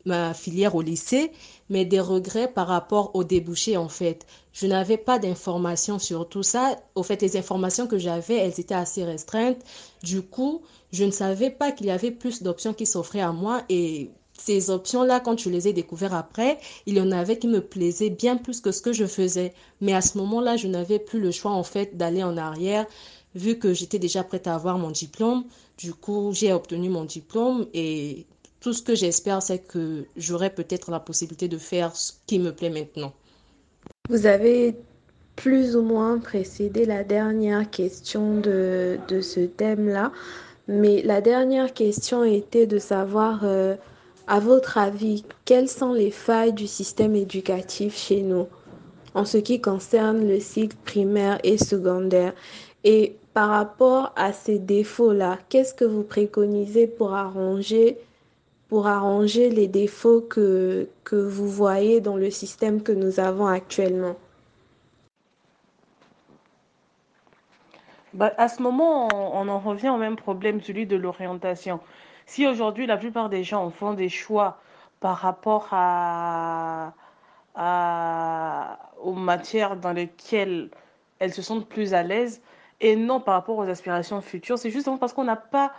ma 0.04 0.34
filière 0.34 0.74
au 0.76 0.82
lycée, 0.82 1.32
mais 1.68 1.84
des 1.84 2.00
regrets 2.00 2.48
par 2.52 2.68
rapport 2.68 3.10
au 3.14 3.24
débouché 3.24 3.76
en 3.76 3.88
fait. 3.88 4.26
Je 4.52 4.66
n'avais 4.66 4.96
pas 4.96 5.18
d'informations 5.18 5.98
sur 5.98 6.28
tout 6.28 6.42
ça. 6.44 6.76
Au 6.94 7.02
fait, 7.02 7.20
les 7.22 7.36
informations 7.36 7.86
que 7.86 7.98
j'avais, 7.98 8.36
elles 8.36 8.60
étaient 8.60 8.74
assez 8.74 9.04
restreintes. 9.04 9.58
Du 10.02 10.22
coup, 10.22 10.62
je 10.92 11.04
ne 11.04 11.10
savais 11.10 11.50
pas 11.50 11.72
qu'il 11.72 11.86
y 11.86 11.90
avait 11.90 12.12
plus 12.12 12.42
d'options 12.42 12.72
qui 12.72 12.86
s'offraient 12.86 13.20
à 13.20 13.32
moi 13.32 13.62
et 13.68 14.10
ces 14.46 14.70
options-là, 14.70 15.20
quand 15.20 15.38
je 15.38 15.50
les 15.50 15.68
ai 15.68 15.72
découvertes 15.72 16.14
après, 16.14 16.58
il 16.86 16.96
y 16.96 17.00
en 17.00 17.10
avait 17.10 17.38
qui 17.38 17.48
me 17.48 17.60
plaisaient 17.60 18.10
bien 18.10 18.36
plus 18.36 18.60
que 18.60 18.70
ce 18.70 18.80
que 18.80 18.92
je 18.92 19.06
faisais. 19.06 19.52
Mais 19.80 19.92
à 19.92 20.00
ce 20.00 20.16
moment-là, 20.18 20.56
je 20.56 20.68
n'avais 20.68 20.98
plus 20.98 21.20
le 21.20 21.32
choix 21.32 21.50
en 21.50 21.64
fait 21.64 21.96
d'aller 21.96 22.22
en 22.22 22.36
arrière 22.36 22.86
vu 23.34 23.58
que 23.58 23.74
j'étais 23.74 23.98
déjà 23.98 24.24
prête 24.24 24.46
à 24.46 24.54
avoir 24.54 24.78
mon 24.78 24.90
diplôme. 24.90 25.44
Du 25.78 25.92
coup, 25.92 26.30
j'ai 26.32 26.52
obtenu 26.52 26.88
mon 26.88 27.04
diplôme 27.04 27.66
et 27.74 28.24
tout 28.60 28.72
ce 28.72 28.82
que 28.82 28.94
j'espère, 28.94 29.42
c'est 29.42 29.58
que 29.58 30.04
j'aurai 30.16 30.50
peut-être 30.50 30.90
la 30.90 31.00
possibilité 31.00 31.48
de 31.48 31.58
faire 31.58 31.94
ce 31.94 32.12
qui 32.26 32.38
me 32.38 32.52
plaît 32.52 32.70
maintenant. 32.70 33.12
Vous 34.08 34.26
avez 34.26 34.74
plus 35.34 35.76
ou 35.76 35.82
moins 35.82 36.18
précédé 36.18 36.86
la 36.86 37.04
dernière 37.04 37.68
question 37.70 38.40
de, 38.40 38.98
de 39.08 39.20
ce 39.20 39.40
thème-là, 39.40 40.12
mais 40.66 41.02
la 41.02 41.20
dernière 41.20 41.74
question 41.74 42.24
était 42.24 42.66
de 42.66 42.78
savoir, 42.78 43.40
euh, 43.44 43.76
à 44.26 44.40
votre 44.40 44.78
avis, 44.78 45.24
quelles 45.44 45.68
sont 45.68 45.92
les 45.92 46.10
failles 46.10 46.52
du 46.52 46.66
système 46.66 47.14
éducatif 47.14 47.96
chez 47.96 48.22
nous 48.22 48.48
en 49.14 49.24
ce 49.24 49.38
qui 49.38 49.60
concerne 49.60 50.26
le 50.28 50.40
cycle 50.40 50.76
primaire 50.84 51.38
et 51.44 51.58
secondaire? 51.58 52.34
Et 52.84 53.16
par 53.34 53.50
rapport 53.50 54.12
à 54.16 54.32
ces 54.32 54.58
défauts-là, 54.58 55.38
qu'est-ce 55.48 55.74
que 55.74 55.84
vous 55.84 56.02
préconisez 56.02 56.86
pour 56.86 57.14
arranger, 57.14 57.98
pour 58.68 58.86
arranger 58.86 59.50
les 59.50 59.68
défauts 59.68 60.22
que, 60.22 60.88
vous 61.12 61.48
voyez 61.48 62.00
dans 62.00 62.16
le 62.16 62.30
système 62.30 62.82
que 62.82 62.92
nous 62.92 63.20
avons 63.20 63.46
actuellement? 63.46 64.16
Bah, 68.12 68.32
à 68.38 68.48
ce 68.48 68.62
moment, 68.62 69.08
on, 69.12 69.42
on 69.42 69.48
en 69.48 69.58
revient 69.58 69.90
au 69.90 69.98
même 69.98 70.16
problème, 70.16 70.62
celui 70.62 70.86
de 70.86 70.96
l'orientation. 70.96 71.80
Si 72.26 72.46
aujourd'hui, 72.46 72.86
la 72.86 72.96
plupart 72.96 73.28
des 73.30 73.44
gens 73.44 73.70
font 73.70 73.94
des 73.94 74.08
choix 74.08 74.60
par 75.00 75.16
rapport 75.18 75.68
à, 75.72 76.94
aux 79.00 79.12
matières 79.14 79.76
dans 79.76 79.92
lesquelles 79.92 80.70
elles 81.18 81.32
se 81.32 81.42
sentent 81.42 81.68
plus 81.68 81.94
à 81.94 82.02
l'aise 82.02 82.42
et 82.80 82.96
non 82.96 83.20
par 83.20 83.34
rapport 83.34 83.56
aux 83.58 83.68
aspirations 83.68 84.20
futures, 84.20 84.58
c'est 84.58 84.70
justement 84.70 84.98
parce 84.98 85.12
qu'on 85.12 85.24
n'a 85.24 85.36
pas, 85.36 85.72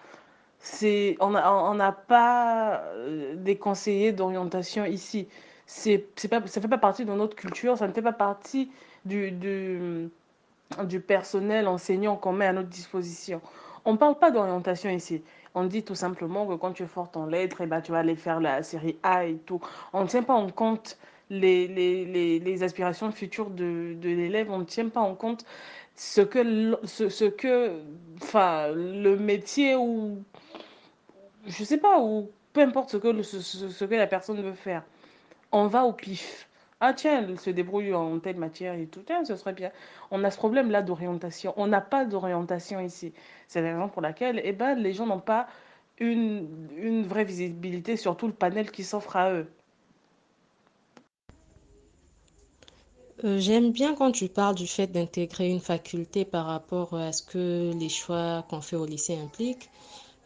c'est, 0.60 1.18
on 1.20 1.36
a- 1.36 1.52
on 1.52 1.76
n'a 1.76 1.92
pas 1.94 2.82
euh, 2.96 3.36
des 3.36 3.58
conseillers 3.58 4.14
d'orientation 4.14 4.86
ici. 4.86 5.28
C'est, 5.68 6.08
c'est 6.18 6.28
pas, 6.30 6.46
ça 6.48 6.62
fait 6.62 6.68
pas 6.70 6.78
partie 6.80 7.06
de 7.06 7.14
notre 7.14 7.36
culture, 7.36 7.78
ça 7.78 7.88
ne 7.88 7.94
fait 7.94 8.02
pas 8.04 8.14
partie 8.14 8.72
du, 9.06 9.32
du, 9.32 10.10
du 10.86 11.02
personnel 11.02 11.68
enseignant 11.68 12.16
qu'on 12.18 12.34
met 12.34 12.46
à 12.48 12.54
notre 12.54 12.70
disposition. 12.70 13.42
On 13.86 13.94
ne 13.94 13.98
parle 13.98 14.18
pas 14.20 14.32
d'orientation 14.32 14.90
ici. 14.90 15.24
On 15.56 15.66
dit 15.66 15.84
tout 15.84 15.96
simplement 15.96 16.46
que 16.46 16.54
quand 16.56 16.74
tu 16.74 16.84
es 16.84 16.88
fort 16.88 17.12
en 17.16 17.26
lettres, 17.26 17.62
eh 17.62 17.66
ben, 17.66 17.82
tu 17.82 17.92
vas 17.92 18.00
aller 18.00 18.16
faire 18.16 18.40
la 18.40 18.64
série 18.64 18.98
A 19.04 19.26
et 19.26 19.38
tout. 19.38 19.60
On 19.94 20.04
ne 20.04 20.08
tient 20.08 20.24
pas 20.24 20.34
en 20.34 20.50
compte 20.50 20.98
les, 21.30 22.64
aspirations 22.64 23.12
futures 23.12 23.50
de, 23.50 23.96
l'élève. 24.02 24.52
On 24.52 24.60
ne 24.60 24.64
tient 24.66 24.90
pas 24.90 25.02
en 25.02 25.16
compte 25.16 25.46
ce 25.96 26.22
que, 26.22 26.78
ce, 26.84 27.10
ce 27.10 27.26
le 28.74 29.16
métier 29.16 29.76
ou, 29.76 30.24
je 31.46 31.64
sais 31.64 31.78
pas, 31.78 32.00
ou 32.00 32.30
peu 32.54 32.62
importe 32.62 32.92
ce 32.92 32.98
que, 32.98 33.22
ce 33.24 33.86
que 33.86 33.96
la 33.96 34.08
personne 34.08 34.42
veut 34.42 34.54
faire. 34.54 34.84
On 35.52 35.68
va 35.68 35.86
au 35.86 35.94
pif. 35.94 36.47
Ah 36.80 36.94
tiens, 36.94 37.24
elle 37.24 37.40
se 37.40 37.50
débrouille 37.50 37.94
en 37.94 38.20
telle 38.20 38.38
matière 38.38 38.76
et 38.76 38.86
tout. 38.86 39.02
Tiens, 39.06 39.26
ce 39.26 39.36
serait 39.36 39.54
bien. 39.54 39.72
On 40.12 40.24
a 40.24 40.30
ce 40.30 40.38
problème-là 40.38 40.84
d'orientation. 40.84 41.54
On 41.58 41.68
n'a 41.68 41.82
pas 41.82 42.06
d'orientation 42.06 42.80
ici. 42.80 43.14
C'est 43.48 43.62
la 43.62 43.74
raison 43.74 43.90
pour 43.90 44.02
laquelle 44.02 44.42
eh 44.44 44.52
ben, 44.54 44.76
les 44.76 44.94
gens 44.94 45.08
n'ont 45.08 45.20
pas 45.20 45.48
une, 46.00 46.48
une 46.78 47.08
vraie 47.08 47.24
visibilité 47.26 47.98
sur 47.98 48.16
tout 48.16 48.28
le 48.28 48.34
panel 48.34 48.70
qui 48.72 48.84
s'offre 48.84 49.16
à 49.16 49.32
eux. 49.34 49.48
Euh, 53.24 53.40
j'aime 53.40 53.72
bien 53.72 53.96
quand 53.96 54.12
tu 54.12 54.30
parles 54.30 54.54
du 54.54 54.68
fait 54.68 54.86
d'intégrer 54.88 55.50
une 55.50 55.60
faculté 55.60 56.24
par 56.24 56.46
rapport 56.46 56.94
à 56.94 57.12
ce 57.12 57.24
que 57.24 57.74
les 57.74 57.90
choix 57.90 58.46
qu'on 58.48 58.62
fait 58.62 58.76
au 58.76 58.86
lycée 58.86 59.18
impliquent, 59.18 59.72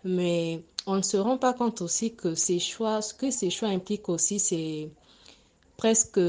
mais 0.04 0.62
on 0.88 0.98
ne 0.98 1.02
se 1.02 1.16
rend 1.16 1.38
pas 1.38 1.54
compte 1.54 1.82
aussi 1.82 2.14
que 2.14 2.36
ces 2.36 2.60
choix, 2.60 3.02
ce 3.02 3.14
que 3.14 3.32
ces 3.32 3.50
choix 3.50 3.70
impliquent 3.70 4.10
aussi, 4.10 4.40
c'est 4.40 4.90
presque, 5.82 6.20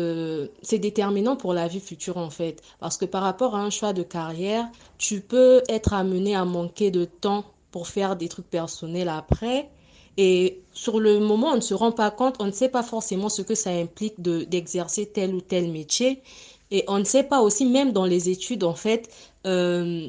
c'est 0.62 0.78
déterminant 0.78 1.36
pour 1.36 1.52
la 1.52 1.68
vie 1.68 1.78
future 1.78 2.16
en 2.16 2.30
fait. 2.30 2.62
Parce 2.80 2.96
que 2.96 3.04
par 3.04 3.22
rapport 3.22 3.54
à 3.54 3.60
un 3.60 3.68
choix 3.68 3.92
de 3.92 4.02
carrière, 4.02 4.66
tu 4.96 5.20
peux 5.20 5.62
être 5.68 5.92
amené 5.92 6.34
à 6.34 6.46
manquer 6.46 6.90
de 6.90 7.04
temps 7.04 7.44
pour 7.70 7.86
faire 7.86 8.16
des 8.16 8.28
trucs 8.28 8.48
personnels 8.48 9.10
après. 9.10 9.68
Et 10.16 10.62
sur 10.72 11.00
le 11.00 11.20
moment, 11.20 11.48
on 11.48 11.56
ne 11.56 11.60
se 11.60 11.74
rend 11.74 11.92
pas 11.92 12.10
compte, 12.10 12.36
on 12.38 12.46
ne 12.46 12.50
sait 12.50 12.70
pas 12.70 12.82
forcément 12.82 13.28
ce 13.28 13.42
que 13.42 13.54
ça 13.54 13.68
implique 13.68 14.22
de, 14.22 14.44
d'exercer 14.44 15.04
tel 15.04 15.34
ou 15.34 15.42
tel 15.42 15.70
métier. 15.70 16.22
Et 16.70 16.84
on 16.88 16.98
ne 16.98 17.04
sait 17.04 17.22
pas 17.22 17.42
aussi, 17.42 17.66
même 17.66 17.92
dans 17.92 18.06
les 18.06 18.30
études, 18.30 18.64
en 18.64 18.74
fait, 18.74 19.10
euh, 19.46 20.08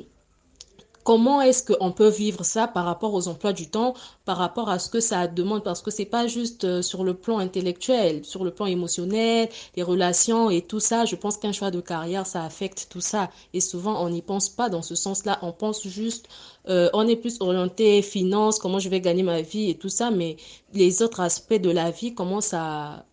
comment 1.03 1.41
est-ce 1.41 1.63
qu'on 1.63 1.91
peut 1.91 2.09
vivre 2.09 2.43
ça 2.43 2.67
par 2.67 2.85
rapport 2.85 3.13
aux 3.13 3.27
emplois 3.27 3.53
du 3.53 3.69
temps, 3.69 3.93
par 4.25 4.37
rapport 4.37 4.69
à 4.69 4.79
ce 4.79 4.89
que 4.89 4.99
ça 4.99 5.27
demande, 5.27 5.63
parce 5.63 5.81
que 5.81 5.91
c'est 5.91 6.05
pas 6.05 6.27
juste 6.27 6.63
euh, 6.63 6.81
sur 6.81 7.03
le 7.03 7.13
plan 7.13 7.39
intellectuel, 7.39 8.23
sur 8.25 8.43
le 8.43 8.51
plan 8.51 8.65
émotionnel, 8.65 9.49
les 9.75 9.83
relations 9.83 10.49
et 10.49 10.61
tout 10.61 10.79
ça. 10.79 11.05
Je 11.05 11.15
pense 11.15 11.37
qu'un 11.37 11.51
choix 11.51 11.71
de 11.71 11.81
carrière, 11.81 12.25
ça 12.25 12.43
affecte 12.43 12.87
tout 12.89 13.01
ça. 13.01 13.29
Et 13.53 13.59
souvent, 13.59 14.03
on 14.03 14.09
n'y 14.09 14.21
pense 14.21 14.49
pas 14.49 14.69
dans 14.69 14.81
ce 14.81 14.95
sens-là. 14.95 15.39
On 15.41 15.51
pense 15.51 15.87
juste, 15.87 16.27
euh, 16.69 16.89
on 16.93 17.07
est 17.07 17.15
plus 17.15 17.37
orienté 17.41 18.01
finance, 18.01 18.59
comment 18.59 18.79
je 18.79 18.89
vais 18.89 19.01
gagner 19.01 19.23
ma 19.23 19.41
vie 19.41 19.69
et 19.69 19.77
tout 19.77 19.89
ça, 19.89 20.11
mais 20.11 20.37
les 20.73 21.01
autres 21.01 21.19
aspects 21.19 21.53
de 21.53 21.69
la 21.69 21.91
vie, 21.91 22.13
comment 22.13 22.41
ça, 22.41 23.05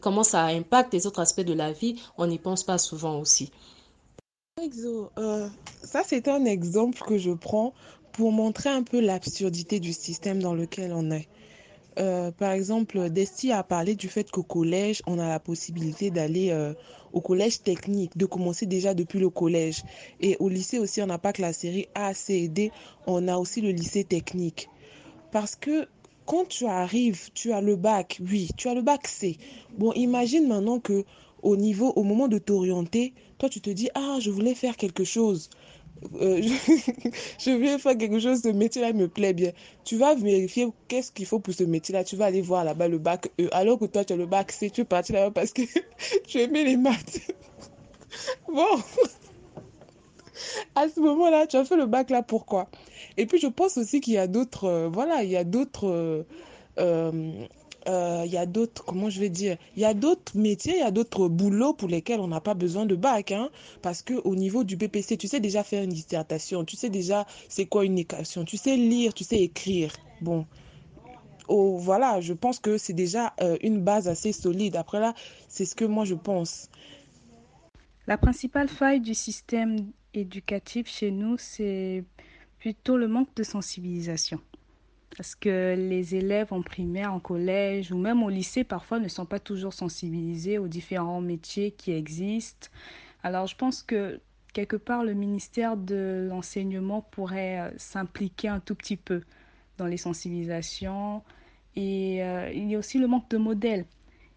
comment 0.00 0.24
ça 0.24 0.44
impacte 0.46 0.92
les 0.92 1.06
autres 1.06 1.20
aspects 1.20 1.40
de 1.40 1.54
la 1.54 1.72
vie, 1.72 1.96
on 2.16 2.26
n'y 2.26 2.38
pense 2.38 2.62
pas 2.62 2.78
souvent 2.78 3.18
aussi. 3.18 3.50
Euh, 5.18 5.48
ça, 5.82 6.02
c'est 6.06 6.28
un 6.28 6.44
exemple 6.44 7.00
que 7.06 7.18
je 7.18 7.30
prends 7.30 7.72
pour 8.12 8.32
montrer 8.32 8.70
un 8.70 8.82
peu 8.82 9.00
l'absurdité 9.00 9.78
du 9.78 9.92
système 9.92 10.42
dans 10.42 10.54
lequel 10.54 10.92
on 10.92 11.10
est. 11.10 11.28
Euh, 11.98 12.30
par 12.30 12.52
exemple, 12.52 13.10
Desti 13.10 13.50
a 13.52 13.62
parlé 13.62 13.94
du 13.94 14.08
fait 14.08 14.30
qu'au 14.30 14.42
collège, 14.42 15.02
on 15.06 15.18
a 15.18 15.28
la 15.28 15.40
possibilité 15.40 16.10
d'aller 16.10 16.50
euh, 16.50 16.74
au 17.12 17.20
collège 17.20 17.62
technique, 17.62 18.16
de 18.16 18.26
commencer 18.26 18.66
déjà 18.66 18.94
depuis 18.94 19.18
le 19.18 19.30
collège. 19.30 19.82
Et 20.20 20.36
au 20.38 20.48
lycée 20.48 20.78
aussi, 20.78 21.02
on 21.02 21.06
n'a 21.06 21.18
pas 21.18 21.32
que 21.32 21.42
la 21.42 21.52
série 21.52 21.88
A, 21.94 22.14
C 22.14 22.34
et 22.34 22.48
D, 22.48 22.70
on 23.06 23.26
a 23.26 23.36
aussi 23.36 23.60
le 23.60 23.70
lycée 23.70 24.04
technique. 24.04 24.68
Parce 25.32 25.56
que 25.56 25.88
quand 26.24 26.46
tu 26.46 26.66
arrives, 26.66 27.30
tu 27.32 27.52
as 27.52 27.60
le 27.60 27.74
bac, 27.74 28.20
oui, 28.20 28.50
tu 28.56 28.68
as 28.68 28.74
le 28.74 28.82
bac 28.82 29.08
C. 29.08 29.38
Bon, 29.76 29.92
imagine 29.92 30.46
maintenant 30.46 30.78
que 30.78 31.04
au 31.48 31.56
niveau, 31.56 31.92
au 31.96 32.02
moment 32.02 32.28
de 32.28 32.38
t'orienter, 32.38 33.14
toi 33.38 33.48
tu 33.48 33.60
te 33.60 33.70
dis 33.70 33.88
ah 33.94 34.18
je 34.20 34.30
voulais 34.30 34.54
faire 34.54 34.76
quelque 34.76 35.04
chose. 35.04 35.48
Euh, 36.20 36.40
je, 37.38 37.50
voulais 37.50 37.78
faire 37.78 37.96
quelque 37.96 38.20
chose, 38.20 38.42
ce 38.42 38.48
métier-là 38.48 38.92
me 38.92 39.08
plaît 39.08 39.32
bien. 39.32 39.52
Tu 39.84 39.96
vas 39.96 40.14
vérifier 40.14 40.68
qu'est-ce 40.86 41.10
qu'il 41.10 41.26
faut 41.26 41.40
pour 41.40 41.54
ce 41.54 41.64
métier-là. 41.64 42.04
Tu 42.04 42.16
vas 42.16 42.26
aller 42.26 42.42
voir 42.42 42.64
là-bas 42.64 42.86
le 42.86 42.98
bac 42.98 43.30
E. 43.40 43.48
Alors 43.52 43.78
que 43.78 43.86
toi, 43.86 44.04
tu 44.04 44.12
as 44.12 44.16
le 44.16 44.26
bac 44.26 44.52
C, 44.52 44.70
tu 44.70 44.82
es 44.82 44.84
parti 44.84 45.12
là-bas 45.12 45.32
parce 45.32 45.52
que 45.52 45.62
tu 46.28 46.38
aimais 46.38 46.64
les 46.64 46.76
maths. 46.76 47.20
bon. 48.48 48.82
à 50.76 50.88
ce 50.88 51.00
moment-là, 51.00 51.46
tu 51.46 51.56
as 51.56 51.64
fait 51.64 51.76
le 51.76 51.86
bac 51.86 52.10
là, 52.10 52.22
pourquoi? 52.22 52.68
Et 53.16 53.26
puis, 53.26 53.38
je 53.38 53.48
pense 53.48 53.76
aussi 53.76 54.00
qu'il 54.00 54.14
y 54.14 54.18
a 54.18 54.28
d'autres, 54.28 54.64
euh, 54.64 54.88
voilà, 54.88 55.24
il 55.24 55.30
y 55.30 55.36
a 55.36 55.44
d'autres 55.44 56.24
euh, 56.78 57.46
euh, 57.88 58.22
il 58.26 58.32
y 58.32 58.36
a 58.36 58.44
d'autres, 58.44 58.84
comment 58.84 59.08
je 59.08 59.18
vais 59.18 59.30
dire, 59.30 59.56
il 59.74 59.82
y 59.82 59.84
a 59.84 59.94
d'autres 59.94 60.36
métiers, 60.36 60.74
il 60.74 60.80
y 60.80 60.82
a 60.82 60.90
d'autres 60.90 61.28
boulots 61.28 61.72
pour 61.72 61.88
lesquels 61.88 62.20
on 62.20 62.28
n'a 62.28 62.40
pas 62.40 62.54
besoin 62.54 62.84
de 62.84 62.94
bac, 62.94 63.32
hein, 63.32 63.48
parce 63.80 64.02
que 64.02 64.14
au 64.24 64.34
niveau 64.36 64.62
du 64.62 64.76
BPC, 64.76 65.16
tu 65.16 65.26
sais 65.26 65.40
déjà 65.40 65.64
faire 65.64 65.82
une 65.82 65.90
dissertation, 65.90 66.64
tu 66.64 66.76
sais 66.76 66.90
déjà 66.90 67.26
c'est 67.48 67.66
quoi 67.66 67.84
une 67.84 67.98
équation, 67.98 68.44
tu 68.44 68.58
sais 68.58 68.76
lire, 68.76 69.14
tu 69.14 69.24
sais 69.24 69.38
écrire. 69.38 69.92
Bon, 70.20 70.44
oh, 71.48 71.78
voilà, 71.78 72.20
je 72.20 72.34
pense 72.34 72.58
que 72.58 72.76
c'est 72.76 72.92
déjà 72.92 73.32
euh, 73.40 73.56
une 73.62 73.80
base 73.80 74.06
assez 74.06 74.32
solide. 74.32 74.76
Après 74.76 75.00
là, 75.00 75.14
c'est 75.48 75.64
ce 75.64 75.74
que 75.74 75.86
moi 75.86 76.04
je 76.04 76.14
pense. 76.14 76.68
La 78.06 78.18
principale 78.18 78.68
faille 78.68 79.00
du 79.00 79.14
système 79.14 79.76
éducatif 80.12 80.88
chez 80.88 81.10
nous, 81.10 81.36
c'est 81.38 82.04
plutôt 82.58 82.96
le 82.96 83.08
manque 83.08 83.34
de 83.34 83.42
sensibilisation 83.42 84.40
parce 85.16 85.34
que 85.34 85.74
les 85.76 86.14
élèves 86.14 86.52
en 86.52 86.62
primaire, 86.62 87.12
en 87.12 87.20
collège 87.20 87.92
ou 87.92 87.98
même 87.98 88.22
au 88.22 88.28
lycée 88.28 88.64
parfois 88.64 88.98
ne 88.98 89.08
sont 89.08 89.26
pas 89.26 89.40
toujours 89.40 89.72
sensibilisés 89.72 90.58
aux 90.58 90.68
différents 90.68 91.20
métiers 91.20 91.72
qui 91.72 91.92
existent. 91.92 92.68
Alors 93.22 93.46
je 93.46 93.56
pense 93.56 93.82
que 93.82 94.20
quelque 94.52 94.76
part 94.76 95.04
le 95.04 95.14
ministère 95.14 95.76
de 95.76 96.26
l'enseignement 96.28 97.02
pourrait 97.02 97.60
euh, 97.60 97.70
s'impliquer 97.76 98.48
un 98.48 98.60
tout 98.60 98.74
petit 98.74 98.96
peu 98.96 99.22
dans 99.76 99.86
les 99.86 99.96
sensibilisations 99.96 101.22
et 101.76 102.24
euh, 102.24 102.50
il 102.52 102.70
y 102.70 102.74
a 102.74 102.78
aussi 102.78 102.98
le 102.98 103.06
manque 103.06 103.30
de 103.30 103.36
modèles. 103.38 103.86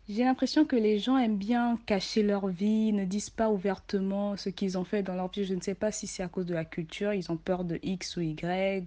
J'ai 0.09 0.23
l'impression 0.25 0.65
que 0.65 0.75
les 0.75 0.99
gens 0.99 1.17
aiment 1.17 1.37
bien 1.37 1.79
cacher 1.85 2.21
leur 2.21 2.47
vie, 2.47 2.91
ne 2.91 3.05
disent 3.05 3.29
pas 3.29 3.49
ouvertement 3.49 4.35
ce 4.35 4.49
qu'ils 4.49 4.77
ont 4.77 4.83
fait 4.83 5.03
dans 5.03 5.15
leur 5.15 5.29
vie. 5.29 5.45
Je 5.45 5.53
ne 5.53 5.61
sais 5.61 5.75
pas 5.75 5.91
si 5.91 6.05
c'est 6.05 6.21
à 6.21 6.27
cause 6.27 6.45
de 6.45 6.53
la 6.53 6.65
culture, 6.65 7.13
ils 7.13 7.31
ont 7.31 7.37
peur 7.37 7.63
de 7.63 7.79
X 7.81 8.17
ou 8.17 8.21
Y. 8.21 8.85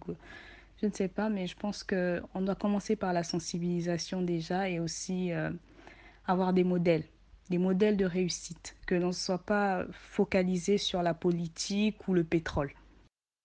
Je 0.81 0.87
ne 0.87 0.93
sais 0.93 1.09
pas, 1.09 1.29
mais 1.29 1.47
je 1.47 1.57
pense 1.57 1.83
qu'on 1.83 2.41
doit 2.43 2.55
commencer 2.55 2.97
par 2.97 3.13
la 3.13 3.23
sensibilisation 3.23 4.23
déjà 4.23 4.69
et 4.69 4.81
aussi 4.81 5.33
euh, 5.33 5.51
avoir 6.27 6.53
des 6.53 6.65
modèles, 6.65 7.05
des 7.49 7.59
modèles 7.59 7.97
de 7.97 8.05
réussite, 8.05 8.77
que 8.87 8.95
l'on 8.95 9.09
ne 9.09 9.13
soit 9.13 9.39
pas 9.39 9.85
focalisé 9.93 10.79
sur 10.79 11.03
la 11.03 11.15
politique 11.15 12.07
ou 12.09 12.15
le 12.15 12.25
pétrole. 12.25 12.73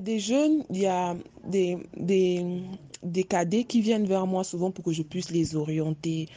Des 0.02 0.20
jeunes, 0.20 0.64
il 0.70 0.80
y 0.80 0.86
a 0.88 1.16
des, 1.46 1.78
des, 1.98 2.64
des 3.04 3.24
cadets 3.24 3.66
qui 3.66 3.82
viennent 3.82 4.06
vers 4.06 4.28
moi 4.28 4.44
souvent 4.44 4.72
pour 4.72 4.86
que 4.86 4.94
je 4.94 5.04
puisse 5.04 5.30
les 5.30 5.56
orienter. 5.56 6.28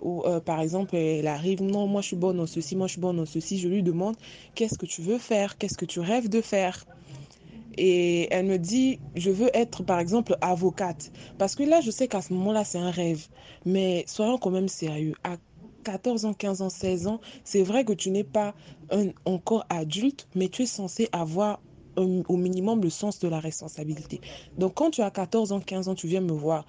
Ou 0.00 0.24
euh, 0.24 0.40
par 0.40 0.60
exemple, 0.60 0.96
elle 0.96 1.28
arrive, 1.28 1.62
non, 1.62 1.86
moi 1.86 2.02
je 2.02 2.08
suis 2.08 2.16
bonne 2.16 2.40
en 2.40 2.46
ceci, 2.46 2.74
moi 2.76 2.88
je 2.88 2.92
suis 2.92 3.00
bonne 3.00 3.20
en 3.20 3.24
ceci. 3.24 3.58
Je 3.58 3.68
lui 3.68 3.82
demande, 3.82 4.16
qu'est-ce 4.54 4.76
que 4.76 4.86
tu 4.86 5.00
veux 5.00 5.18
faire? 5.18 5.56
Qu'est-ce 5.56 5.78
que 5.78 5.84
tu 5.84 6.00
rêves 6.00 6.28
de 6.28 6.40
faire? 6.40 6.84
Et 7.76 8.32
elle 8.32 8.46
me 8.46 8.58
dit, 8.58 8.98
je 9.14 9.30
veux 9.30 9.50
être 9.54 9.82
par 9.82 9.98
exemple 9.98 10.36
avocate. 10.40 11.10
Parce 11.38 11.54
que 11.54 11.62
là, 11.62 11.80
je 11.80 11.90
sais 11.90 12.08
qu'à 12.08 12.22
ce 12.22 12.32
moment-là, 12.32 12.64
c'est 12.64 12.78
un 12.78 12.90
rêve. 12.90 13.28
Mais 13.64 14.04
soyons 14.06 14.38
quand 14.38 14.50
même 14.50 14.68
sérieux. 14.68 15.14
À 15.24 15.36
14 15.84 16.24
ans, 16.24 16.34
15 16.34 16.62
ans, 16.62 16.70
16 16.70 17.06
ans, 17.06 17.20
c'est 17.44 17.62
vrai 17.62 17.84
que 17.84 17.92
tu 17.92 18.10
n'es 18.10 18.24
pas 18.24 18.54
encore 19.24 19.66
adulte, 19.68 20.28
mais 20.34 20.48
tu 20.48 20.62
es 20.62 20.66
censé 20.66 21.08
avoir 21.12 21.60
au 21.96 22.36
minimum 22.36 22.82
le 22.82 22.90
sens 22.90 23.20
de 23.20 23.28
la 23.28 23.38
responsabilité. 23.38 24.20
Donc 24.58 24.74
quand 24.74 24.90
tu 24.90 25.02
as 25.02 25.10
14 25.10 25.52
ans, 25.52 25.60
15 25.60 25.88
ans, 25.88 25.94
tu 25.94 26.08
viens 26.08 26.20
me 26.20 26.32
voir, 26.32 26.66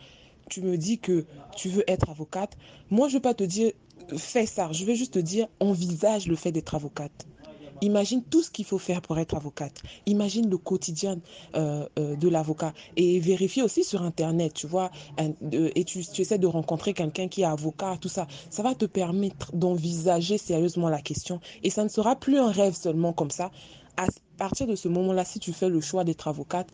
tu 0.49 0.61
me 0.61 0.77
dis 0.77 0.99
que 0.99 1.25
tu 1.55 1.69
veux 1.69 1.83
être 1.87 2.09
avocate. 2.09 2.57
Moi, 2.91 3.07
je 3.07 3.13
ne 3.13 3.17
vais 3.17 3.23
pas 3.23 3.33
te 3.33 3.43
dire, 3.43 3.71
fais 4.17 4.45
ça. 4.45 4.71
Je 4.71 4.85
vais 4.85 4.95
juste 4.95 5.13
te 5.13 5.19
dire, 5.19 5.47
envisage 5.59 6.27
le 6.27 6.35
fait 6.35 6.51
d'être 6.51 6.75
avocate. 6.75 7.27
Imagine 7.81 8.23
tout 8.23 8.41
ce 8.41 8.49
qu'il 8.51 8.65
faut 8.65 8.77
faire 8.77 9.01
pour 9.01 9.17
être 9.19 9.35
avocate. 9.35 9.81
Imagine 10.05 10.49
le 10.49 10.57
quotidien 10.57 11.19
euh, 11.55 11.87
euh, 11.99 12.15
de 12.15 12.29
l'avocat. 12.29 12.73
Et 12.95 13.19
vérifie 13.19 13.61
aussi 13.61 13.83
sur 13.83 14.01
Internet, 14.01 14.53
tu 14.53 14.67
vois. 14.67 14.91
et 15.41 15.83
tu, 15.83 15.99
essaies 15.99 16.37
de 16.37 16.47
rencontrer 16.47 16.93
quelqu'un 16.93 17.27
qui 17.27 17.41
est 17.41 17.45
avocat, 17.45 17.97
tout 17.99 18.09
ça. 18.09 18.27
Ça 18.49 18.63
va 18.63 18.75
te 18.75 18.85
permettre 18.85 19.55
d'envisager 19.55 20.37
sérieusement 20.37 20.89
la 20.89 21.01
question. 21.01 21.39
Et 21.63 21.69
ça 21.69 21.83
ne 21.83 21.89
sera 21.89 22.15
plus 22.15 22.39
un 22.39 22.51
rêve 22.51 22.75
seulement 22.75 23.13
comme 23.13 23.31
ça. 23.31 23.51
À 23.97 24.07
partir 24.37 24.67
de 24.67 24.75
ce 24.75 24.87
moment-là, 24.89 25.23
si 25.23 25.39
tu 25.39 25.53
fais 25.53 25.69
le 25.69 25.79
choix 25.79 26.03
d'être 26.03 26.27
avocate, 26.27 26.67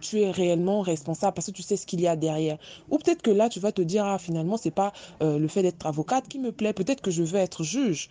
tu 0.00 0.20
es 0.20 0.30
réellement 0.30 0.82
responsable 0.82 1.34
parce 1.34 1.46
que 1.46 1.52
tu 1.52 1.62
sais 1.62 1.76
ce 1.76 1.86
qu'il 1.86 2.00
y 2.00 2.06
a 2.06 2.16
derrière. 2.16 2.58
Ou 2.90 2.98
peut-être 2.98 3.22
que 3.22 3.30
là, 3.30 3.48
tu 3.48 3.60
vas 3.60 3.72
te 3.72 3.82
dire, 3.82 4.04
ah, 4.04 4.18
finalement, 4.18 4.56
c'est 4.56 4.70
pas 4.70 4.92
euh, 5.22 5.38
le 5.38 5.48
fait 5.48 5.62
d'être 5.62 5.86
avocate 5.86 6.28
qui 6.28 6.38
me 6.38 6.52
plaît. 6.52 6.72
Peut-être 6.72 7.00
que 7.00 7.10
je 7.10 7.22
veux 7.22 7.38
être 7.38 7.62
juge. 7.62 8.10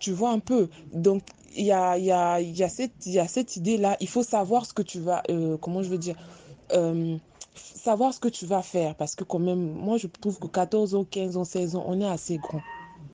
Tu 0.00 0.12
vois 0.12 0.30
un 0.30 0.38
peu. 0.38 0.68
Donc, 0.92 1.22
il 1.56 1.64
y 1.64 1.72
a, 1.72 1.98
y, 1.98 2.10
a, 2.10 2.40
y, 2.40 2.62
a 2.62 2.68
cette, 2.68 3.06
y 3.06 3.18
a 3.18 3.28
cette 3.28 3.56
idée-là. 3.56 3.96
Il 4.00 4.08
faut 4.08 4.22
savoir 4.22 4.66
ce 4.66 4.74
que 4.74 4.82
tu 4.82 5.00
vas, 5.00 5.22
euh, 5.30 5.56
comment 5.56 5.82
je 5.82 5.88
veux 5.88 5.98
dire, 5.98 6.16
euh, 6.72 7.16
savoir 7.54 8.12
ce 8.12 8.20
que 8.20 8.28
tu 8.28 8.46
vas 8.46 8.62
faire. 8.62 8.94
Parce 8.96 9.14
que 9.14 9.24
quand 9.24 9.38
même, 9.38 9.72
moi, 9.72 9.96
je 9.96 10.06
trouve 10.06 10.38
que 10.38 10.46
14 10.46 10.94
ans, 10.94 11.04
15 11.04 11.36
ans, 11.36 11.44
16 11.44 11.76
ans, 11.76 11.84
on 11.86 12.00
est 12.00 12.08
assez 12.08 12.38
grand. 12.38 12.62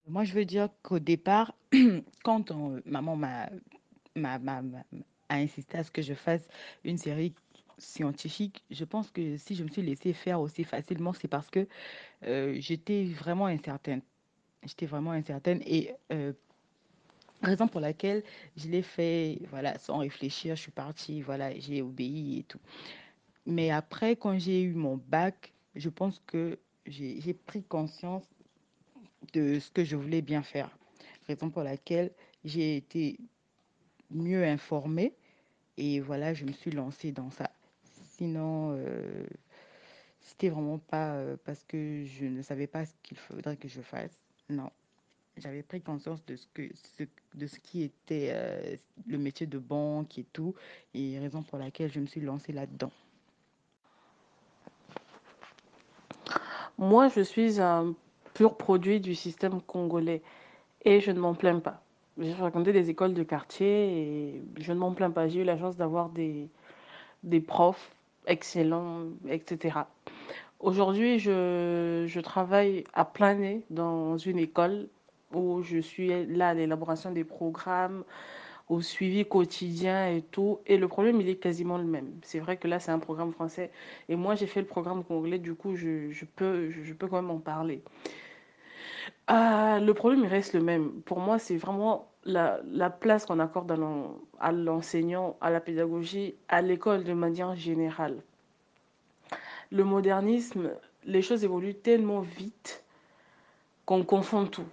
Moi, 0.09 0.25
je 0.25 0.33
veux 0.33 0.45
dire 0.45 0.69
qu'au 0.83 0.99
départ, 0.99 1.55
quand 2.25 2.51
maman 2.85 3.17
m'a, 3.17 3.49
a 5.29 5.37
insisté 5.37 5.79
à 5.79 5.85
ce 5.85 5.91
que 5.91 6.03
je 6.03 6.15
fasse 6.15 6.43
une 6.85 6.99
série 6.99 7.35
scientifique, 7.79 8.63
je 8.71 8.85
pense 8.85 9.11
que 9.11 9.37
si 9.37 9.55
je 9.55 9.65
me 9.65 9.69
suis 9.69 9.83
laissée 9.83 10.13
faire 10.13 10.41
aussi 10.41 10.65
facilement, 10.65 11.13
c'est 11.13 11.29
parce 11.29 11.49
que 11.51 11.67
euh, 12.27 12.57
j'étais 12.59 13.05
vraiment 13.05 13.47
incertaine. 13.47 14.03
J'étais 14.65 14.87
vraiment 14.87 15.13
incertaine 15.13 15.63
et 15.65 15.95
Raison 17.43 17.69
pour 17.69 17.81
laquelle 17.81 18.23
je 18.57 18.69
l'ai 18.69 18.83
fait, 18.83 19.41
voilà, 19.51 19.79
sans 19.79 19.99
réfléchir, 19.99 20.57
je 20.57 20.63
suis 20.63 20.71
partie, 20.71 21.23
voilà, 21.23 21.59
j'ai 21.59 21.81
obéi 21.81 22.41
et 22.41 22.43
tout. 22.45 22.61
Mais 23.47 23.71
après, 23.71 24.17
quand 24.17 24.39
j'ai 24.39 24.63
eu 24.63 24.75
mon 24.75 24.97
bac, 24.97 25.53
je 25.75 25.89
pense 25.89 26.21
que 26.27 26.59
j'ai 26.87 27.35
pris 27.35 27.63
conscience 27.63 28.25
de 29.33 29.59
ce 29.59 29.71
que 29.71 29.85
je 29.85 29.97
voulais 29.97 30.23
bien 30.23 30.43
faire. 30.43 30.77
Raison 31.27 31.51
pour 31.51 31.63
laquelle 31.63 32.13
j'ai 32.45 32.77
été 32.77 33.19
mieux 34.11 34.45
informée 34.45 35.15
et 35.77 36.01
voilà, 36.01 36.35
je 36.35 36.45
me 36.45 36.53
suis 36.53 36.71
lancée 36.71 37.13
dans 37.13 37.31
ça. 37.31 37.51
Sinon, 38.17 38.73
euh, 38.77 39.27
c'était 40.21 40.51
vraiment 40.51 40.79
pas 40.79 41.15
euh, 41.15 41.37
parce 41.45 41.65
que 41.65 42.05
je 42.05 42.27
ne 42.27 42.43
savais 42.43 42.67
pas 42.67 42.85
ce 42.85 42.93
qu'il 43.03 43.17
faudrait 43.17 43.57
que 43.57 43.69
je 43.69 43.81
fasse. 43.81 44.19
Non 44.51 44.71
j'avais 45.37 45.63
pris 45.63 45.81
conscience 45.81 46.25
de 46.27 46.37
ce, 46.37 46.47
que, 46.53 46.63
de 47.35 47.47
ce 47.47 47.59
qui 47.59 47.83
était 47.83 48.31
euh, 48.33 48.77
le 49.07 49.19
métier 49.19 49.47
de 49.47 49.59
banque 49.59 50.19
et 50.19 50.25
tout, 50.33 50.55
et 50.95 51.19
raison 51.19 51.43
pour 51.43 51.59
laquelle 51.59 51.93
je 51.93 52.01
me 52.01 52.07
suis 52.07 52.21
lancée 52.21 52.53
là-dedans. 52.53 52.91
Moi, 56.79 57.09
je 57.09 57.21
suis 57.21 57.61
un 57.61 57.95
pur 58.35 58.57
produit 58.57 59.01
du 59.01 59.15
système 59.15 59.61
congolais 59.61 60.23
et 60.85 61.01
je 61.01 61.11
ne 61.11 61.21
m'en 61.21 61.35
plains 61.35 61.61
pas. 61.61 61.83
J'ai 62.19 62.33
fréquenté 62.33 62.73
des 62.73 62.91
écoles 62.91 63.15
de 63.15 63.23
quartier 63.23 64.37
et 64.37 64.43
je 64.59 64.73
ne 64.73 64.79
m'en 64.79 64.93
plains 64.93 65.11
pas. 65.11 65.29
J'ai 65.29 65.41
eu 65.41 65.45
la 65.45 65.59
chance 65.59 65.77
d'avoir 65.77 66.09
des, 66.09 66.49
des 67.23 67.41
profs 67.41 67.91
excellents, 68.27 69.09
etc. 69.29 69.81
Aujourd'hui, 70.59 71.19
je, 71.19 72.05
je 72.07 72.21
travaille 72.21 72.85
à 72.93 73.05
plein 73.05 73.35
nez 73.35 73.63
dans 73.71 74.19
une 74.19 74.39
école 74.39 74.89
où 75.33 75.63
je 75.63 75.79
suis 75.79 76.27
là 76.27 76.51
à 76.51 76.55
l'élaboration 76.55 77.11
des 77.13 77.25
programmes, 77.25 78.05
au 78.71 78.81
suivi 78.81 79.25
quotidien 79.27 80.09
et 80.09 80.23
tout. 80.23 80.61
Et 80.67 80.77
le 80.79 80.89
problème, 80.89 81.21
il 81.21 81.29
est 81.29 81.37
quasiment 81.37 81.77
le 81.77 81.85
même. 81.85 82.13
C'est 82.23 82.39
vrai 82.39 82.57
que 82.57 82.69
là, 82.69 82.79
c'est 82.79 82.93
un 82.93 83.01
programme 83.01 83.33
français. 83.33 83.71
Et 84.09 84.17
moi, 84.17 84.37
j'ai 84.37 84.47
fait 84.47 84.61
le 84.61 84.67
programme 84.67 85.05
congolais, 85.05 85.39
du 85.39 85.55
coup, 85.55 85.75
je, 85.75 86.11
je 86.11 86.25
peux, 86.25 86.71
je, 86.71 86.95
peux 86.95 87.09
quand 87.09 87.21
même 87.21 87.31
en 87.31 87.39
parler. 87.39 87.83
Euh, 89.31 89.81
le 89.81 89.95
problème, 89.95 90.21
il 90.25 90.29
reste 90.29 90.55
le 90.55 90.63
même. 90.63 91.03
Pour 91.03 91.19
moi, 91.19 91.39
c'est 91.39 91.57
vraiment 91.57 92.09
la, 92.25 92.61
la 92.65 92.91
place 92.91 93.27
qu'on 93.27 93.41
accorde 93.41 93.73
à 94.39 94.53
l'enseignant, 94.53 95.37
à 95.41 95.51
la 95.51 95.61
pédagogie, 95.61 96.37
à 96.49 96.63
l'école 96.63 97.05
de 97.05 97.13
manière 97.13 97.57
générale. 97.57 98.23
Le 99.73 99.85
modernisme, 99.85 100.71
les 101.05 101.23
choses 101.23 101.45
évoluent 101.45 101.75
tellement 101.75 102.21
vite 102.21 102.85
qu'on 103.85 104.05
confond 104.05 104.47
tout. 104.47 104.67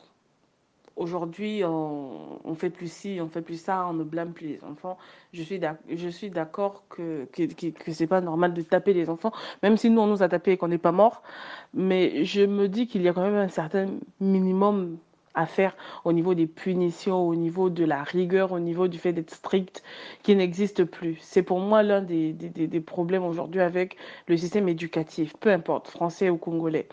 Aujourd'hui, 0.98 1.64
on, 1.64 2.40
on 2.44 2.56
fait 2.56 2.72
plus 2.72 2.92
ci, 2.92 3.20
on 3.22 3.30
fait 3.30 3.44
plus 3.44 3.62
ça, 3.62 3.86
on 3.88 3.94
ne 3.94 4.04
blâme 4.04 4.34
plus 4.34 4.48
les 4.48 4.64
enfants. 4.64 4.98
Je 5.32 5.44
suis 5.44 6.30
d'accord 6.32 6.84
que, 6.90 7.26
que, 7.32 7.44
que, 7.44 7.92
c'est 7.92 8.08
pas 8.08 8.20
normal 8.20 8.56
de 8.56 8.64
taper 8.64 8.94
les 8.94 9.08
enfants, 9.08 9.32
même 9.62 9.78
si 9.78 9.92
nous, 9.92 10.02
on 10.02 10.08
nous 10.08 10.24
a 10.24 10.28
tapé 10.28 10.54
et 10.54 10.58
qu'on 10.58 10.70
n'est 10.70 10.80
pas 10.80 10.92
mort. 10.92 11.22
Mais 11.76 12.26
je 12.26 12.42
me 12.42 12.68
dis 12.68 12.88
qu'il 12.88 13.04
y 13.04 13.08
a 13.08 13.14
quand 13.14 13.22
même 13.22 13.36
un 13.36 13.48
certain 13.48 13.88
minimum 14.20 14.98
à 15.36 15.46
faire 15.46 15.78
au 16.04 16.14
niveau 16.14 16.34
des 16.34 16.48
punitions, 16.48 17.28
au 17.28 17.36
niveau 17.36 17.70
de 17.70 17.86
la 17.86 18.02
rigueur, 18.02 18.52
au 18.52 18.60
niveau 18.60 18.88
du 18.88 18.98
fait 18.98 19.14
d'être 19.14 19.30
strict, 19.30 19.84
qui 20.24 20.36
n'existe 20.36 20.84
plus. 20.84 21.20
C'est 21.22 21.44
pour 21.44 21.60
moi 21.60 21.84
l'un 21.84 22.02
des 22.02 22.82
problèmes 22.84 23.24
aujourd'hui 23.24 23.62
avec 23.62 23.98
le 24.28 24.36
système 24.36 24.68
éducatif, 24.68 25.36
peu 25.40 25.52
importe, 25.52 25.90
français 25.90 26.32
ou 26.32 26.38
congolais. 26.38 26.88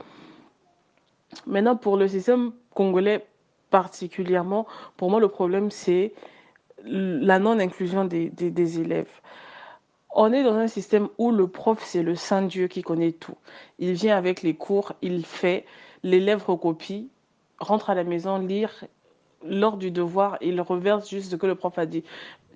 Maintenant, 1.46 1.74
pour 1.74 1.96
le 1.96 2.06
système 2.06 2.52
congolais 2.74 3.24
particulièrement, 3.74 4.68
pour 4.96 5.10
moi, 5.10 5.18
le 5.18 5.26
problème, 5.26 5.72
c'est 5.72 6.12
la 6.84 7.40
non-inclusion 7.40 8.04
des, 8.04 8.80
élèves. 8.80 9.10
On 10.14 10.32
est 10.32 10.44
dans 10.44 10.54
un 10.54 10.68
système 10.68 11.08
où 11.18 11.32
le 11.32 11.48
prof, 11.48 11.82
c'est 11.82 12.04
le 12.04 12.14
saint 12.14 12.42
Dieu 12.42 12.68
qui 12.68 12.82
connaît 12.82 13.10
tout. 13.10 13.36
Il 13.80 13.94
vient 13.94 14.16
avec 14.16 14.42
les 14.42 14.54
cours, 14.54 14.92
il 15.02 15.26
fait, 15.26 15.64
l'élève 16.04 16.44
recopie, 16.46 17.08
rentre 17.58 17.90
à 17.90 17.96
la 17.96 18.04
maison, 18.04 18.38
lire, 18.38 18.84
lors 19.44 19.76
du 19.76 19.90
devoir, 19.90 20.38
il 20.40 20.60
reverse 20.60 21.10
juste 21.10 21.32
ce 21.32 21.34
que 21.34 21.46
le 21.48 21.56
prof 21.56 21.76
a 21.76 21.86
dit. 21.86 22.04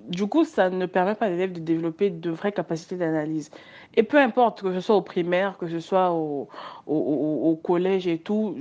Du 0.07 0.27
coup, 0.27 0.45
ça 0.45 0.71
ne 0.71 0.87
permet 0.87 1.15
pas 1.15 1.27
à 1.27 1.29
l'élève 1.29 1.53
de 1.53 1.61
développer 1.61 2.11
de 2.11 2.31
vraies 2.31 2.53
capacités 2.53 2.97
d'analyse. 2.97 3.51
Et 3.95 4.03
peu 4.03 4.19
importe 4.19 4.63
que 4.63 4.73
ce 4.73 4.81
soit 4.81 4.97
au 4.97 5.03
primaire, 5.03 5.59
que 5.59 5.69
ce 5.69 5.81
soit 5.81 6.13
au, 6.13 6.49
au, 6.87 7.51
au 7.51 7.57
collège 7.57 8.07
et 8.07 8.19
tout, 8.19 8.57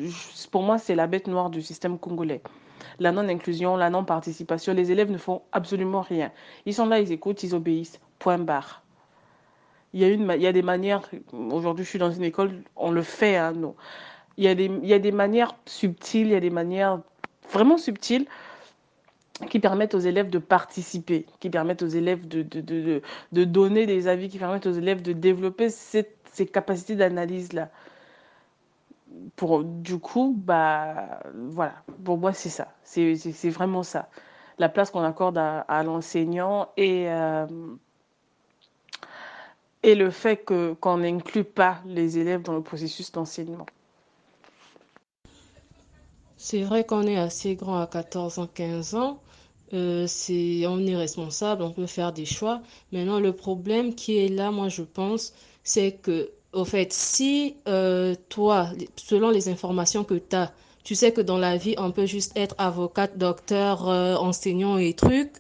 pour 0.51 0.63
moi, 0.63 0.77
c'est 0.77 0.95
la 0.95 1.07
bête 1.07 1.27
noire 1.27 1.49
du 1.49 1.61
système 1.61 1.97
congolais. 1.97 2.41
La 2.99 3.11
non-inclusion, 3.11 3.77
la 3.77 3.89
non-participation, 3.89 4.73
les 4.73 4.91
élèves 4.91 5.11
ne 5.11 5.17
font 5.17 5.41
absolument 5.51 6.01
rien. 6.01 6.31
Ils 6.65 6.73
sont 6.73 6.87
là, 6.87 6.99
ils 6.99 7.11
écoutent, 7.11 7.43
ils 7.43 7.55
obéissent. 7.55 7.99
Point 8.19 8.39
barre. 8.39 8.83
Il 9.93 10.01
y 10.01 10.03
a, 10.03 10.09
une, 10.09 10.31
il 10.35 10.41
y 10.41 10.47
a 10.47 10.51
des 10.51 10.63
manières, 10.63 11.09
aujourd'hui 11.33 11.85
je 11.85 11.89
suis 11.89 11.99
dans 11.99 12.11
une 12.11 12.23
école, 12.23 12.63
on 12.75 12.91
le 12.91 13.01
fait, 13.01 13.37
hein, 13.37 13.53
nous. 13.53 13.75
Il 14.37 14.43
y, 14.43 14.47
a 14.47 14.55
des, 14.55 14.65
il 14.65 14.87
y 14.87 14.93
a 14.93 14.99
des 14.99 15.11
manières 15.11 15.55
subtiles, 15.65 16.27
il 16.27 16.33
y 16.33 16.35
a 16.35 16.39
des 16.39 16.49
manières 16.49 16.99
vraiment 17.51 17.77
subtiles 17.77 18.25
qui 19.49 19.59
permettent 19.59 19.93
aux 19.93 19.99
élèves 19.99 20.29
de 20.29 20.39
participer, 20.39 21.25
qui 21.39 21.49
permettent 21.49 21.83
aux 21.83 21.87
élèves 21.87 22.27
de, 22.27 22.41
de, 22.41 22.61
de, 22.61 23.01
de 23.31 23.43
donner 23.43 23.85
des 23.85 24.07
avis, 24.07 24.29
qui 24.29 24.39
permettent 24.39 24.65
aux 24.65 24.71
élèves 24.71 25.01
de 25.01 25.13
développer 25.13 25.69
ces 25.69 26.05
capacités 26.51 26.95
d'analyse-là. 26.95 27.69
Pour, 29.35 29.63
du 29.63 29.99
coup, 29.99 30.35
bah, 30.37 31.19
voilà, 31.33 31.75
pour 32.03 32.17
moi, 32.17 32.33
c'est 32.33 32.49
ça. 32.49 32.67
C'est 32.83 33.49
vraiment 33.49 33.83
ça. 33.83 34.09
La 34.57 34.69
place 34.69 34.89
qu'on 34.89 35.03
accorde 35.03 35.37
à, 35.37 35.83
l'enseignant 35.83 36.69
et, 36.77 37.09
euh, 37.09 37.45
et 39.83 39.93
le 39.93 40.09
fait 40.09 40.37
qu'on 40.37 40.75
qu 40.75 40.89
n'inclut 40.99 41.43
pas 41.43 41.77
les 41.85 42.17
élèves 42.17 42.41
dans 42.41 42.53
le 42.53 42.63
processus 42.63 43.11
d'enseignement. 43.11 43.67
C'est 46.37 46.63
vrai 46.63 46.83
qu'on 46.85 47.03
est 47.03 47.17
assez 47.17 47.55
grand 47.55 47.79
à 47.79 47.87
14 47.87 48.39
ans, 48.39 48.47
15 48.47 48.95
ans. 48.95 49.19
Euh, 49.73 50.05
c'est, 50.07 50.65
on 50.65 50.85
est 50.85 50.95
responsable, 50.95 51.61
on 51.61 51.71
peut 51.71 51.87
faire 51.87 52.13
des 52.13 52.25
choix. 52.25 52.61
Maintenant, 52.91 53.19
le 53.19 53.33
problème 53.33 53.95
qui 53.95 54.17
est 54.17 54.29
là, 54.29 54.51
moi, 54.51 54.69
je 54.69 54.81
pense, 54.81 55.33
c'est 55.63 55.93
que, 55.93 56.31
au 56.53 56.63
fait, 56.63 56.93
si 56.93 57.57
euh, 57.67 58.15
toi, 58.29 58.69
selon 58.95 59.29
les 59.29 59.49
informations 59.49 60.03
que 60.03 60.15
tu 60.15 60.35
as, 60.35 60.53
tu 60.83 60.95
sais 60.95 61.11
que 61.11 61.19
dans 61.19 61.37
la 61.37 61.57
vie, 61.57 61.75
on 61.77 61.91
peut 61.91 62.05
juste 62.05 62.31
être 62.37 62.55
avocate, 62.57 63.17
docteur, 63.17 63.89
euh, 63.89 64.15
enseignant 64.15 64.77
et 64.77 64.93
trucs, 64.93 65.33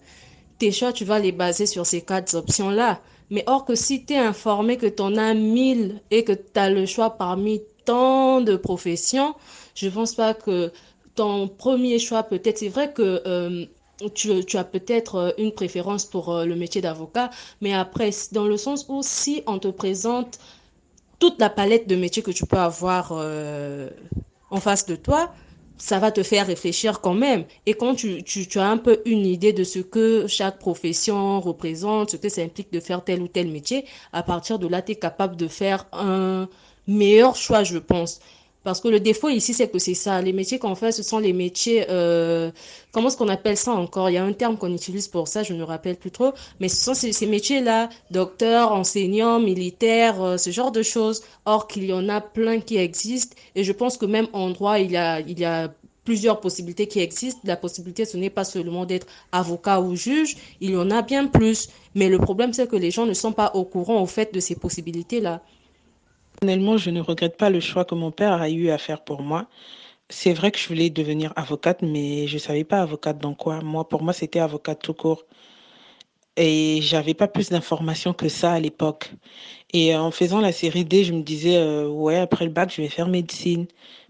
tes 0.59 0.71
choix, 0.73 0.91
tu 0.91 1.05
vas 1.05 1.19
les 1.19 1.31
baser 1.31 1.65
sur 1.65 1.85
ces 1.85 2.01
quatre 2.01 2.35
options-là. 2.35 2.99
Mais 3.29 3.43
or 3.47 3.63
que 3.63 3.75
si 3.75 4.05
tu 4.05 4.13
es 4.13 4.17
informé 4.17 4.77
que 4.77 4.87
tu 4.87 5.01
en 5.01 5.15
as 5.15 5.33
mille 5.33 6.01
et 6.11 6.23
que 6.25 6.33
tu 6.33 6.59
as 6.59 6.69
le 6.69 6.85
choix 6.85 7.11
parmi 7.11 7.61
tant 7.85 8.41
de 8.41 8.57
professions, 8.57 9.35
je 9.75 9.87
pense 9.87 10.15
pas 10.15 10.33
que 10.33 10.71
ton 11.15 11.47
premier 11.47 11.99
choix, 11.99 12.23
peut-être, 12.23 12.57
c'est 12.57 12.67
vrai 12.69 12.91
que 12.91 13.67
tu, 14.13 14.57
as 14.57 14.63
peut-être 14.63 15.35
une 15.37 15.51
préférence 15.51 16.05
pour 16.05 16.33
euh, 16.33 16.45
le 16.45 16.55
métier 16.55 16.81
d'avocat, 16.81 17.29
mais 17.61 17.73
après, 17.73 18.11
dans 18.31 18.45
le 18.45 18.57
sens 18.57 18.85
où 18.89 19.01
si 19.03 19.43
on 19.47 19.59
te 19.59 19.67
présente 19.67 20.39
toute 21.19 21.39
la 21.39 21.49
palette 21.49 21.87
de 21.87 21.95
métiers 21.95 22.21
que 22.21 22.31
tu 22.31 22.45
peux 22.45 22.57
avoir 22.57 23.09
euh, 23.11 23.89
en 24.51 24.59
face 24.59 24.85
de 24.85 24.95
toi, 24.95 25.33
ça 25.77 25.99
va 25.99 26.11
te 26.11 26.23
faire 26.23 26.47
réfléchir 26.47 27.01
quand 27.01 27.13
même. 27.13 27.45
Et 27.65 27.73
quand 27.73 27.95
tu, 27.95 28.23
tu, 28.23 28.47
tu, 28.47 28.59
as 28.59 28.67
un 28.67 28.77
peu 28.77 29.01
une 29.05 29.25
idée 29.25 29.53
de 29.53 29.63
ce 29.63 29.79
que 29.79 30.25
chaque 30.27 30.59
profession 30.59 31.39
représente, 31.39 32.11
ce 32.11 32.17
que 32.17 32.29
ça 32.29 32.41
implique 32.41 32.71
de 32.71 32.79
faire 32.79 33.03
tel 33.03 33.21
ou 33.21 33.27
tel 33.27 33.47
métier, 33.47 33.85
à 34.13 34.23
partir 34.23 34.59
de 34.59 34.67
là, 34.67 34.81
tu 34.81 34.93
es 34.93 34.95
capable 34.95 35.35
de 35.35 35.47
faire 35.47 35.85
un 35.91 36.49
meilleur 36.87 37.35
choix, 37.35 37.63
je 37.63 37.77
pense. 37.77 38.19
Parce 38.67 38.81
que 38.81 38.89
le 38.89 38.99
défaut 38.99 39.29
ici, 39.29 39.53
c'est 39.53 39.69
que 39.69 39.79
c'est 39.79 39.93
ça. 39.93 40.21
Les 40.21 40.33
métiers 40.33 40.59
qu'on 40.59 40.75
fait, 40.75 40.91
ce 40.91 41.01
sont 41.01 41.19
les 41.19 41.31
métiers, 41.31 41.85
euh, 41.89 42.51
comment 42.91 43.07
est-ce 43.07 43.15
qu'on 43.15 43.29
appelle 43.29 43.55
ça 43.55 43.71
encore? 43.71 44.09
Il 44.09 44.15
y 44.15 44.17
a 44.17 44.25
un 44.25 44.33
terme 44.33 44.57
qu'on 44.57 44.73
utilise 44.73 45.07
pour 45.07 45.29
ça, 45.29 45.41
je 45.41 45.53
ne 45.53 45.59
me 45.59 45.63
rappelle 45.63 45.95
plus 45.95 46.11
trop. 46.11 46.33
Mais 46.59 46.67
ce 46.67 46.75
sont 46.83 46.93
ces, 46.93 47.25
métiers-là, 47.27 47.87
docteur, 48.11 48.73
enseignant, 48.73 49.39
militaire, 49.39 50.21
euh, 50.21 50.35
ce 50.35 50.49
genre 50.49 50.73
de 50.73 50.83
choses. 50.83 51.23
Or 51.45 51.69
qu'il 51.69 51.85
y 51.85 51.93
en 51.93 52.09
a 52.09 52.19
plein 52.19 52.59
qui 52.59 52.75
existent. 52.75 53.37
Et 53.55 53.63
je 53.63 53.71
pense 53.71 53.95
que 53.95 54.05
même 54.05 54.27
en 54.33 54.49
droit, 54.49 54.79
il 54.79 54.91
y 54.91 54.97
a, 54.97 55.21
il 55.21 55.39
y 55.39 55.45
a 55.45 55.73
plusieurs 56.03 56.41
possibilités 56.41 56.87
qui 56.87 56.99
existent. 56.99 57.39
La 57.45 57.55
possibilité, 57.55 58.03
ce 58.03 58.17
n'est 58.17 58.29
pas 58.29 58.43
seulement 58.43 58.85
d'être 58.85 59.07
avocat 59.31 59.79
ou 59.79 59.95
juge, 59.95 60.35
il 60.59 60.71
y 60.71 60.75
en 60.75 60.91
a 60.91 61.03
bien 61.03 61.27
plus. 61.27 61.69
Mais 61.95 62.09
le 62.09 62.17
problème, 62.17 62.51
c'est 62.51 62.69
que 62.69 62.75
les 62.75 62.91
gens 62.91 63.05
ne 63.05 63.13
sont 63.13 63.31
pas 63.31 63.51
au 63.53 63.63
courant 63.63 64.01
au 64.01 64.07
fait 64.07 64.33
de 64.33 64.41
ces 64.41 64.55
possibilités-là. 64.55 65.41
Personnellement, 66.39 66.77
je 66.77 66.89
ne 66.89 66.99
regrette 67.01 67.37
pas 67.37 67.49
le 67.49 67.59
choix 67.59 67.85
que 67.85 67.95
mon 67.95 68.11
père 68.11 68.33
a 68.33 68.49
eu 68.49 68.69
à 68.69 68.77
faire 68.77 69.03
pour 69.03 69.21
moi. 69.21 69.47
C'est 70.09 70.33
vrai 70.33 70.51
que 70.51 70.59
je 70.59 70.67
voulais 70.67 70.89
devenir 70.91 71.33
avocate, 71.35 71.81
mais 71.83 72.27
je 72.27 72.35
ne 72.35 72.39
savais 72.39 72.63
pas 72.63 72.81
avocate 72.81 73.19
dans 73.19 73.35
quoi. 73.35 73.61
Moi, 73.61 73.87
pour 73.89 74.03
moi, 74.03 74.13
c'était 74.13 74.39
avocate 74.39 74.81
tout 74.81 74.93
court. 74.93 75.25
Et 76.37 76.79
j'avais 76.81 77.13
pas 77.15 77.27
plus 77.27 77.49
d'informations 77.49 78.13
que 78.13 78.29
ça 78.29 78.53
à 78.53 78.59
l'époque. 78.59 79.11
Et 79.73 79.95
en 79.95 80.11
faisant 80.11 80.41
la 80.41 80.51
série 80.51 80.85
D, 80.85 81.03
je 81.03 81.13
me 81.13 81.23
disais, 81.23 81.57
euh, 81.57 81.87
ouais, 81.89 82.17
après 82.17 82.45
le 82.45 82.51
bac, 82.51 82.71
je 82.75 82.81
vais 82.81 82.89
faire 82.89 83.07
médecine. 83.09 83.67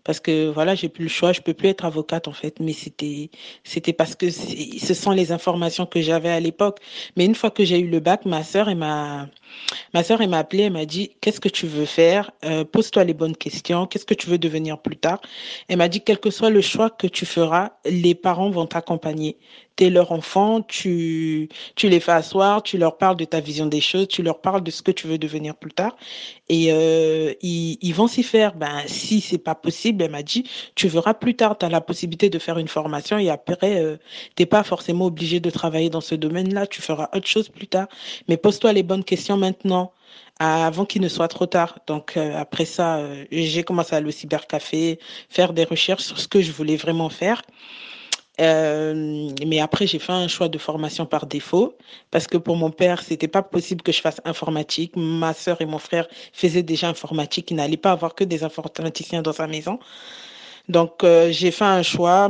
Parce 0.07 0.21
que 0.21 0.47
voilà, 0.49 0.73
j'ai 0.73 0.87
plus 0.87 1.03
le 1.03 1.09
choix, 1.09 1.33
je 1.33 1.41
peux 1.41 1.53
plus 1.53 1.67
être 1.67 1.83
avocate 1.83 2.29
en 2.29 2.33
fait. 2.33 2.61
Mais 2.61 2.71
c'était, 2.71 3.29
c'était 3.65 3.91
parce 3.91 4.15
que 4.15 4.29
ce 4.31 4.93
sont 4.93 5.11
les 5.11 5.33
informations 5.33 5.85
que 5.85 6.01
j'avais 6.01 6.29
à 6.29 6.39
l'époque. 6.39 6.79
Mais 7.17 7.25
une 7.25 7.35
fois 7.35 7.51
que 7.51 7.65
j'ai 7.65 7.79
eu 7.79 7.89
le 7.89 7.99
bac, 7.99 8.23
ma 8.25 8.41
sœur, 8.43 8.69
elle 8.69 8.77
m'a, 8.77 9.27
ma 9.93 10.03
sœur, 10.05 10.25
m'a 10.29 10.37
appelé, 10.37 10.63
elle 10.63 10.71
m'a 10.71 10.85
dit, 10.85 11.11
qu'est-ce 11.19 11.41
que 11.41 11.49
tu 11.49 11.67
veux 11.67 11.85
faire? 11.85 12.31
Euh, 12.45 12.63
Pose-toi 12.63 13.03
les 13.03 13.13
bonnes 13.13 13.35
questions. 13.35 13.85
Qu'est-ce 13.85 14.05
que 14.05 14.13
tu 14.13 14.29
veux 14.29 14.37
devenir 14.37 14.81
plus 14.81 14.95
tard 14.95 15.19
Elle 15.67 15.77
m'a 15.77 15.89
dit, 15.89 15.99
quel 16.01 16.19
que 16.19 16.29
soit 16.29 16.51
le 16.51 16.61
choix 16.61 16.89
que 16.89 17.07
tu 17.07 17.25
feras, 17.25 17.71
les 17.85 18.15
parents 18.15 18.49
vont 18.49 18.65
t'accompagner. 18.65 19.37
T'es 19.77 19.89
leur 19.89 20.11
enfant, 20.11 20.61
tu, 20.61 21.47
tu 21.75 21.87
les 21.87 22.01
fais 22.01 22.11
asseoir, 22.11 22.63
tu 22.63 22.77
leur 22.77 22.97
parles 22.97 23.15
de 23.15 23.25
ta 23.25 23.39
vision 23.39 23.67
des 23.67 23.79
choses, 23.79 24.09
tu 24.09 24.23
leur 24.23 24.41
parles 24.41 24.63
de 24.63 24.71
ce 24.71 24.81
que 24.81 24.91
tu 24.91 25.07
veux 25.07 25.17
devenir 25.17 25.55
plus 25.55 25.71
tard. 25.71 25.95
Et 26.49 26.73
euh, 26.73 27.33
ils, 27.41 27.77
ils 27.81 27.93
vont 27.93 28.07
s'y 28.07 28.23
faire. 28.23 28.55
Ben, 28.55 28.81
si 28.87 29.21
c'est 29.21 29.37
pas 29.37 29.55
possible, 29.55 30.03
elle 30.03 30.11
m'a 30.11 30.23
dit, 30.23 30.43
tu 30.75 30.89
verras 30.89 31.13
plus 31.13 31.35
tard, 31.35 31.57
tu 31.57 31.65
as 31.65 31.69
la 31.69 31.81
possibilité 31.81 32.29
de 32.29 32.39
faire 32.39 32.57
une 32.57 32.67
formation 32.67 33.17
et 33.17 33.29
après, 33.29 33.81
euh, 33.81 33.97
t'es 34.35 34.45
pas 34.45 34.63
forcément 34.63 35.05
obligé 35.05 35.39
de 35.39 35.49
travailler 35.49 35.89
dans 35.89 36.01
ce 36.01 36.15
domaine-là, 36.15 36.67
tu 36.67 36.81
feras 36.81 37.09
autre 37.13 37.27
chose 37.27 37.47
plus 37.49 37.67
tard. 37.67 37.87
Mais 38.27 38.37
pose-toi 38.37 38.73
les 38.73 38.83
bonnes 38.83 39.03
questions 39.03 39.37
maintenant 39.37 39.93
avant 40.39 40.85
qu'il 40.85 41.01
ne 41.01 41.09
soit 41.09 41.27
trop 41.27 41.45
tard. 41.45 41.79
Donc 41.87 42.17
euh, 42.17 42.35
après 42.35 42.65
ça, 42.65 42.97
euh, 42.97 43.25
j'ai 43.31 43.63
commencé 43.63 43.93
à 43.95 43.97
aller 43.97 44.07
au 44.07 44.11
cybercafé, 44.11 44.99
faire 45.29 45.53
des 45.53 45.63
recherches 45.63 46.03
sur 46.03 46.19
ce 46.19 46.27
que 46.27 46.41
je 46.41 46.51
voulais 46.51 46.75
vraiment 46.75 47.09
faire. 47.09 47.41
Euh, 48.39 49.29
mais 49.45 49.59
après, 49.59 49.87
j'ai 49.87 49.99
fait 49.99 50.11
un 50.13 50.27
choix 50.27 50.47
de 50.49 50.57
formation 50.57 51.05
par 51.05 51.25
défaut 51.25 51.75
parce 52.11 52.27
que 52.27 52.37
pour 52.37 52.55
mon 52.55 52.69
père, 52.71 53.01
c'était 53.01 53.27
pas 53.27 53.41
possible 53.41 53.81
que 53.81 53.91
je 53.91 54.01
fasse 54.01 54.21
informatique. 54.25 54.93
Ma 54.95 55.33
sœur 55.33 55.61
et 55.61 55.65
mon 55.65 55.79
frère 55.79 56.07
faisaient 56.33 56.63
déjà 56.63 56.89
informatique. 56.89 57.51
Il 57.51 57.57
n'allait 57.57 57.77
pas 57.77 57.91
avoir 57.91 58.15
que 58.15 58.23
des 58.23 58.43
informaticiens 58.43 59.21
dans 59.21 59.33
sa 59.33 59.47
maison. 59.47 59.79
Donc, 60.69 61.03
euh, 61.03 61.31
j'ai 61.31 61.51
fait 61.51 61.65
un 61.65 61.83
choix 61.83 62.29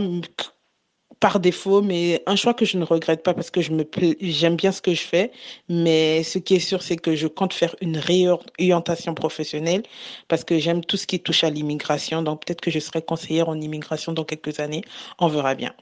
par 1.19 1.39
défaut, 1.39 1.81
mais 1.81 2.21
un 2.27 2.35
choix 2.35 2.53
que 2.53 2.65
je 2.65 2.77
ne 2.77 2.83
regrette 2.83 3.23
pas 3.23 3.33
parce 3.33 3.49
que 3.49 3.61
je 3.61 3.71
me 3.71 3.83
j'aime 4.21 4.55
bien 4.55 4.71
ce 4.71 4.81
que 4.81 4.93
je 4.93 5.01
fais. 5.01 5.31
Mais 5.69 6.23
ce 6.23 6.37
qui 6.39 6.55
est 6.55 6.59
sûr, 6.59 6.81
c'est 6.83 6.97
que 6.97 7.15
je 7.15 7.27
compte 7.27 7.53
faire 7.53 7.75
une 7.81 7.97
réorientation 7.97 9.13
professionnelle 9.15 9.83
parce 10.27 10.43
que 10.43 10.59
j'aime 10.59 10.83
tout 10.85 10.97
ce 10.97 11.07
qui 11.07 11.19
touche 11.19 11.43
à 11.43 11.49
l'immigration. 11.49 12.21
Donc 12.21 12.45
peut-être 12.45 12.61
que 12.61 12.71
je 12.71 12.79
serai 12.79 13.01
conseillère 13.01 13.49
en 13.49 13.59
immigration 13.59 14.13
dans 14.13 14.25
quelques 14.25 14.59
années. 14.59 14.83
On 15.19 15.27
verra 15.27 15.55
bien. 15.55 15.73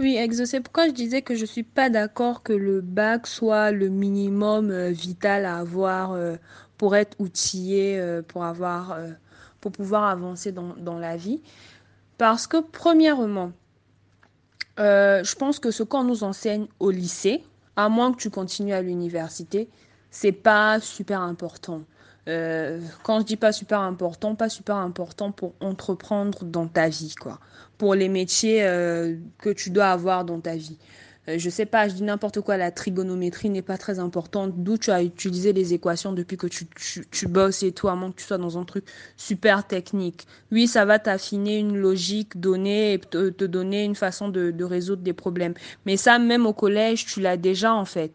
Oui, 0.00 0.16
Exo, 0.16 0.46
c'est 0.46 0.60
pourquoi 0.60 0.86
je 0.86 0.92
disais 0.92 1.20
que 1.20 1.34
je 1.34 1.42
ne 1.42 1.46
suis 1.46 1.62
pas 1.62 1.90
d'accord 1.90 2.42
que 2.42 2.54
le 2.54 2.80
bac 2.80 3.26
soit 3.26 3.70
le 3.70 3.90
minimum 3.90 4.70
euh, 4.70 4.88
vital 4.92 5.44
à 5.44 5.58
avoir 5.58 6.12
euh, 6.12 6.36
pour 6.78 6.96
être 6.96 7.14
outillé, 7.20 8.00
euh, 8.00 8.22
pour 8.22 8.44
avoir, 8.44 8.96
pour 9.60 9.72
pouvoir 9.72 10.04
avancer 10.04 10.52
dans, 10.52 10.98
la 10.98 11.18
vie. 11.18 11.42
Parce 12.16 12.46
que 12.46 12.62
premièrement, 12.62 13.52
je 14.78 15.34
pense 15.34 15.58
que 15.58 15.70
ce 15.70 15.82
qu'on 15.82 16.04
nous 16.04 16.24
enseigne 16.24 16.66
au 16.78 16.90
lycée, 16.90 17.44
à 17.76 17.90
moins 17.90 18.10
que 18.10 18.16
tu 18.16 18.30
continues 18.30 18.72
à 18.72 18.80
l'université, 18.80 19.68
c'est 20.10 20.32
pas 20.32 20.80
super 20.80 21.20
important. 21.20 21.82
Quand 22.24 23.20
je 23.20 23.24
dis 23.26 23.36
pas 23.36 23.52
super 23.52 23.80
important, 23.80 24.34
pas 24.34 24.48
super 24.48 24.76
important 24.76 25.30
pour 25.30 25.52
entreprendre 25.60 26.44
dans 26.44 26.68
ta 26.68 26.88
vie, 26.88 27.14
quoi. 27.20 27.38
Pour 27.80 27.94
les 27.94 28.10
métiers 28.10 28.62
euh, 28.62 29.16
que 29.38 29.48
tu 29.48 29.70
dois 29.70 29.86
avoir 29.86 30.26
dans 30.26 30.38
ta 30.38 30.54
vie. 30.54 30.76
Euh, 31.28 31.38
je 31.38 31.48
sais 31.48 31.64
pas, 31.64 31.88
je 31.88 31.94
dis 31.94 32.02
n'importe 32.02 32.42
quoi, 32.42 32.58
la 32.58 32.70
trigonométrie 32.70 33.48
n'est 33.48 33.62
pas 33.62 33.78
très 33.78 33.98
importante, 33.98 34.52
d'où 34.54 34.76
tu 34.76 34.90
as 34.90 35.02
utilisé 35.02 35.54
les 35.54 35.72
équations 35.72 36.12
depuis 36.12 36.36
que 36.36 36.46
tu, 36.46 36.66
tu, 37.10 37.26
bosses 37.26 37.62
et 37.62 37.72
tout, 37.72 37.88
à 37.88 37.94
moins 37.94 38.10
que 38.10 38.16
tu 38.16 38.24
sois 38.26 38.36
dans 38.36 38.58
un 38.58 38.64
truc 38.64 38.84
super 39.16 39.66
technique. 39.66 40.26
Oui, 40.52 40.66
ça 40.68 40.84
va 40.84 40.98
t'affiner 40.98 41.58
une 41.58 41.78
logique 41.78 42.38
donnée 42.38 42.92
et 42.92 42.98
te, 42.98 43.30
te 43.30 43.44
donner 43.46 43.84
une 43.84 43.94
façon 43.94 44.28
de, 44.28 44.50
de 44.50 44.64
résoudre 44.64 45.00
des 45.02 45.14
problèmes. 45.14 45.54
Mais 45.86 45.96
ça, 45.96 46.18
même 46.18 46.44
au 46.44 46.52
collège, 46.52 47.06
tu 47.06 47.22
l'as 47.22 47.38
déjà 47.38 47.72
en 47.72 47.86
fait. 47.86 48.12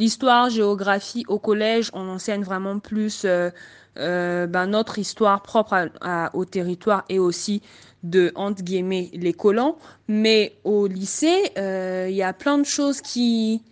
L'histoire, 0.00 0.48
géographie, 0.48 1.24
au 1.28 1.38
collège, 1.38 1.90
on 1.92 2.08
enseigne 2.08 2.42
vraiment 2.42 2.78
plus 2.78 3.26
euh, 3.26 3.50
euh, 3.98 4.46
ben, 4.46 4.68
notre 4.68 4.98
histoire 4.98 5.42
propre 5.42 5.90
au 6.32 6.46
territoire 6.46 7.04
et 7.10 7.18
aussi 7.18 7.60
de, 8.02 8.32
entre 8.34 8.62
guillemets, 8.62 9.10
les 9.12 9.34
colons. 9.34 9.76
Mais 10.08 10.56
au 10.64 10.86
lycée, 10.86 11.52
euh, 11.58 12.06
il 12.08 12.16
y 12.16 12.22
a 12.22 12.32
plein 12.32 12.56
de 12.56 12.64
choses 12.64 13.02
qui 13.02 13.62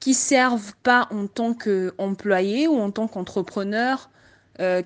qui 0.00 0.14
servent 0.14 0.72
pas 0.82 1.08
en 1.10 1.26
tant 1.26 1.52
qu'employé 1.52 2.68
ou 2.68 2.80
en 2.80 2.90
tant 2.90 3.06
qu'entrepreneur, 3.06 4.08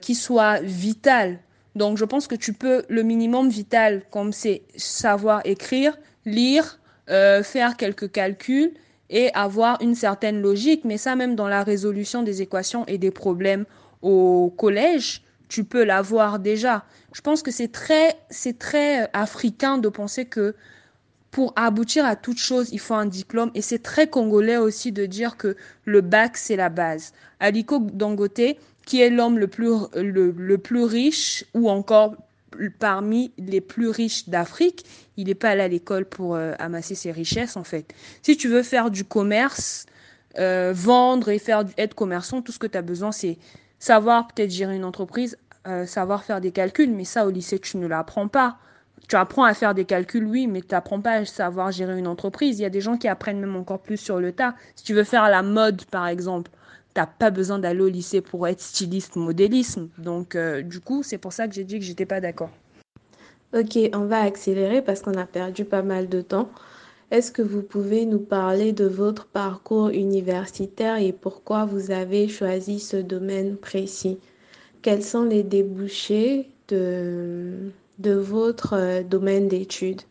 qui 0.00 0.14
soient 0.16 0.60
vitales. 0.60 1.38
Donc 1.76 1.98
je 1.98 2.04
pense 2.04 2.26
que 2.26 2.34
tu 2.34 2.52
peux, 2.52 2.84
le 2.88 3.02
minimum 3.02 3.48
vital, 3.48 4.02
comme 4.10 4.32
c'est 4.32 4.62
savoir 4.76 5.42
écrire, 5.44 5.96
lire, 6.24 6.80
faire 7.06 7.76
quelques 7.76 8.10
calculs 8.10 8.72
et 9.10 9.32
avoir 9.34 9.82
une 9.82 9.94
certaine 9.94 10.40
logique, 10.40 10.84
mais 10.84 10.96
ça 10.96 11.16
même 11.16 11.34
dans 11.34 11.48
la 11.48 11.62
résolution 11.62 12.22
des 12.22 12.40
équations 12.40 12.86
et 12.86 12.96
des 12.96 13.10
problèmes 13.10 13.66
au 14.00 14.54
collège, 14.56 15.22
tu 15.48 15.64
peux 15.64 15.84
l'avoir 15.84 16.38
déjà. 16.38 16.84
Je 17.12 17.20
pense 17.20 17.42
que 17.42 17.50
c'est 17.50 17.72
très, 17.72 18.16
c'est 18.30 18.58
très 18.58 19.10
africain 19.12 19.78
de 19.78 19.88
penser 19.88 20.24
que 20.24 20.54
pour 21.30 21.52
aboutir 21.56 22.04
à 22.04 22.16
toute 22.16 22.38
chose, 22.38 22.70
il 22.72 22.80
faut 22.80 22.94
un 22.94 23.06
diplôme. 23.06 23.50
Et 23.54 23.62
c'est 23.62 23.80
très 23.80 24.08
congolais 24.08 24.56
aussi 24.56 24.92
de 24.92 25.06
dire 25.06 25.36
que 25.36 25.56
le 25.84 26.00
bac, 26.00 26.36
c'est 26.36 26.56
la 26.56 26.68
base. 26.68 27.12
Aliko 27.40 27.78
Dangote, 27.80 28.56
qui 28.86 29.00
est 29.00 29.10
l'homme 29.10 29.38
le 29.38 29.46
plus, 29.46 29.72
le, 29.94 30.56
plus 30.56 30.84
riche 30.84 31.44
ou 31.54 31.70
encore 31.70 32.16
parmi 32.78 33.32
les 33.38 33.60
plus 33.60 33.88
riches 33.88 34.28
d'Afrique, 34.28 34.84
il 35.16 35.26
n'est 35.26 35.34
pas 35.34 35.50
allé 35.50 35.62
à 35.62 35.68
l'école 35.68 36.04
pour 36.04 36.34
euh, 36.34 36.52
amasser 36.58 36.94
ses 36.94 37.12
richesses, 37.12 37.56
en 37.56 37.64
fait. 37.64 37.94
Si 38.22 38.36
tu 38.36 38.48
veux 38.48 38.62
faire 38.62 38.90
du 38.90 39.04
commerce, 39.04 39.86
euh, 40.38 40.72
vendre 40.74 41.28
et 41.28 41.38
faire 41.38 41.64
être 41.76 41.94
commerçant, 41.94 42.42
tout 42.42 42.52
ce 42.52 42.58
que 42.58 42.66
tu 42.66 42.78
as 42.78 42.82
besoin, 42.82 43.12
c'est 43.12 43.38
savoir 43.78 44.28
peut-être 44.28 44.50
gérer 44.50 44.76
une 44.76 44.84
entreprise, 44.84 45.36
euh, 45.66 45.86
savoir 45.86 46.24
faire 46.24 46.40
des 46.40 46.52
calculs, 46.52 46.90
mais 46.90 47.04
ça 47.04 47.26
au 47.26 47.30
lycée 47.30 47.58
tu 47.58 47.76
ne 47.76 47.86
l'apprends 47.86 48.28
pas. 48.28 48.58
Tu 49.08 49.16
apprends 49.16 49.44
à 49.44 49.54
faire 49.54 49.74
des 49.74 49.84
calculs, 49.84 50.24
oui, 50.24 50.46
mais 50.46 50.60
tu 50.60 50.68
n'apprends 50.70 51.00
pas 51.00 51.12
à 51.12 51.24
savoir 51.24 51.72
gérer 51.72 51.98
une 51.98 52.06
entreprise. 52.06 52.60
Il 52.60 52.62
y 52.62 52.66
a 52.66 52.70
des 52.70 52.80
gens 52.80 52.96
qui 52.96 53.08
apprennent 53.08 53.40
même 53.40 53.56
encore 53.56 53.80
plus 53.80 53.96
sur 53.96 54.20
le 54.20 54.30
tas. 54.30 54.54
Si 54.76 54.84
tu 54.84 54.94
veux 54.94 55.02
faire 55.02 55.28
la 55.28 55.42
mode, 55.42 55.84
par 55.86 56.06
exemple, 56.06 56.50
tu 56.94 57.00
n'as 57.00 57.06
pas 57.06 57.30
besoin 57.30 57.58
d'aller 57.58 57.80
au 57.80 57.88
lycée 57.88 58.20
pour 58.20 58.46
être 58.48 58.60
styliste, 58.60 59.16
modélisme. 59.16 59.88
Donc, 59.98 60.34
euh, 60.34 60.62
du 60.62 60.80
coup, 60.80 61.02
c'est 61.02 61.18
pour 61.18 61.32
ça 61.32 61.46
que 61.48 61.54
j'ai 61.54 61.64
dit 61.64 61.78
que 61.78 61.84
j'étais 61.84 62.06
pas 62.06 62.20
d'accord. 62.20 62.50
Ok, 63.52 63.78
on 63.94 64.04
va 64.06 64.20
accélérer 64.22 64.82
parce 64.82 65.00
qu'on 65.00 65.14
a 65.14 65.26
perdu 65.26 65.64
pas 65.64 65.82
mal 65.82 66.08
de 66.08 66.20
temps. 66.20 66.50
Est-ce 67.10 67.32
que 67.32 67.42
vous 67.42 67.62
pouvez 67.62 68.06
nous 68.06 68.20
parler 68.20 68.72
de 68.72 68.84
votre 68.84 69.26
parcours 69.26 69.88
universitaire 69.88 70.98
et 70.98 71.12
pourquoi 71.12 71.64
vous 71.64 71.90
avez 71.90 72.28
choisi 72.28 72.78
ce 72.78 72.96
domaine 72.96 73.56
précis? 73.56 74.20
Quels 74.82 75.02
sont 75.02 75.24
les 75.24 75.42
débouchés 75.42 76.50
de, 76.68 77.72
de 77.98 78.12
votre 78.12 78.74
euh, 78.74 79.02
domaine 79.02 79.48
d'études? 79.48 80.02